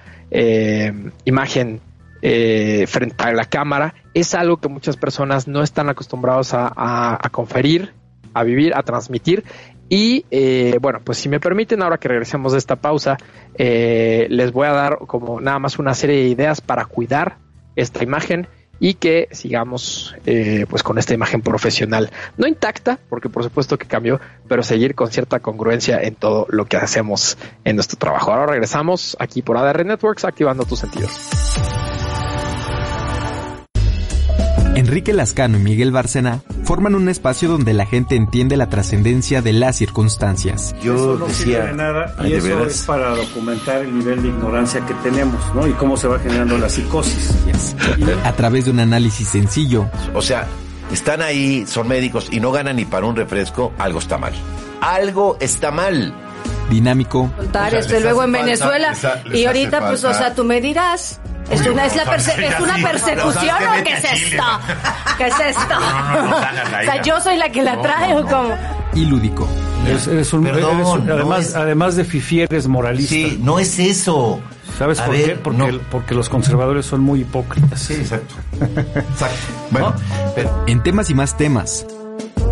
imagen 1.25 1.81
frente 2.21 3.23
a 3.23 3.31
la 3.33 3.45
cámara, 3.45 3.93
es 4.13 4.33
algo 4.33 4.57
que 4.57 4.69
muchas 4.69 4.95
personas 4.97 5.47
no 5.47 5.63
están 5.63 5.89
acostumbrados 5.89 6.51
a 6.53 7.29
conferir, 7.31 7.91
a 8.33 8.43
vivir, 8.43 8.73
a 8.75 8.83
transmitir 8.83 9.43
y 9.89 10.25
eh, 10.31 10.77
bueno, 10.81 10.99
pues 11.03 11.17
si 11.17 11.29
me 11.29 11.39
permiten, 11.39 11.81
ahora 11.81 11.97
que 11.97 12.07
regresemos 12.07 12.51
de 12.51 12.57
esta 12.57 12.75
pausa, 12.75 13.17
eh, 13.55 14.27
les 14.29 14.51
voy 14.51 14.67
a 14.67 14.71
dar 14.71 14.97
como 15.07 15.39
nada 15.39 15.59
más 15.59 15.79
una 15.79 15.93
serie 15.93 16.17
de 16.17 16.27
ideas 16.29 16.61
para 16.61 16.85
cuidar 16.85 17.37
esta 17.75 18.03
imagen 18.03 18.47
y 18.79 18.95
que 18.95 19.27
sigamos 19.31 20.15
eh, 20.25 20.65
pues 20.69 20.83
con 20.83 20.97
esta 20.97 21.13
imagen 21.13 21.41
profesional. 21.41 22.11
No 22.37 22.47
intacta 22.47 22.99
porque 23.09 23.29
por 23.29 23.43
supuesto 23.43 23.77
que 23.77 23.87
cambió 23.87 24.19
pero 24.47 24.61
seguir 24.61 24.93
con 24.93 25.09
cierta 25.09 25.39
congruencia 25.39 26.01
en 26.01 26.15
todo 26.15 26.45
lo 26.49 26.65
que 26.65 26.77
hacemos 26.77 27.37
en 27.63 27.75
nuestro 27.75 27.97
trabajo. 27.97 28.31
Ahora 28.31 28.47
regresamos 28.47 29.15
aquí 29.19 29.41
por 29.41 29.57
ADR 29.57 29.85
Networks 29.85 30.25
activando 30.25 30.65
tus 30.65 30.79
sentidos 30.79 31.11
Enrique 34.77 35.13
Lascano 35.13 35.57
y 35.57 35.61
Miguel 35.61 35.91
Bárcena 35.91 36.41
forman 36.63 36.95
un 36.95 37.09
espacio 37.09 37.49
donde 37.49 37.73
la 37.73 37.85
gente 37.85 38.15
entiende 38.15 38.57
la 38.57 38.69
trascendencia 38.69 39.41
de 39.41 39.53
las 39.53 39.75
circunstancias. 39.77 40.75
Yo 40.83 40.95
eso 40.95 41.15
no 41.19 41.25
decía, 41.27 41.45
sirve 41.45 41.67
de 41.67 41.73
nada 41.73 42.15
y 42.23 42.29
de 42.31 42.37
eso 42.37 42.47
veras. 42.47 42.71
es 42.73 42.81
para 42.83 43.09
documentar 43.15 43.81
el 43.81 43.97
nivel 43.97 44.21
de 44.21 44.27
ignorancia 44.29 44.85
que 44.85 44.93
tenemos, 44.95 45.41
¿no? 45.55 45.65
Y 45.67 45.71
cómo 45.73 45.97
se 45.97 46.07
va 46.07 46.19
generando 46.19 46.57
la 46.57 46.69
psicosis. 46.69 47.31
A 48.23 48.33
través 48.33 48.65
de 48.65 48.71
un 48.71 48.79
análisis 48.79 49.27
sencillo, 49.27 49.89
O 50.13 50.21
sea, 50.21 50.45
están 50.91 51.21
ahí, 51.21 51.65
son 51.67 51.87
médicos 51.87 52.27
y 52.31 52.39
no 52.39 52.51
ganan 52.51 52.75
ni 52.77 52.85
para 52.85 53.05
un 53.05 53.15
refresco, 53.15 53.73
algo 53.77 53.99
está 53.99 54.17
mal. 54.17 54.33
Algo 54.81 55.37
está 55.39 55.71
mal. 55.71 56.13
dinámico, 56.69 57.31
O 57.39 57.51
sea, 57.51 57.69
les 57.69 57.89
luego 58.03 58.23
en 58.23 58.31
falta- 58.31 58.45
Venezuela 58.45 58.89
les 58.89 59.05
ha- 59.05 59.23
les 59.23 59.39
y 59.39 59.45
ahorita 59.45 59.87
pues 59.87 60.03
o 60.03 60.13
sea 60.13 60.35
tú 60.35 60.43
me 60.43 60.59
dirás 60.61 61.19
¿Es 61.49 61.65
una, 61.65 61.85
es, 61.85 61.95
la 61.95 62.03
perse- 62.05 62.37
¿Es 62.43 62.59
una 62.59 62.75
persecución 62.75 63.55
o 63.79 63.83
qué 63.83 63.93
es 63.93 64.03
esto? 64.03 64.43
¿Qué 65.17 65.27
es 65.27 65.39
esto? 65.39 65.75
o 66.81 66.83
sea, 66.83 67.01
yo 67.01 67.21
soy 67.21 67.37
la 67.37 67.49
que 67.49 67.63
la 67.63 67.81
trae 67.81 68.15
o 68.17 68.25
cómo. 68.25 68.53
y 68.93 69.05
lúdico. 69.05 69.47
Eres, 69.85 70.07
eres 70.07 70.33
un, 70.33 70.43
Perdón, 70.43 70.75
eres 70.75 70.87
un- 70.87 71.05
no 71.05 71.13
además, 71.13 71.45
es- 71.47 71.55
además 71.55 71.95
de 71.95 72.03
fifi, 72.03 72.41
eres 72.41 72.67
moralista. 72.67 73.09
Sí, 73.13 73.39
no 73.41 73.59
es 73.59 73.79
eso. 73.79 74.39
¿Sabes 74.77 74.99
A 74.99 75.05
por 75.05 75.13
ver, 75.15 75.25
qué? 75.25 75.35
Porque, 75.35 75.57
no. 75.57 75.67
el- 75.67 75.79
porque 75.79 76.13
los 76.13 76.27
conservadores 76.29 76.85
son 76.85 77.01
muy 77.01 77.21
hipócritas. 77.21 77.79
Sí, 77.79 77.93
exacto. 77.93 78.35
Exacto. 78.59 79.37
Bueno, 79.71 79.93
pero 80.35 80.63
En 80.67 80.83
temas 80.83 81.09
y 81.09 81.13
más 81.15 81.37
temas. 81.37 81.85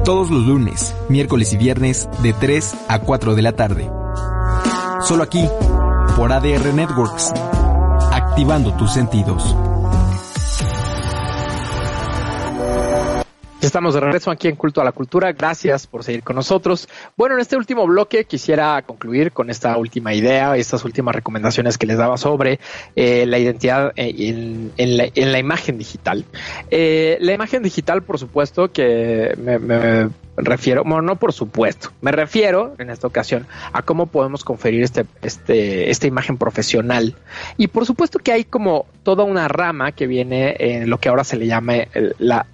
Todos 0.06 0.30
los 0.30 0.44
lunes, 0.46 0.94
miércoles 1.10 1.52
y 1.54 1.58
viernes 1.58 2.08
de 2.20 2.32
3 2.34 2.76
a 2.88 3.00
4 3.00 3.36
de 3.36 3.42
la 3.42 3.52
tarde. 3.54 3.90
Solo 5.02 5.24
aquí, 5.24 5.48
por 6.16 6.32
ADR 6.32 6.74
Networks. 6.74 7.32
Activando 8.36 8.74
tus 8.74 8.92
sentidos. 8.92 9.56
Estamos 13.62 13.94
de 13.94 14.02
regreso 14.02 14.30
aquí 14.30 14.50
en 14.50 14.58
Culto 14.58 14.82
a 14.82 14.84
la 14.84 14.92
Cultura. 14.92 15.32
Gracias 15.32 15.88
por 15.88 16.04
seguir 16.04 16.22
con 16.22 16.36
nosotros. 16.36 16.90
Bueno, 17.16 17.36
en 17.36 17.42
este 17.42 17.56
último 17.56 17.88
bloque 17.88 18.26
quisiera 18.26 18.82
concluir 18.82 19.32
con 19.32 19.50
esta 19.50 19.78
última 19.78 20.14
idea, 20.14 20.58
estas 20.58 20.84
últimas 20.84 21.16
recomendaciones 21.16 21.78
que 21.78 21.88
les 21.88 21.98
daba 21.98 22.18
sobre 22.18 22.60
eh, 22.98 23.26
la 23.26 23.40
identidad 23.40 23.94
eh, 23.96 24.14
en, 24.28 24.74
en 24.76 24.98
la, 24.98 25.08
en 25.16 25.32
la 25.32 25.40
imagen 25.40 25.78
digital. 25.78 26.26
Eh, 26.70 27.18
la 27.22 27.32
imagen 27.32 27.64
digital, 27.64 28.04
por 28.04 28.20
supuesto, 28.20 28.70
que 28.70 29.34
me 29.38 30.10
refiero, 30.38 30.84
bueno, 30.84 31.02
no 31.02 31.16
por 31.16 31.34
supuesto, 31.34 31.92
me 32.02 32.12
refiero 32.12 32.76
en 32.78 32.90
esta 32.90 33.08
ocasión 33.08 33.48
a 33.72 33.82
cómo 33.82 34.08
podemos 34.08 34.44
conferir 34.44 34.84
este, 34.84 35.06
este, 35.22 35.90
esta 35.90 36.08
imagen 36.08 36.38
profesional. 36.38 37.16
Y 37.58 37.68
por 37.68 37.86
supuesto 37.86 38.20
que 38.20 38.32
hay 38.32 38.44
como 38.44 38.86
toda 39.04 39.24
una 39.24 39.48
rama 39.48 39.92
que 39.92 40.08
viene 40.08 40.56
en 40.60 40.90
lo 40.90 41.00
que 41.00 41.10
ahora 41.10 41.24
se 41.24 41.38
le 41.38 41.48
llama 41.48 41.74
la, 42.20 42.46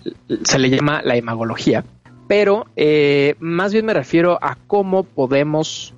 se 0.43 0.59
le 0.59 0.69
llama 0.69 1.01
la 1.03 1.17
imagología, 1.17 1.83
pero 2.27 2.67
eh, 2.75 3.35
más 3.39 3.73
bien 3.73 3.85
me 3.85 3.93
refiero 3.93 4.37
a 4.41 4.57
cómo 4.67 5.03
podemos, 5.03 5.93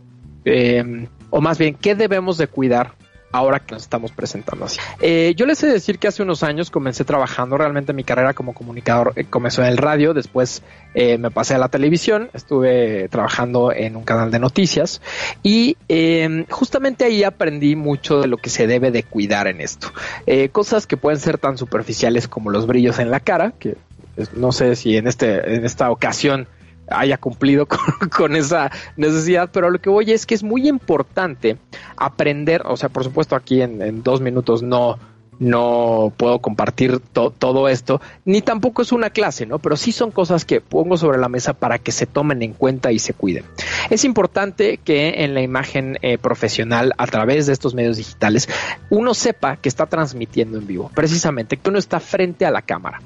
eh, 0.45 1.07
o 1.29 1.41
más 1.41 1.57
bien, 1.57 1.75
qué 1.75 1.95
debemos 1.95 2.38
de 2.38 2.47
cuidar 2.47 2.95
ahora 3.34 3.59
que 3.59 3.73
nos 3.73 3.84
estamos 3.84 4.11
presentando 4.11 4.63
así. 4.65 4.79
Eh, 5.01 5.34
yo 5.36 5.45
les 5.45 5.61
he 5.63 5.67
de 5.67 5.73
decir 5.73 5.99
que 5.99 6.07
hace 6.07 6.23
unos 6.23 6.43
años 6.43 6.71
comencé 6.71 7.03
trabajando, 7.03 7.57
realmente 7.57 7.91
mi 7.91 8.05
carrera 8.05 8.34
como 8.34 8.53
comunicador 8.53 9.11
eh, 9.17 9.25
comenzó 9.25 9.61
en 9.61 9.67
el 9.67 9.77
radio, 9.77 10.13
después 10.13 10.63
eh, 10.93 11.17
me 11.17 11.31
pasé 11.31 11.55
a 11.55 11.57
la 11.57 11.69
televisión, 11.69 12.29
estuve 12.34 13.09
trabajando 13.09 13.73
en 13.73 13.95
un 13.95 14.03
canal 14.03 14.31
de 14.31 14.39
noticias 14.39 15.01
y 15.41 15.75
eh, 15.89 16.45
justamente 16.49 17.05
ahí 17.05 17.23
aprendí 17.23 17.75
mucho 17.75 18.21
de 18.21 18.27
lo 18.27 18.38
que 18.38 18.49
se 18.49 18.67
debe 18.67 18.91
de 18.91 19.03
cuidar 19.03 19.47
en 19.47 19.61
esto. 19.61 19.91
Eh, 20.27 20.49
cosas 20.49 20.88
que 20.88 20.97
pueden 20.97 21.19
ser 21.19 21.38
tan 21.38 21.57
superficiales 21.57 22.27
como 22.27 22.51
los 22.51 22.67
brillos 22.67 22.99
en 22.99 23.09
la 23.09 23.19
cara, 23.19 23.53
que 23.57 23.75
pues, 24.15 24.34
no 24.34 24.51
sé 24.51 24.75
si 24.75 24.95
en, 24.95 25.07
este, 25.07 25.55
en 25.55 25.65
esta 25.65 25.89
ocasión 25.89 26.47
haya 26.89 27.17
cumplido 27.17 27.65
con, 27.67 28.09
con, 28.09 28.36
esa 28.36 28.71
necesidad, 28.97 29.49
pero 29.51 29.69
lo 29.69 29.79
que 29.79 29.89
voy 29.89 30.11
es 30.11 30.25
que 30.25 30.36
es 30.36 30.43
muy 30.43 30.67
importante 30.67 31.57
aprender, 31.97 32.63
o 32.65 32.77
sea, 32.77 32.89
por 32.89 33.03
supuesto 33.03 33.36
aquí 33.36 33.61
en, 33.61 33.81
en 33.81 34.03
dos 34.03 34.21
minutos 34.21 34.63
no, 34.63 34.97
no 35.39 36.13
puedo 36.17 36.39
compartir 36.39 36.99
to, 36.99 37.31
todo 37.31 37.67
esto, 37.69 38.01
ni 38.25 38.41
tampoco 38.41 38.81
es 38.81 38.91
una 38.91 39.09
clase, 39.09 39.45
¿no? 39.45 39.59
Pero 39.59 39.75
sí 39.75 39.91
son 39.91 40.11
cosas 40.11 40.45
que 40.45 40.61
pongo 40.61 40.97
sobre 40.97 41.17
la 41.17 41.29
mesa 41.29 41.53
para 41.53 41.79
que 41.79 41.91
se 41.91 42.05
tomen 42.05 42.41
en 42.41 42.53
cuenta 42.53 42.91
y 42.91 42.99
se 42.99 43.13
cuiden. 43.13 43.45
Es 43.89 44.03
importante 44.03 44.77
que 44.77 45.23
en 45.23 45.34
la 45.34 45.41
imagen 45.41 45.97
eh, 46.01 46.17
profesional, 46.17 46.93
a 46.97 47.07
través 47.07 47.47
de 47.47 47.53
estos 47.53 47.73
medios 47.73 47.97
digitales, 47.97 48.49
uno 48.89 49.13
sepa 49.13 49.57
que 49.57 49.69
está 49.69 49.86
transmitiendo 49.86 50.57
en 50.57 50.67
vivo, 50.67 50.91
precisamente, 50.93 51.57
que 51.57 51.69
uno 51.69 51.79
está 51.79 51.99
frente 51.99 52.45
a 52.45 52.51
la 52.51 52.61
cámara. 52.61 53.01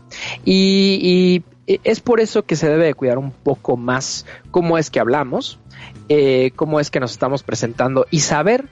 Y, 0.45 1.43
y 1.67 1.79
es 1.83 1.99
por 1.99 2.19
eso 2.19 2.43
que 2.43 2.55
se 2.55 2.69
debe 2.69 2.85
de 2.85 2.93
cuidar 2.93 3.17
un 3.17 3.31
poco 3.31 3.75
más 3.77 4.25
cómo 4.51 4.77
es 4.77 4.89
que 4.89 4.99
hablamos, 4.99 5.59
eh, 6.09 6.51
cómo 6.55 6.79
es 6.79 6.89
que 6.89 6.99
nos 6.99 7.11
estamos 7.11 7.43
presentando 7.43 8.05
y 8.09 8.21
saber 8.21 8.69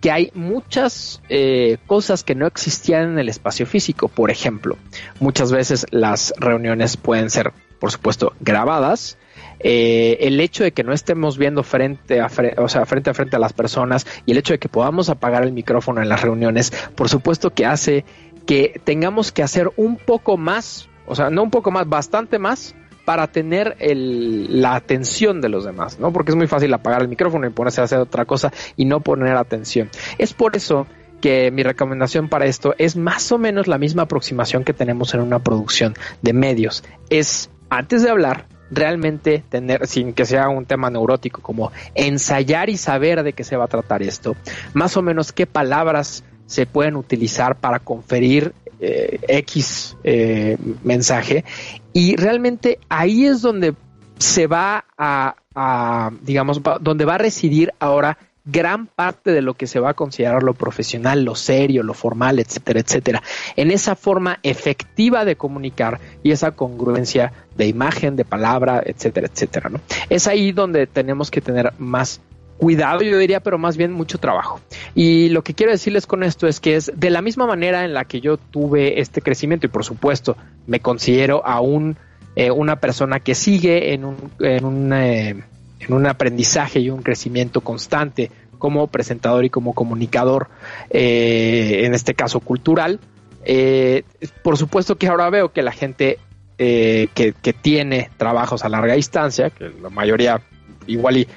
que 0.00 0.10
hay 0.10 0.30
muchas 0.34 1.20
eh, 1.28 1.78
cosas 1.86 2.22
que 2.22 2.34
no 2.34 2.46
existían 2.46 3.12
en 3.12 3.18
el 3.18 3.28
espacio 3.28 3.66
físico. 3.66 4.08
Por 4.08 4.30
ejemplo, 4.30 4.76
muchas 5.20 5.52
veces 5.52 5.86
las 5.90 6.32
reuniones 6.38 6.96
pueden 6.96 7.30
ser, 7.30 7.52
por 7.80 7.90
supuesto, 7.90 8.32
grabadas. 8.40 9.18
Eh, 9.60 10.18
el 10.20 10.40
hecho 10.40 10.62
de 10.62 10.70
que 10.70 10.84
no 10.84 10.92
estemos 10.92 11.36
viendo 11.36 11.64
frente 11.64 12.20
a, 12.20 12.28
frente, 12.28 12.60
o 12.60 12.68
sea, 12.68 12.86
frente 12.86 13.10
a 13.10 13.14
frente 13.14 13.34
a 13.34 13.40
las 13.40 13.52
personas 13.52 14.06
y 14.24 14.30
el 14.30 14.38
hecho 14.38 14.52
de 14.52 14.60
que 14.60 14.68
podamos 14.68 15.08
apagar 15.08 15.42
el 15.42 15.50
micrófono 15.50 16.00
en 16.00 16.08
las 16.08 16.22
reuniones, 16.22 16.72
por 16.94 17.08
supuesto 17.08 17.50
que 17.50 17.66
hace 17.66 18.04
que 18.46 18.80
tengamos 18.84 19.32
que 19.32 19.42
hacer 19.42 19.72
un 19.76 19.96
poco 19.96 20.36
más, 20.36 20.88
o 21.06 21.16
sea, 21.16 21.28
no 21.30 21.42
un 21.42 21.50
poco 21.50 21.72
más, 21.72 21.88
bastante 21.88 22.38
más 22.38 22.76
para 23.08 23.26
tener 23.26 23.74
la 23.80 24.74
atención 24.74 25.40
de 25.40 25.48
los 25.48 25.64
demás, 25.64 25.98
¿no? 25.98 26.12
Porque 26.12 26.30
es 26.30 26.36
muy 26.36 26.46
fácil 26.46 26.74
apagar 26.74 27.00
el 27.00 27.08
micrófono 27.08 27.46
y 27.46 27.50
ponerse 27.50 27.80
a 27.80 27.84
hacer 27.84 28.00
otra 28.00 28.26
cosa 28.26 28.52
y 28.76 28.84
no 28.84 29.00
poner 29.00 29.34
atención. 29.34 29.88
Es 30.18 30.34
por 30.34 30.54
eso 30.54 30.86
que 31.22 31.50
mi 31.50 31.62
recomendación 31.62 32.28
para 32.28 32.44
esto 32.44 32.74
es 32.76 32.96
más 32.96 33.32
o 33.32 33.38
menos 33.38 33.66
la 33.66 33.78
misma 33.78 34.02
aproximación 34.02 34.62
que 34.62 34.74
tenemos 34.74 35.14
en 35.14 35.22
una 35.22 35.38
producción 35.38 35.94
de 36.20 36.34
medios. 36.34 36.84
Es, 37.08 37.48
antes 37.70 38.02
de 38.02 38.10
hablar, 38.10 38.44
realmente 38.70 39.42
tener, 39.48 39.86
sin 39.86 40.12
que 40.12 40.26
sea 40.26 40.50
un 40.50 40.66
tema 40.66 40.90
neurótico, 40.90 41.40
como 41.40 41.72
ensayar 41.94 42.68
y 42.68 42.76
saber 42.76 43.22
de 43.22 43.32
qué 43.32 43.42
se 43.42 43.56
va 43.56 43.64
a 43.64 43.68
tratar 43.68 44.02
esto, 44.02 44.36
más 44.74 44.98
o 44.98 45.00
menos 45.00 45.32
qué 45.32 45.46
palabras 45.46 46.24
se 46.44 46.66
pueden 46.66 46.94
utilizar 46.94 47.56
para 47.56 47.78
conferir 47.78 48.52
eh, 48.80 49.18
X 49.28 49.96
eh, 50.04 50.56
mensaje 50.84 51.44
y 51.92 52.16
realmente 52.16 52.78
ahí 52.88 53.26
es 53.26 53.42
donde 53.42 53.74
se 54.18 54.46
va 54.46 54.84
a, 54.96 55.36
a 55.54 56.10
digamos, 56.22 56.60
donde 56.80 57.04
va 57.04 57.14
a 57.14 57.18
residir 57.18 57.72
ahora 57.78 58.18
gran 58.50 58.86
parte 58.86 59.30
de 59.30 59.42
lo 59.42 59.54
que 59.54 59.66
se 59.66 59.78
va 59.78 59.90
a 59.90 59.94
considerar 59.94 60.42
lo 60.42 60.54
profesional, 60.54 61.22
lo 61.22 61.34
serio, 61.34 61.82
lo 61.82 61.92
formal, 61.92 62.38
etcétera, 62.38 62.80
etcétera, 62.80 63.22
en 63.56 63.70
esa 63.70 63.94
forma 63.94 64.38
efectiva 64.42 65.24
de 65.26 65.36
comunicar 65.36 66.00
y 66.22 66.32
esa 66.32 66.52
congruencia 66.52 67.32
de 67.56 67.66
imagen, 67.66 68.16
de 68.16 68.24
palabra, 68.24 68.82
etcétera, 68.84 69.28
etcétera, 69.30 69.68
¿no? 69.68 69.80
Es 70.08 70.26
ahí 70.26 70.52
donde 70.52 70.86
tenemos 70.86 71.30
que 71.30 71.42
tener 71.42 71.74
más 71.78 72.20
cuidado, 72.58 73.02
yo 73.02 73.16
diría, 73.16 73.40
pero 73.40 73.56
más 73.56 73.76
bien 73.76 73.92
mucho 73.92 74.18
trabajo. 74.18 74.60
Y 74.94 75.30
lo 75.30 75.42
que 75.42 75.54
quiero 75.54 75.72
decirles 75.72 76.06
con 76.06 76.22
esto 76.22 76.46
es 76.46 76.60
que 76.60 76.76
es 76.76 76.92
de 76.94 77.08
la 77.08 77.22
misma 77.22 77.46
manera 77.46 77.84
en 77.84 77.94
la 77.94 78.04
que 78.04 78.20
yo 78.20 78.36
tuve 78.36 79.00
este 79.00 79.22
crecimiento 79.22 79.66
y 79.66 79.70
por 79.70 79.84
supuesto 79.84 80.36
me 80.66 80.80
considero 80.80 81.46
aún 81.46 81.96
eh, 82.36 82.50
una 82.50 82.76
persona 82.76 83.20
que 83.20 83.34
sigue 83.34 83.94
en 83.94 84.04
un, 84.04 84.16
en 84.40 84.64
un, 84.64 84.92
eh, 84.92 85.42
en 85.80 85.92
un 85.92 86.06
aprendizaje 86.06 86.80
y 86.80 86.90
un 86.90 87.02
crecimiento 87.02 87.62
constante 87.62 88.30
como 88.58 88.88
presentador 88.88 89.44
y 89.44 89.50
como 89.50 89.72
comunicador, 89.72 90.48
eh, 90.90 91.82
en 91.84 91.94
este 91.94 92.14
caso 92.14 92.40
cultural. 92.40 92.98
Eh, 93.44 94.02
por 94.42 94.56
supuesto 94.58 94.96
que 94.96 95.06
ahora 95.06 95.30
veo 95.30 95.52
que 95.52 95.62
la 95.62 95.72
gente 95.72 96.18
que, 96.58 97.34
que, 97.40 97.52
tiene 97.52 98.10
trabajos 98.16 98.64
a 98.64 98.68
larga 98.68 98.94
distancia, 98.94 99.50
que 99.50 99.70
la 99.80 99.90
mayoría 99.90 100.42
igual 100.88 101.18
y 101.18 101.28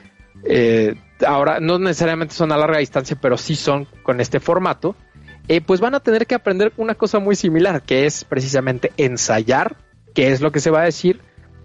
eh, 0.43 0.95
ahora 1.23 1.59
no 1.59 1.79
necesariamente 1.79 2.33
son 2.33 2.51
a 2.51 2.57
larga 2.57 2.79
distancia, 2.79 3.17
pero 3.19 3.37
sí 3.37 3.55
son 3.55 3.87
con 4.03 4.21
este 4.21 4.39
formato, 4.39 4.95
eh, 5.47 5.61
pues 5.61 5.79
van 5.79 5.95
a 5.95 5.99
tener 5.99 6.27
que 6.27 6.35
aprender 6.35 6.73
una 6.77 6.95
cosa 6.95 7.19
muy 7.19 7.35
similar, 7.35 7.81
que 7.81 8.05
es 8.05 8.23
precisamente 8.23 8.91
ensayar 8.97 9.77
qué 10.13 10.31
es 10.31 10.41
lo 10.41 10.51
que 10.51 10.59
se 10.59 10.71
va 10.71 10.81
a 10.81 10.85
decir, 10.85 11.21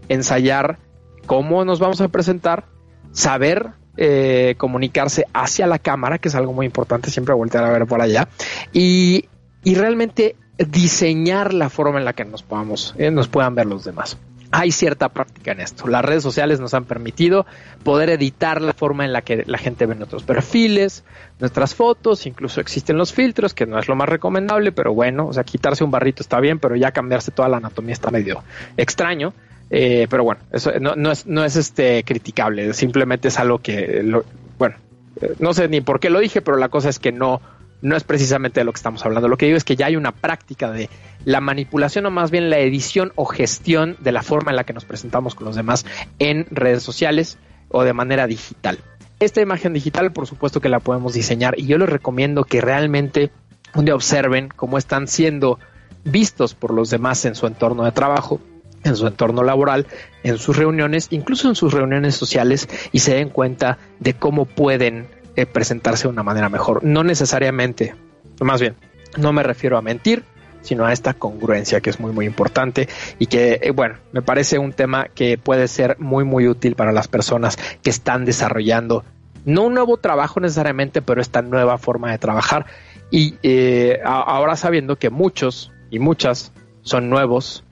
ensayar 0.08 0.78
cómo 1.26 1.64
nos 1.64 1.78
vamos 1.78 2.00
a 2.00 2.08
presentar, 2.08 2.64
saber 3.12 3.70
eh, 3.96 4.54
comunicarse 4.58 5.26
hacia 5.32 5.66
la 5.66 5.78
cámara, 5.78 6.18
que 6.18 6.28
es 6.28 6.34
algo 6.34 6.52
muy 6.52 6.66
importante, 6.66 7.10
siempre 7.10 7.34
voltear 7.34 7.64
a 7.64 7.70
ver 7.70 7.86
por 7.86 8.00
allá, 8.00 8.28
y, 8.72 9.28
y 9.64 9.74
realmente 9.74 10.36
diseñar 10.58 11.52
la 11.52 11.68
forma 11.68 11.98
en 11.98 12.04
la 12.04 12.12
que 12.12 12.24
nos 12.24 12.42
podamos, 12.42 12.94
eh, 12.98 13.10
nos 13.10 13.28
puedan 13.28 13.54
ver 13.54 13.66
los 13.66 13.84
demás. 13.84 14.18
Hay 14.50 14.70
cierta 14.70 15.08
práctica 15.08 15.52
en 15.52 15.60
esto. 15.60 15.86
Las 15.88 16.04
redes 16.04 16.22
sociales 16.22 16.60
nos 16.60 16.74
han 16.74 16.84
permitido 16.84 17.46
poder 17.82 18.10
editar 18.10 18.62
la 18.62 18.72
forma 18.72 19.04
en 19.04 19.12
la 19.12 19.22
que 19.22 19.44
la 19.46 19.58
gente 19.58 19.86
ve 19.86 19.94
nuestros 19.94 20.22
perfiles, 20.22 21.04
nuestras 21.40 21.74
fotos, 21.74 22.26
incluso 22.26 22.60
existen 22.60 22.96
los 22.96 23.12
filtros, 23.12 23.54
que 23.54 23.66
no 23.66 23.78
es 23.78 23.88
lo 23.88 23.96
más 23.96 24.08
recomendable, 24.08 24.72
pero 24.72 24.94
bueno, 24.94 25.26
o 25.26 25.32
sea, 25.32 25.44
quitarse 25.44 25.84
un 25.84 25.90
barrito 25.90 26.22
está 26.22 26.40
bien, 26.40 26.58
pero 26.58 26.76
ya 26.76 26.92
cambiarse 26.92 27.30
toda 27.30 27.48
la 27.48 27.58
anatomía 27.58 27.92
está 27.92 28.10
medio 28.10 28.42
extraño. 28.76 29.34
Eh, 29.68 30.06
pero 30.08 30.22
bueno, 30.22 30.40
eso 30.52 30.70
no, 30.80 30.94
no, 30.94 31.10
es, 31.10 31.26
no 31.26 31.44
es 31.44 31.56
este 31.56 32.04
criticable, 32.04 32.72
simplemente 32.72 33.28
es 33.28 33.38
algo 33.38 33.58
que, 33.58 34.00
lo, 34.04 34.24
bueno, 34.58 34.76
eh, 35.20 35.34
no 35.40 35.54
sé 35.54 35.68
ni 35.68 35.80
por 35.80 35.98
qué 35.98 36.08
lo 36.08 36.20
dije, 36.20 36.40
pero 36.40 36.56
la 36.56 36.68
cosa 36.68 36.88
es 36.88 37.00
que 37.00 37.10
no, 37.10 37.40
no 37.82 37.96
es 37.96 38.04
precisamente 38.04 38.60
de 38.60 38.64
lo 38.64 38.72
que 38.72 38.78
estamos 38.78 39.04
hablando. 39.04 39.28
Lo 39.28 39.36
que 39.36 39.46
digo 39.46 39.58
es 39.58 39.64
que 39.64 39.76
ya 39.76 39.86
hay 39.86 39.96
una 39.96 40.12
práctica 40.12 40.70
de 40.70 40.88
la 41.24 41.40
manipulación 41.40 42.06
o 42.06 42.10
más 42.10 42.30
bien 42.30 42.50
la 42.50 42.58
edición 42.58 43.12
o 43.16 43.26
gestión 43.26 43.96
de 44.00 44.12
la 44.12 44.22
forma 44.22 44.50
en 44.50 44.56
la 44.56 44.64
que 44.64 44.72
nos 44.72 44.84
presentamos 44.84 45.34
con 45.34 45.46
los 45.46 45.56
demás 45.56 45.84
en 46.18 46.46
redes 46.50 46.82
sociales 46.82 47.38
o 47.68 47.84
de 47.84 47.92
manera 47.92 48.26
digital. 48.26 48.78
Esta 49.18 49.40
imagen 49.40 49.72
digital, 49.72 50.12
por 50.12 50.26
supuesto 50.26 50.60
que 50.60 50.68
la 50.68 50.80
podemos 50.80 51.14
diseñar 51.14 51.54
y 51.58 51.66
yo 51.66 51.78
les 51.78 51.88
recomiendo 51.88 52.44
que 52.44 52.60
realmente 52.60 53.30
un 53.74 53.84
día 53.84 53.94
observen 53.94 54.48
cómo 54.54 54.78
están 54.78 55.08
siendo 55.08 55.58
vistos 56.04 56.54
por 56.54 56.72
los 56.72 56.90
demás 56.90 57.24
en 57.24 57.34
su 57.34 57.46
entorno 57.46 57.84
de 57.84 57.92
trabajo, 57.92 58.40
en 58.84 58.96
su 58.96 59.06
entorno 59.06 59.42
laboral, 59.42 59.86
en 60.22 60.38
sus 60.38 60.56
reuniones, 60.56 61.08
incluso 61.10 61.48
en 61.48 61.56
sus 61.56 61.72
reuniones 61.72 62.14
sociales 62.14 62.68
y 62.92 63.00
se 63.00 63.14
den 63.14 63.30
cuenta 63.30 63.78
de 64.00 64.14
cómo 64.14 64.44
pueden 64.44 65.08
eh, 65.36 65.46
presentarse 65.46 66.04
de 66.04 66.08
una 66.08 66.22
manera 66.22 66.48
mejor. 66.48 66.82
No 66.82 67.04
necesariamente, 67.04 67.94
más 68.40 68.60
bien, 68.60 68.74
no 69.16 69.32
me 69.32 69.42
refiero 69.42 69.76
a 69.76 69.82
mentir, 69.82 70.24
sino 70.66 70.84
a 70.84 70.92
esta 70.92 71.14
congruencia 71.14 71.80
que 71.80 71.90
es 71.90 72.00
muy 72.00 72.12
muy 72.12 72.26
importante 72.26 72.88
y 73.18 73.26
que 73.26 73.60
eh, 73.62 73.70
bueno 73.70 73.96
me 74.12 74.20
parece 74.20 74.58
un 74.58 74.72
tema 74.72 75.08
que 75.14 75.38
puede 75.38 75.68
ser 75.68 75.98
muy 75.98 76.24
muy 76.24 76.48
útil 76.48 76.74
para 76.74 76.92
las 76.92 77.08
personas 77.08 77.56
que 77.82 77.90
están 77.90 78.24
desarrollando 78.24 79.04
no 79.44 79.62
un 79.62 79.74
nuevo 79.74 79.96
trabajo 79.96 80.40
necesariamente 80.40 81.02
pero 81.02 81.20
esta 81.20 81.40
nueva 81.40 81.78
forma 81.78 82.10
de 82.10 82.18
trabajar 82.18 82.66
y 83.10 83.36
eh, 83.44 84.00
ahora 84.04 84.56
sabiendo 84.56 84.96
que 84.96 85.10
muchos 85.10 85.70
y 85.90 86.00
muchas 86.00 86.52
son 86.82 87.08
nuevos 87.08 87.62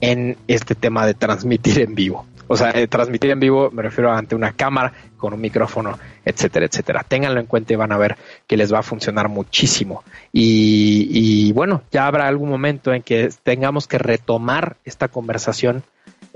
en 0.00 0.36
este 0.46 0.76
tema 0.76 1.06
de 1.06 1.14
transmitir 1.14 1.80
en 1.80 1.94
vivo 1.96 2.24
o 2.48 2.56
sea, 2.56 2.70
eh, 2.70 2.86
transmitir 2.86 3.30
en 3.30 3.40
vivo 3.40 3.70
me 3.70 3.82
refiero 3.82 4.12
ante 4.12 4.34
una 4.34 4.52
cámara 4.52 4.92
con 5.16 5.34
un 5.34 5.40
micrófono, 5.40 5.98
etcétera, 6.24 6.66
etcétera. 6.66 7.04
Ténganlo 7.06 7.40
en 7.40 7.46
cuenta 7.46 7.72
y 7.72 7.76
van 7.76 7.92
a 7.92 7.98
ver 7.98 8.16
que 8.46 8.56
les 8.56 8.72
va 8.72 8.80
a 8.80 8.82
funcionar 8.82 9.28
muchísimo. 9.28 10.04
Y, 10.32 11.08
y 11.10 11.52
bueno, 11.52 11.82
ya 11.90 12.06
habrá 12.06 12.26
algún 12.26 12.50
momento 12.50 12.92
en 12.92 13.02
que 13.02 13.30
tengamos 13.42 13.86
que 13.86 13.98
retomar 13.98 14.76
esta 14.84 15.08
conversación 15.08 15.82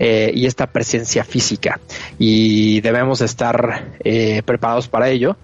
eh, 0.00 0.30
y 0.32 0.46
esta 0.46 0.68
presencia 0.68 1.24
física. 1.24 1.80
Y 2.18 2.80
debemos 2.82 3.20
estar 3.20 3.96
eh, 4.04 4.42
preparados 4.44 4.86
para 4.86 5.08
ello 5.08 5.36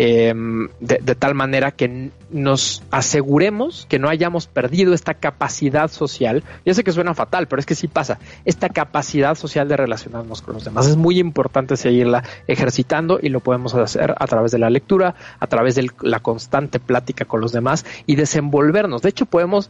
eh, 0.00 0.32
de, 0.78 0.98
de, 1.02 1.14
tal 1.16 1.34
manera 1.34 1.72
que 1.72 2.12
nos 2.30 2.84
aseguremos 2.92 3.84
que 3.88 3.98
no 3.98 4.08
hayamos 4.08 4.46
perdido 4.46 4.94
esta 4.94 5.14
capacidad 5.14 5.90
social. 5.90 6.44
Ya 6.64 6.72
sé 6.72 6.84
que 6.84 6.92
suena 6.92 7.14
fatal, 7.14 7.48
pero 7.48 7.58
es 7.58 7.66
que 7.66 7.74
sí 7.74 7.88
pasa. 7.88 8.20
Esta 8.44 8.68
capacidad 8.68 9.34
social 9.34 9.66
de 9.66 9.76
relacionarnos 9.76 10.40
con 10.40 10.54
los 10.54 10.64
demás. 10.64 10.86
Es 10.86 10.96
muy 10.96 11.18
importante 11.18 11.76
seguirla 11.76 12.22
ejercitando 12.46 13.18
y 13.20 13.28
lo 13.28 13.40
podemos 13.40 13.74
hacer 13.74 14.14
a 14.16 14.26
través 14.28 14.52
de 14.52 14.60
la 14.60 14.70
lectura, 14.70 15.16
a 15.40 15.46
través 15.48 15.74
de 15.74 15.90
la 16.02 16.20
constante 16.20 16.78
plática 16.78 17.24
con 17.24 17.40
los 17.40 17.50
demás 17.50 17.84
y 18.06 18.14
desenvolvernos. 18.14 19.02
De 19.02 19.08
hecho, 19.08 19.26
podemos 19.26 19.68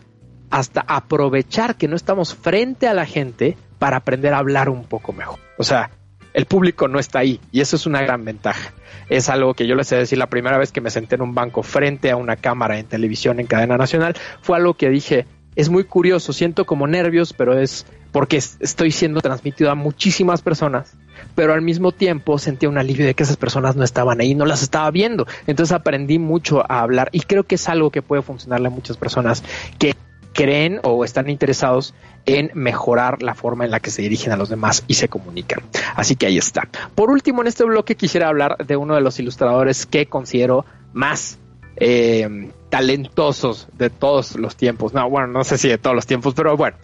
hasta 0.51 0.85
aprovechar 0.87 1.77
que 1.77 1.89
no 1.89 1.97
estamos 1.97 2.35
frente 2.35 2.87
a 2.87 2.93
la 2.93 3.07
gente 3.07 3.57
para 3.79 3.97
aprender 3.97 4.35
a 4.35 4.39
hablar 4.39 4.69
un 4.69 4.85
poco 4.85 5.15
mejor. 5.15 5.39
O 5.57 5.65
sea, 5.65 5.91
el 6.39 6.47
público 6.47 6.87
no 6.87 7.01
está 7.01 7.19
ahí 7.19 7.41
y 7.51 7.63
eso 7.63 7.75
es 7.75 7.85
una 7.85 8.01
gran 8.01 8.25
ventaja. 8.25 8.73
Es 9.09 9.29
algo 9.29 9.55
que 9.55 9.67
yo 9.67 9.75
les 9.75 9.91
he 9.91 9.97
de 9.97 10.03
decir 10.03 10.19
la 10.19 10.29
primera 10.29 10.57
vez 10.57 10.71
que 10.71 10.81
me 10.81 10.89
senté 10.89 11.17
en 11.17 11.23
un 11.23 11.35
banco 11.35 11.65
frente 11.65 12.13
a 12.13 12.17
una 12.17 12.37
cámara 12.37 12.79
en 12.79 12.87
televisión 12.87 13.41
en 13.41 13.49
cadena 13.49 13.77
nacional, 13.77 14.15
fue 14.41 14.57
algo 14.57 14.75
que 14.75 14.89
dije, 14.89 15.27
es 15.57 15.69
muy 15.69 15.83
curioso, 15.83 16.33
siento 16.33 16.65
como 16.65 16.87
nervios, 16.87 17.33
pero 17.33 17.59
es 17.59 17.87
porque 18.13 18.37
estoy 18.37 18.93
siendo 18.93 19.21
transmitido 19.21 19.73
a 19.73 19.75
muchísimas 19.75 20.41
personas, 20.41 20.97
pero 21.35 21.55
al 21.55 21.61
mismo 21.61 21.91
tiempo 21.91 22.39
sentí 22.39 22.67
un 22.67 22.79
alivio 22.79 23.05
de 23.05 23.15
que 23.15 23.25
esas 23.25 23.37
personas 23.37 23.75
no 23.75 23.83
estaban 23.83 24.21
ahí, 24.21 24.37
no 24.37 24.47
las 24.47 24.63
estaba 24.63 24.89
viendo. 24.93 25.27
Entonces 25.49 25.73
aprendí 25.75 26.21
mucho 26.21 26.63
a 26.71 26.83
hablar 26.83 27.09
y 27.11 27.23
creo 27.23 27.43
que 27.43 27.57
es 27.57 27.69
algo 27.69 27.91
que 27.91 28.01
puede 28.01 28.23
funcionarle 28.23 28.69
a 28.69 28.71
muchas 28.71 28.97
personas 28.97 29.43
que 29.81 29.97
creen 30.39 30.79
o 30.85 31.05
están 31.05 31.29
interesados 31.29 31.95
en 32.25 32.53
mejorar 32.55 33.25
la 33.25 33.35
forma 33.35 33.65
en 33.65 33.73
la 33.73 33.81
que 33.81 33.91
se 33.91 34.03
dirigen 34.03 34.33
a 34.33 34.37
los 34.37 34.49
demás 34.49 34.85
y 34.87 34.95
se 34.95 35.09
comunican. 35.09 35.65
Así 35.97 36.15
que 36.15 36.27
ahí 36.27 36.39
está. 36.39 36.69
Por 36.95 37.11
último, 37.11 37.43
en 37.43 37.49
este 37.49 37.65
bloque 37.65 37.97
quisiera 37.97 38.29
hablar 38.29 38.57
de 38.65 38.77
uno 38.77 38.95
de 38.95 39.01
los 39.01 39.19
ilustradores 39.19 39.85
que 39.85 40.07
considero 40.07 40.65
más 40.93 41.41
eh, 41.81 42.51
talentosos 42.69 43.69
de 43.73 43.91
todos 43.91 44.37
los 44.37 44.57
tiempos. 44.57 44.93
No, 44.93 45.09
bueno, 45.09 45.29
no 45.29 45.45
sé 45.45 45.59
si 45.59 45.69
de 45.69 45.79
todos 45.79 45.97
los 45.97 46.07
tiempos, 46.07 46.35
pero 46.35 46.57
bueno, 46.57 46.77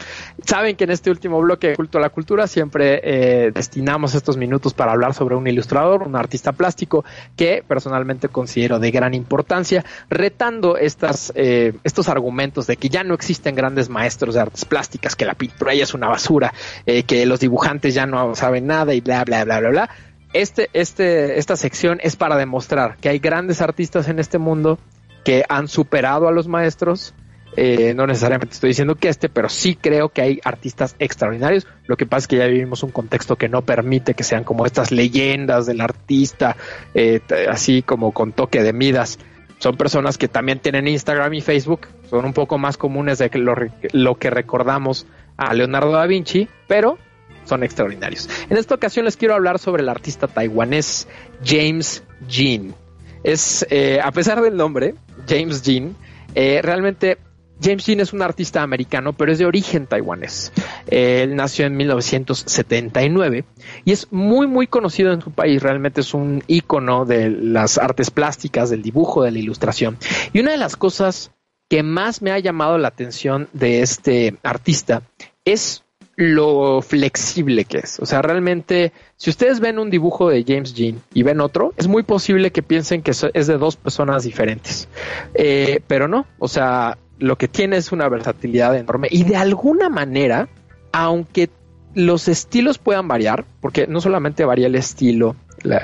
saben 0.45 0.77
que 0.77 0.85
en 0.85 0.91
este 0.91 1.11
último 1.11 1.41
bloque 1.41 1.75
Culto 1.75 1.99
a 1.99 2.01
la 2.01 2.11
Cultura 2.11 2.47
siempre 2.47 3.01
eh, 3.03 3.51
destinamos 3.53 4.15
estos 4.15 4.37
minutos 4.37 4.75
para 4.75 4.93
hablar 4.93 5.15
sobre 5.15 5.37
un 5.37 5.47
ilustrador, 5.47 6.03
un 6.03 6.17
artista 6.17 6.53
plástico 6.53 7.05
que 7.37 7.63
personalmente 7.67 8.29
considero 8.29 8.79
de 8.79 8.91
gran 8.91 9.15
importancia, 9.15 9.85
retando 10.09 10.77
estas, 10.77 11.33
eh, 11.35 11.75
estos 11.85 12.09
argumentos 12.09 12.67
de 12.67 12.77
que 12.77 12.89
ya 12.89 13.05
no 13.05 13.15
existen 13.15 13.55
grandes 13.55 13.89
maestros 13.89 14.35
de 14.35 14.41
artes 14.41 14.65
plásticas, 14.65 15.17
que 15.17 15.25
la 15.25 15.35
pintura 15.35 15.75
ya 15.75 15.85
es 15.85 15.95
una 15.95 16.09
basura, 16.09 16.55
eh, 16.87 17.03
que 17.03 17.27
los 17.27 17.41
dibujantes 17.41 17.95
ya 17.95 18.07
no 18.07 18.35
saben 18.35 18.67
nada 18.67 18.95
y 18.95 19.01
bla, 19.01 19.25
bla, 19.25 19.45
bla, 19.45 19.61
bla, 19.61 19.71
bla 19.71 19.91
este, 20.35 20.69
este, 20.73 21.39
esta 21.39 21.57
sección 21.57 22.01
es 22.03 22.17
para 22.17 22.37
demostrar 22.37 22.97
que 22.99 23.09
hay 23.09 23.19
grandes 23.19 23.63
artistas 23.63 24.09
en 24.09 24.19
este 24.19 24.39
mundo 24.39 24.79
que 25.25 25.45
han 25.49 25.69
superado 25.69 26.29
a 26.29 26.33
los 26.33 26.49
maestros. 26.49 27.15
Eh, 27.57 27.95
no 27.95 28.09
necesariamente 28.09 28.53
estoy 28.53 28.71
diciendo 28.71 28.97
que 28.97 29.09
este, 29.09 29.29
pero 29.29 29.49
sí 29.49 29.77
creo 29.77 30.09
que 30.09 30.23
hay 30.23 30.41
artistas 30.45 30.97
extraordinarios. 30.99 31.69
Lo 31.87 31.97
que 31.97 32.05
pasa 32.05 32.25
es 32.25 32.29
que 32.29 32.37
ya 32.37 32.47
vivimos 32.47 32.83
un 32.83 32.91
contexto 32.91 33.37
que 33.37 33.49
no 33.49 33.63
permite 33.63 34.15
que 34.15 34.25
sean 34.25 34.43
como 34.43 34.67
estas 34.67 34.91
leyendas 34.91 35.67
del 35.67 35.81
artista, 35.81 36.57
eh, 36.95 37.21
así 37.49 37.83
como 37.83 38.13
con 38.13 38.33
toque 38.33 38.63
de 38.63 38.73
midas. 38.73 39.21
Son 39.59 39.77
personas 39.77 40.19
que 40.19 40.27
también 40.27 40.59
tienen 40.59 40.89
Instagram 40.89 41.33
y 41.33 41.41
Facebook, 41.41 41.87
son 42.11 42.25
un 42.25 42.33
poco 42.33 42.59
más 42.59 42.77
comunes 42.77 43.19
de 43.19 43.31
lo, 43.35 43.55
lo 43.93 44.17
que 44.17 44.31
recordamos 44.31 45.07
a 45.37 45.55
Leonardo 45.55 45.93
da 45.93 46.07
Vinci, 46.07 46.49
pero 46.67 46.99
son 47.45 47.63
extraordinarios. 47.63 48.29
En 48.49 48.57
esta 48.57 48.75
ocasión 48.75 49.05
les 49.05 49.17
quiero 49.17 49.35
hablar 49.35 49.59
sobre 49.59 49.83
el 49.83 49.89
artista 49.89 50.27
taiwanés 50.27 51.09
James 51.45 52.03
Jean. 52.29 52.75
Es, 53.23 53.67
eh, 53.71 54.01
a 54.03 54.13
pesar 54.13 54.41
del 54.43 54.57
nombre, 54.57 54.95
James 55.27 55.63
Jean, 55.63 55.97
eh, 56.35 56.61
realmente 56.63 57.19
James 57.63 57.87
Jean 57.87 58.01
es 58.01 58.13
un 58.13 58.23
artista 58.23 58.63
americano, 58.63 59.13
pero 59.13 59.33
es 59.33 59.39
de 59.39 59.47
origen 59.47 59.87
taiwanés. 59.87 60.53
Él 60.87 61.37
nació 61.37 61.67
en 61.67 61.77
1979 61.77 63.45
y 63.85 63.93
es 63.93 64.13
muy, 64.13 64.47
muy 64.47 64.67
conocido 64.67 65.13
en 65.13 65.23
su 65.23 65.31
país. 65.31 65.63
Realmente 65.63 66.01
es 66.01 66.15
un 66.15 66.43
ícono 66.47 67.05
de 67.05 67.31
las 67.31 67.79
artes 67.79 68.11
plásticas, 68.11 68.71
del 68.71 68.83
dibujo, 68.83 69.23
de 69.23 69.31
la 69.31 69.39
ilustración. 69.39 69.97
Y 70.33 70.41
una 70.41 70.51
de 70.51 70.59
las 70.59 70.77
cosas 70.77 71.31
que 71.71 71.83
más 71.83 72.23
me 72.23 72.33
ha 72.33 72.39
llamado 72.39 72.77
la 72.77 72.89
atención 72.89 73.49
de 73.53 73.81
este 73.81 74.37
artista 74.43 75.03
es 75.45 75.84
lo 76.17 76.81
flexible 76.83 77.65
que 77.65 77.79
es. 77.79 77.99
O 78.01 78.07
sea, 78.07 78.23
realmente, 78.23 78.93
si 79.17 79.31
ustedes 79.31 79.61
ven 79.61 79.79
un 79.79 79.91
dibujo 79.91 80.29
de 80.29 80.45
James 80.47 80.75
Jean 80.75 81.01
y 81.13 81.23
ven 81.23 81.41
otro, 81.41 81.73
es 81.77 81.89
muy 81.89 82.03
posible 82.03 82.53
que 82.53 82.63
piensen 82.63 83.03
que 83.03 83.11
es 83.11 83.47
de 83.47 83.59
dos 83.59 83.77
personas 83.77 84.25
diferentes. 84.25 84.89
Eh, 85.35 85.81
pero 85.87 86.09
no, 86.09 86.27
o 86.39 86.49
sea, 86.49 86.99
lo 87.19 87.37
que 87.37 87.49
tiene 87.49 87.77
es 87.77 87.93
una 87.93 88.09
versatilidad 88.09 88.77
enorme 88.77 89.09
y 89.11 89.25
de 89.25 89.37
alguna 89.37 89.89
manera, 89.89 90.49
aunque 90.93 91.51
los 91.95 92.29
estilos 92.29 92.79
puedan 92.79 93.09
variar, 93.09 93.45
porque 93.61 93.87
no 93.87 94.01
solamente 94.01 94.45
varía 94.45 94.67
el 94.67 94.75
estilo, 94.75 95.37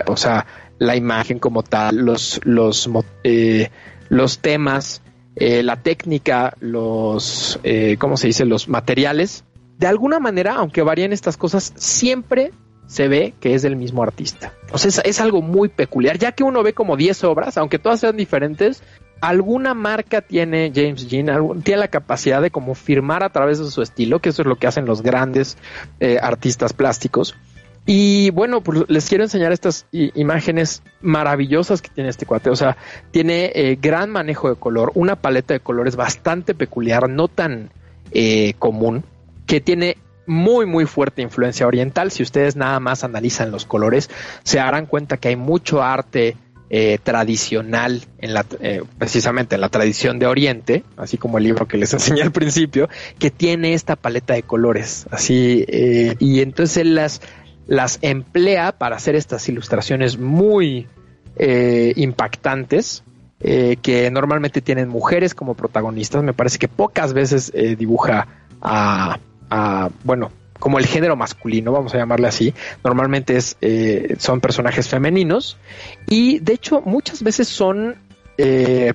o 0.06 0.16
sea, 0.16 0.46
la 0.78 0.96
imagen 0.96 1.38
como 1.38 1.62
tal, 1.62 1.96
los, 1.96 2.40
los, 2.44 2.90
eh, 3.22 3.70
los 4.08 4.38
temas, 4.38 5.02
eh, 5.36 5.62
la 5.62 5.76
técnica, 5.82 6.54
los, 6.60 7.60
eh, 7.62 7.96
¿cómo 7.98 8.16
se 8.16 8.26
dice? 8.28 8.44
Los 8.44 8.68
materiales, 8.68 9.44
de 9.80 9.86
alguna 9.86 10.20
manera, 10.20 10.56
aunque 10.56 10.82
varían 10.82 11.14
estas 11.14 11.38
cosas, 11.38 11.72
siempre 11.74 12.52
se 12.86 13.08
ve 13.08 13.32
que 13.40 13.54
es 13.54 13.62
del 13.62 13.76
mismo 13.76 14.02
artista. 14.02 14.52
O 14.72 14.78
sea, 14.78 15.02
es, 15.04 15.20
algo 15.22 15.40
muy 15.40 15.70
peculiar, 15.70 16.18
ya 16.18 16.32
que 16.32 16.44
uno 16.44 16.62
ve 16.62 16.74
como 16.74 16.98
10 16.98 17.24
obras, 17.24 17.56
aunque 17.56 17.78
todas 17.78 18.00
sean 18.00 18.14
diferentes, 18.18 18.82
alguna 19.22 19.72
marca 19.72 20.20
tiene 20.20 20.70
James 20.74 21.08
Jean, 21.08 21.62
tiene 21.62 21.80
la 21.80 21.88
capacidad 21.88 22.42
de 22.42 22.50
como 22.50 22.74
firmar 22.74 23.22
a 23.22 23.30
través 23.30 23.58
de 23.58 23.70
su 23.70 23.80
estilo, 23.80 24.18
que 24.18 24.28
eso 24.28 24.42
es 24.42 24.48
lo 24.48 24.56
que 24.56 24.66
hacen 24.66 24.84
los 24.84 25.00
grandes 25.00 25.56
eh, 25.98 26.18
artistas 26.20 26.74
plásticos. 26.74 27.34
Y 27.86 28.28
bueno, 28.32 28.60
pues 28.60 28.84
les 28.88 29.08
quiero 29.08 29.24
enseñar 29.24 29.50
estas 29.50 29.86
imágenes 29.92 30.82
maravillosas 31.00 31.80
que 31.80 31.88
tiene 31.88 32.10
este 32.10 32.26
cuate. 32.26 32.50
O 32.50 32.56
sea, 32.56 32.76
tiene 33.12 33.50
eh, 33.54 33.78
gran 33.80 34.10
manejo 34.10 34.50
de 34.50 34.56
color, 34.56 34.92
una 34.94 35.16
paleta 35.16 35.54
de 35.54 35.60
colores 35.60 35.96
bastante 35.96 36.54
peculiar, 36.54 37.08
no 37.08 37.28
tan 37.28 37.70
eh, 38.12 38.52
común, 38.58 39.04
que 39.50 39.60
tiene 39.60 39.96
muy 40.28 40.64
muy 40.64 40.86
fuerte 40.86 41.22
influencia 41.22 41.66
oriental. 41.66 42.12
Si 42.12 42.22
ustedes 42.22 42.54
nada 42.54 42.78
más 42.78 43.02
analizan 43.02 43.50
los 43.50 43.64
colores, 43.64 44.08
se 44.44 44.58
darán 44.58 44.86
cuenta 44.86 45.16
que 45.16 45.26
hay 45.26 45.34
mucho 45.34 45.82
arte 45.82 46.36
eh, 46.68 46.98
tradicional 47.02 48.00
en 48.18 48.32
la 48.32 48.46
eh, 48.60 48.84
precisamente 48.96 49.56
en 49.56 49.60
la 49.60 49.68
tradición 49.68 50.20
de 50.20 50.28
Oriente, 50.28 50.84
así 50.96 51.18
como 51.18 51.38
el 51.38 51.44
libro 51.44 51.66
que 51.66 51.78
les 51.78 51.92
enseñé 51.94 52.22
al 52.22 52.30
principio, 52.30 52.88
que 53.18 53.32
tiene 53.32 53.74
esta 53.74 53.96
paleta 53.96 54.34
de 54.34 54.44
colores, 54.44 55.08
así 55.10 55.64
eh, 55.66 56.14
y 56.20 56.42
entonces 56.42 56.76
él 56.76 56.94
las 56.94 57.20
las 57.66 57.98
emplea 58.02 58.78
para 58.78 58.94
hacer 58.94 59.16
estas 59.16 59.48
ilustraciones 59.48 60.16
muy 60.16 60.86
impactantes 61.96 63.02
que 63.38 64.10
normalmente 64.12 64.60
tienen 64.60 64.88
mujeres 64.88 65.34
como 65.34 65.54
protagonistas. 65.54 66.22
Me 66.22 66.34
parece 66.34 66.58
que 66.58 66.68
pocas 66.68 67.14
veces 67.14 67.52
dibuja 67.78 68.26
a, 68.60 69.18
bueno, 70.04 70.30
como 70.60 70.78
el 70.78 70.86
género 70.86 71.16
masculino, 71.16 71.72
vamos 71.72 71.94
a 71.94 71.98
llamarle 71.98 72.28
así. 72.28 72.54
Normalmente 72.84 73.36
es, 73.36 73.56
eh, 73.60 74.14
son 74.18 74.40
personajes 74.40 74.88
femeninos 74.88 75.56
y 76.08 76.38
de 76.38 76.52
hecho 76.52 76.82
muchas 76.82 77.22
veces 77.22 77.48
son 77.48 77.96
eh, 78.38 78.92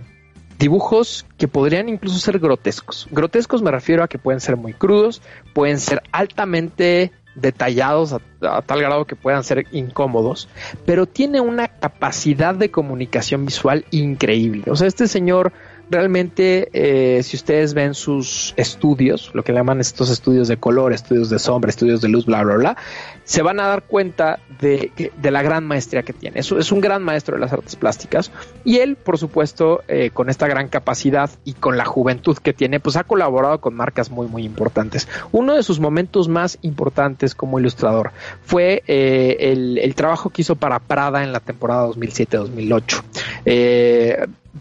dibujos 0.57 1.25
que 1.37 1.47
podrían 1.49 1.89
incluso 1.89 2.19
ser 2.19 2.39
grotescos. 2.39 3.07
Grotescos 3.11 3.61
me 3.61 3.71
refiero 3.71 4.03
a 4.03 4.07
que 4.07 4.19
pueden 4.19 4.39
ser 4.39 4.55
muy 4.55 4.73
crudos, 4.73 5.21
pueden 5.53 5.79
ser 5.79 6.01
altamente 6.11 7.11
detallados 7.35 8.13
a, 8.13 8.21
a, 8.41 8.61
tal 8.61 8.79
grado 8.79 9.05
que 9.05 9.17
puedan 9.17 9.43
ser 9.43 9.65
incómodos, 9.73 10.47
pero 10.85 11.05
tiene 11.05 11.41
una 11.41 11.67
capacidad 11.67 12.55
de 12.55 12.71
comunicación 12.71 13.45
visual 13.45 13.85
increíble. 13.91 14.63
O 14.67 14.75
sea, 14.77 14.87
este 14.87 15.07
señor 15.07 15.51
realmente 15.89 16.69
eh, 16.73 17.23
si 17.23 17.37
ustedes 17.37 17.73
ven 17.73 17.93
sus 17.93 18.53
estudios, 18.57 19.31
lo 19.33 19.43
que 19.43 19.53
llaman 19.53 19.79
estos 19.79 20.09
estudios 20.09 20.47
de 20.47 20.57
color, 20.57 20.93
estudios 20.93 21.29
de 21.29 21.39
sombra, 21.39 21.69
estudios 21.69 22.01
de 22.01 22.09
luz, 22.09 22.25
bla, 22.25 22.43
bla, 22.43 22.55
bla, 22.55 22.77
se 23.23 23.41
van 23.41 23.59
a 23.59 23.67
dar 23.67 23.83
cuenta 23.83 24.39
de, 24.61 25.11
de 25.15 25.31
la 25.31 25.41
gran 25.41 25.65
maestría 25.65 26.03
que 26.03 26.13
tiene. 26.13 26.39
Es, 26.39 26.51
un 26.71 26.81
gran 26.81 27.03
maestro 27.03 27.35
de 27.35 27.41
las 27.41 27.53
artes 27.53 27.75
plásticas 27.75 28.31
y 28.63 28.77
él, 28.77 28.95
por 28.95 29.17
supuesto, 29.17 29.83
eh, 29.87 30.11
con 30.13 30.29
esta 30.29 30.47
gran 30.47 30.67
capacidad 30.67 31.29
y 31.43 31.53
con 31.53 31.77
la 31.77 31.85
juventud 31.85 32.37
que 32.37 32.53
tiene, 32.53 32.79
pues 32.79 32.95
ha 32.95 33.03
colaborado 33.03 33.59
con 33.61 33.75
marcas 33.75 34.09
muy, 34.11 34.27
muy 34.27 34.43
importantes. 34.43 35.07
Uno 35.31 35.55
de 35.55 35.63
sus 35.63 35.79
momentos 35.79 36.27
más 36.27 36.57
importantes 36.61 37.35
como 37.35 37.59
ilustrador 37.59 38.11
fue 38.43 38.83
eh, 38.87 39.37
el, 39.39 39.77
el, 39.77 39.95
trabajo 39.95 40.29
que 40.29 40.41
hizo 40.41 40.55
para 40.55 40.79
Prada 40.79 41.23
en 41.23 41.31
la 41.31 41.39
temporada 41.39 41.87
2007-2008. 41.87 43.03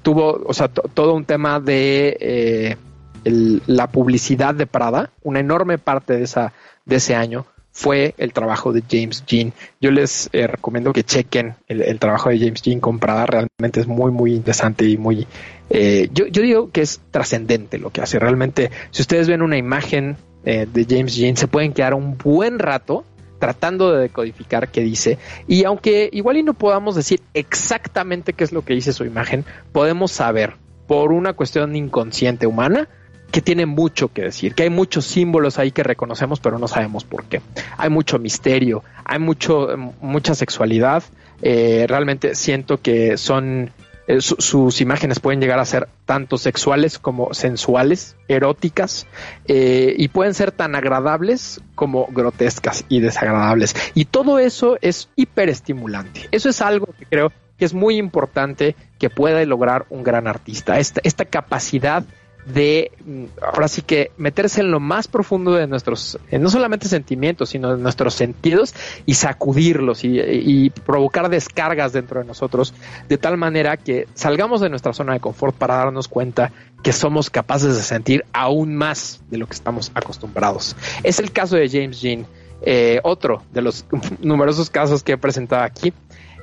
Tuvo, 0.03 0.42
o 0.47 0.53
sea, 0.53 0.68
todo 0.68 1.14
un 1.14 1.24
tema 1.24 1.61
de 1.61 2.16
eh, 2.20 2.76
el, 3.24 3.62
la 3.66 3.88
publicidad 3.88 4.55
de 4.55 4.66
Prada, 4.66 5.11
una 5.22 5.40
enorme 5.40 5.78
parte 5.78 6.16
de, 6.16 6.24
esa, 6.24 6.53
de 6.84 6.97
ese 6.97 7.14
año 7.14 7.47
fue 7.74 8.14
el 8.18 8.32
trabajo 8.32 8.72
de 8.72 8.84
James 8.88 9.24
Jean. 9.26 9.53
Yo 9.80 9.90
les 9.90 10.30
eh, 10.32 10.47
recomiendo 10.47 10.92
que 10.92 11.03
chequen 11.03 11.55
el, 11.66 11.82
el, 11.82 11.99
trabajo 11.99 12.28
de 12.28 12.38
James 12.38 12.62
Jean 12.62 12.78
con 12.78 13.01
Prada, 13.01 13.26
realmente 13.26 13.80
es 13.80 13.88
muy, 13.88 14.12
muy 14.12 14.32
interesante 14.32 14.88
y 14.88 14.97
muy... 14.97 15.26
Eh, 15.70 16.09
yo, 16.12 16.26
yo 16.28 16.42
digo 16.42 16.70
que 16.70 16.82
es 16.82 17.01
trascendente 17.11 17.78
lo 17.78 17.90
que 17.90 18.01
hace, 18.01 18.20
realmente, 18.20 18.70
si 18.92 19.03
ustedes 19.03 19.26
ven 19.26 19.42
una 19.42 19.57
imagen 19.57 20.16
eh, 20.45 20.68
de 20.72 20.86
James 20.88 21.16
Jean, 21.16 21.36
se 21.36 21.49
pueden 21.49 21.72
quedar 21.72 21.95
un 21.95 22.16
buen 22.16 22.61
rato 22.61 23.05
tratando 23.45 23.92
de 23.92 24.01
decodificar 24.01 24.70
qué 24.70 24.80
dice. 24.80 25.18
Y 25.47 25.64
aunque 25.64 26.09
igual 26.12 26.38
y 26.38 26.42
no 26.42 26.55
podamos 26.55 26.95
decir 26.95 27.20
exactamente 27.34 28.32
qué 28.32 28.42
es 28.42 28.53
lo 28.53 28.64
que 28.64 28.72
dice 28.72 28.95
su 28.95 29.05
imagen, 29.05 29.45
podemos 29.70 30.12
saber 30.12 30.55
por 30.86 31.12
una 31.12 31.34
cuestión 31.34 31.76
inconsciente 31.76 32.47
humana 32.47 32.88
que 33.30 33.42
tiene 33.42 33.66
mucho 33.66 34.09
que 34.09 34.22
decir, 34.22 34.55
que 34.55 34.62
hay 34.62 34.70
muchos 34.70 35.05
símbolos 35.05 35.59
ahí 35.59 35.72
que 35.72 35.82
reconocemos 35.82 36.40
pero 36.40 36.59
no 36.59 36.68
sabemos 36.68 37.05
por 37.05 37.24
qué. 37.24 37.42
Hay 37.76 37.90
mucho 37.90 38.18
misterio, 38.18 38.82
hay 39.05 39.18
mucho, 39.18 39.68
mucha 40.01 40.34
sexualidad. 40.34 41.03
Eh, 41.42 41.84
realmente 41.86 42.34
siento 42.34 42.80
que 42.80 43.18
son 43.18 43.72
eh, 44.07 44.20
su, 44.20 44.36
sus 44.38 44.80
imágenes 44.80 45.20
pueden 45.20 45.40
llegar 45.40 45.59
a 45.59 45.64
ser 45.64 45.88
tanto 46.05 46.36
sexuales 46.36 46.98
como 46.98 47.32
sensuales, 47.32 48.16
eróticas, 48.28 49.07
eh, 49.46 49.94
y 49.96 50.09
pueden 50.09 50.34
ser 50.34 50.52
tan 50.52 50.74
agradables 50.74 51.61
como 51.74 52.07
grotescas 52.11 52.84
y 52.88 53.00
desagradables. 53.00 53.74
Y 53.94 54.07
todo 54.07 54.38
eso 54.38 54.76
es 54.82 55.09
hiperestimulante. 55.16 56.28
Eso 56.30 56.48
es 56.48 56.61
algo 56.61 56.88
que 56.98 57.07
creo 57.07 57.32
que 57.59 57.64
es 57.64 57.72
muy 57.72 57.96
importante 57.96 58.76
que 58.98 59.11
pueda 59.11 59.44
lograr 59.44 59.86
un 59.90 60.02
gran 60.02 60.26
artista. 60.26 60.78
Esta, 60.78 61.00
esta 61.05 61.24
capacidad 61.24 62.05
de 62.47 62.92
mm, 63.05 63.24
ahora 63.42 63.68
sí 63.68 63.82
que 63.82 64.11
meterse 64.16 64.61
en 64.61 64.70
lo 64.70 64.80
más 64.80 65.09
profundo 65.09 65.53
de 65.55 65.66
nuestros, 65.66 66.18
no 66.30 66.51
solamente 66.51 66.88
sentimientos, 66.88 67.51
sino 67.51 67.74
de 67.76 67.82
nuestros 67.82 68.14
sentidos 68.14 68.74
y 69.07 69.14
sacudirlos 69.14 70.05
y, 70.05 70.20
y, 70.20 70.70
provocar 70.70 71.28
descargas 71.28 71.92
dentro 71.92 72.20
de 72.20 72.26
nosotros, 72.26 72.74
de 73.09 73.18
tal 73.18 73.36
manera 73.36 73.76
que 73.76 74.07
salgamos 74.14 74.61
de 74.61 74.68
nuestra 74.68 74.92
zona 74.92 75.14
de 75.14 75.20
confort 75.20 75.57
para 75.57 75.76
darnos 75.76 76.09
cuenta 76.09 76.53
que 76.82 76.92
somos 76.92 77.30
capaces 77.30 77.76
de 77.76 77.82
sentir 77.82 78.24
aún 78.32 78.76
más 78.76 79.22
de 79.30 79.38
lo 79.38 79.47
que 79.47 79.55
estamos 79.55 79.90
acostumbrados. 79.95 80.76
Es 81.03 81.18
el 81.18 81.32
caso 81.32 81.57
de 81.57 81.68
James 81.68 82.01
Jean, 82.01 82.26
eh, 82.62 83.01
otro 83.03 83.42
de 83.53 83.62
los 83.62 83.86
numerosos 84.20 84.70
casos 84.70 85.03
que 85.03 85.12
he 85.12 85.18
presentado 85.18 85.62
aquí, 85.62 85.92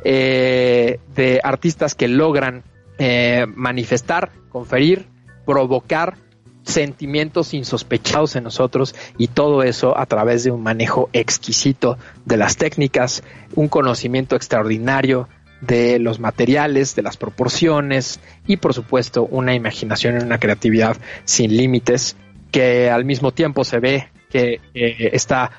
eh, 0.04 1.00
de 1.16 1.40
artistas 1.44 1.94
que 1.94 2.08
logran 2.08 2.64
eh, 2.98 3.46
manifestar, 3.56 4.32
conferir, 4.50 5.08
provocar 5.46 6.16
sentimientos 6.64 7.54
insospechados 7.54 8.36
en 8.36 8.44
nosotros 8.44 8.96
y 9.18 9.28
todo 9.28 9.64
eso 9.64 9.98
a 9.98 10.06
través 10.06 10.44
de 10.44 10.52
un 10.52 10.62
manejo 10.62 11.10
exquisito 11.14 11.98
de 12.26 12.38
las 12.38 12.58
técnicas, 12.58 13.24
un 13.56 13.68
conocimiento 13.68 14.36
extraordinario 14.36 15.28
de 15.62 16.00
los 16.00 16.20
materiales, 16.20 16.96
de 16.96 17.04
las 17.04 17.18
proporciones 17.18 18.20
y 18.48 18.58
por 18.58 18.74
supuesto 18.74 19.24
una 19.24 19.54
imaginación 19.54 20.20
y 20.20 20.24
una 20.24 20.40
creatividad 20.40 20.98
sin 21.24 21.56
límites 21.56 22.16
que 22.52 22.90
al 22.90 23.06
mismo 23.06 23.32
tiempo 23.32 23.64
se 23.64 23.80
ve 23.80 24.10
que 24.30 24.60
eh, 24.74 25.10
está 25.14 25.52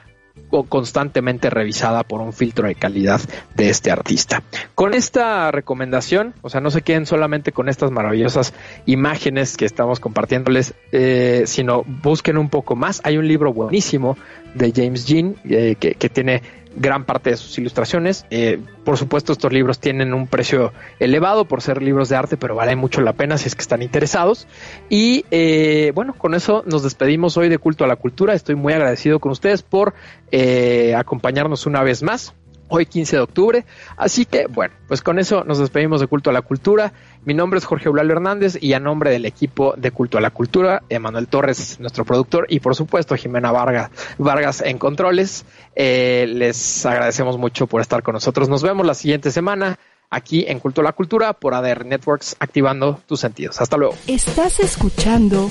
constantemente 0.69 1.51
revisada 1.51 2.03
por 2.03 2.21
un 2.21 2.33
filtro 2.33 2.69
de 2.69 2.75
calidad 2.75 3.21
de 3.55 3.71
este 3.71 3.91
artista. 3.91 4.43
Con 4.75 4.95
esta 4.95 5.51
recomendación, 5.51 6.35
o 6.43 6.51
sea, 6.51 6.61
no 6.61 6.71
se 6.71 6.83
queden 6.83 7.07
solamente 7.07 7.53
con 7.53 7.69
estas 7.69 7.91
maravillosas 7.91 8.53
imágenes 8.87 9.57
que 9.57 9.65
estamos 9.65 10.01
compartiéndoles, 10.01 10.75
eh, 10.93 11.45
sino 11.47 11.85
busquen 11.85 12.37
un 12.37 12.49
poco 12.49 12.77
más. 12.77 13.01
Hay 13.05 13.17
un 13.17 13.29
libro 13.29 13.53
buenísimo 13.53 14.17
de 14.55 14.73
James 14.75 15.07
Jean 15.07 15.37
eh, 15.45 15.77
que 15.77 16.09
tiene 16.09 16.43
gran 16.77 17.05
parte 17.05 17.31
de 17.31 17.37
sus 17.37 17.59
ilustraciones. 17.59 18.27
Eh, 18.31 18.61
por 18.85 18.99
supuesto, 18.99 19.33
estos 19.33 19.53
libros 19.53 19.79
tienen 19.79 20.15
un 20.15 20.27
precio 20.27 20.73
elevado 20.99 21.47
por 21.47 21.63
ser 21.63 21.83
libros 21.83 22.09
de 22.09 22.17
arte, 22.17 22.37
pero 22.37 22.55
vale 22.55 22.77
mucho 22.77 23.01
la 23.01 23.13
pena 23.13 23.39
si 23.39 23.49
es 23.49 23.55
que 23.55 23.63
están 23.63 23.83
interesados. 23.83 24.47
Y 24.89 25.25
eh, 25.31 25.93
bueno, 25.95 26.15
con 26.15 26.35
eso 26.35 26.63
nos 26.67 26.83
despedimos 26.83 27.37
hoy 27.37 27.49
de 27.49 27.59
Culto 27.59 27.85
a 27.85 27.87
la 27.87 27.97
Cultura. 27.97 28.35
Estoy 28.35 28.55
muy 28.55 28.73
agradecido 28.73 29.21
con 29.21 29.33
ustedes 29.33 29.63
por 29.63 29.95
eh, 30.31 30.95
acompañarnos 30.97 31.67
una 31.67 31.83
vez 31.83 32.03
más 32.03 32.35
hoy 32.73 32.87
15 32.87 33.17
de 33.17 33.23
octubre. 33.23 33.65
Así 33.97 34.25
que 34.25 34.47
bueno, 34.47 34.75
pues 34.89 35.03
con 35.03 35.19
eso 35.19 35.45
nos 35.45 35.59
despedimos 35.59 36.01
de 36.01 36.07
Culto 36.07 36.31
a 36.31 36.33
la 36.33 36.41
Cultura. 36.41 36.93
Mi 37.25 37.35
nombre 37.35 37.59
es 37.59 37.67
Jorge 37.67 37.89
Eulalio 37.89 38.13
Hernández 38.13 38.57
y 38.61 38.73
a 38.73 38.81
nombre 38.81 39.11
del 39.11 39.27
equipo 39.27 39.75
de 39.77 39.91
Culto 39.91 40.17
a 40.17 40.21
la 40.23 40.31
Cultura, 40.31 40.83
Emanuel 40.89 41.29
Torres, 41.29 41.79
nuestro 41.81 42.05
productor, 42.05 42.47
y 42.49 42.61
por 42.61 42.75
supuesto 42.75 43.15
Jimena 43.15 43.53
Vargas, 43.53 43.91
Vargas 44.19 44.63
en 44.63 44.79
controles, 44.79 45.45
eh, 45.77 46.25
les 46.29 46.87
agradecemos 46.87 47.37
mucho 47.37 47.67
por 47.67 47.83
estar 47.83 48.03
con 48.03 48.15
nosotros. 48.15 48.49
Nos 48.49 48.63
vemos 48.63 48.87
la 48.87 48.95
siguiente 48.95 49.31
semana 49.31 49.79
aquí 50.09 50.45
en 50.49 50.59
Culto 50.59 50.81
a 50.81 50.85
la 50.85 50.93
Cultura 50.93 51.35
por 51.35 51.55
ADR 51.55 51.85
Networks, 51.85 52.37
activando 52.41 53.01
tus 53.07 53.21
sentidos. 53.21 53.61
Hasta 53.61 53.77
luego. 53.77 53.95
Estás 54.07 54.61
escuchando 54.61 55.51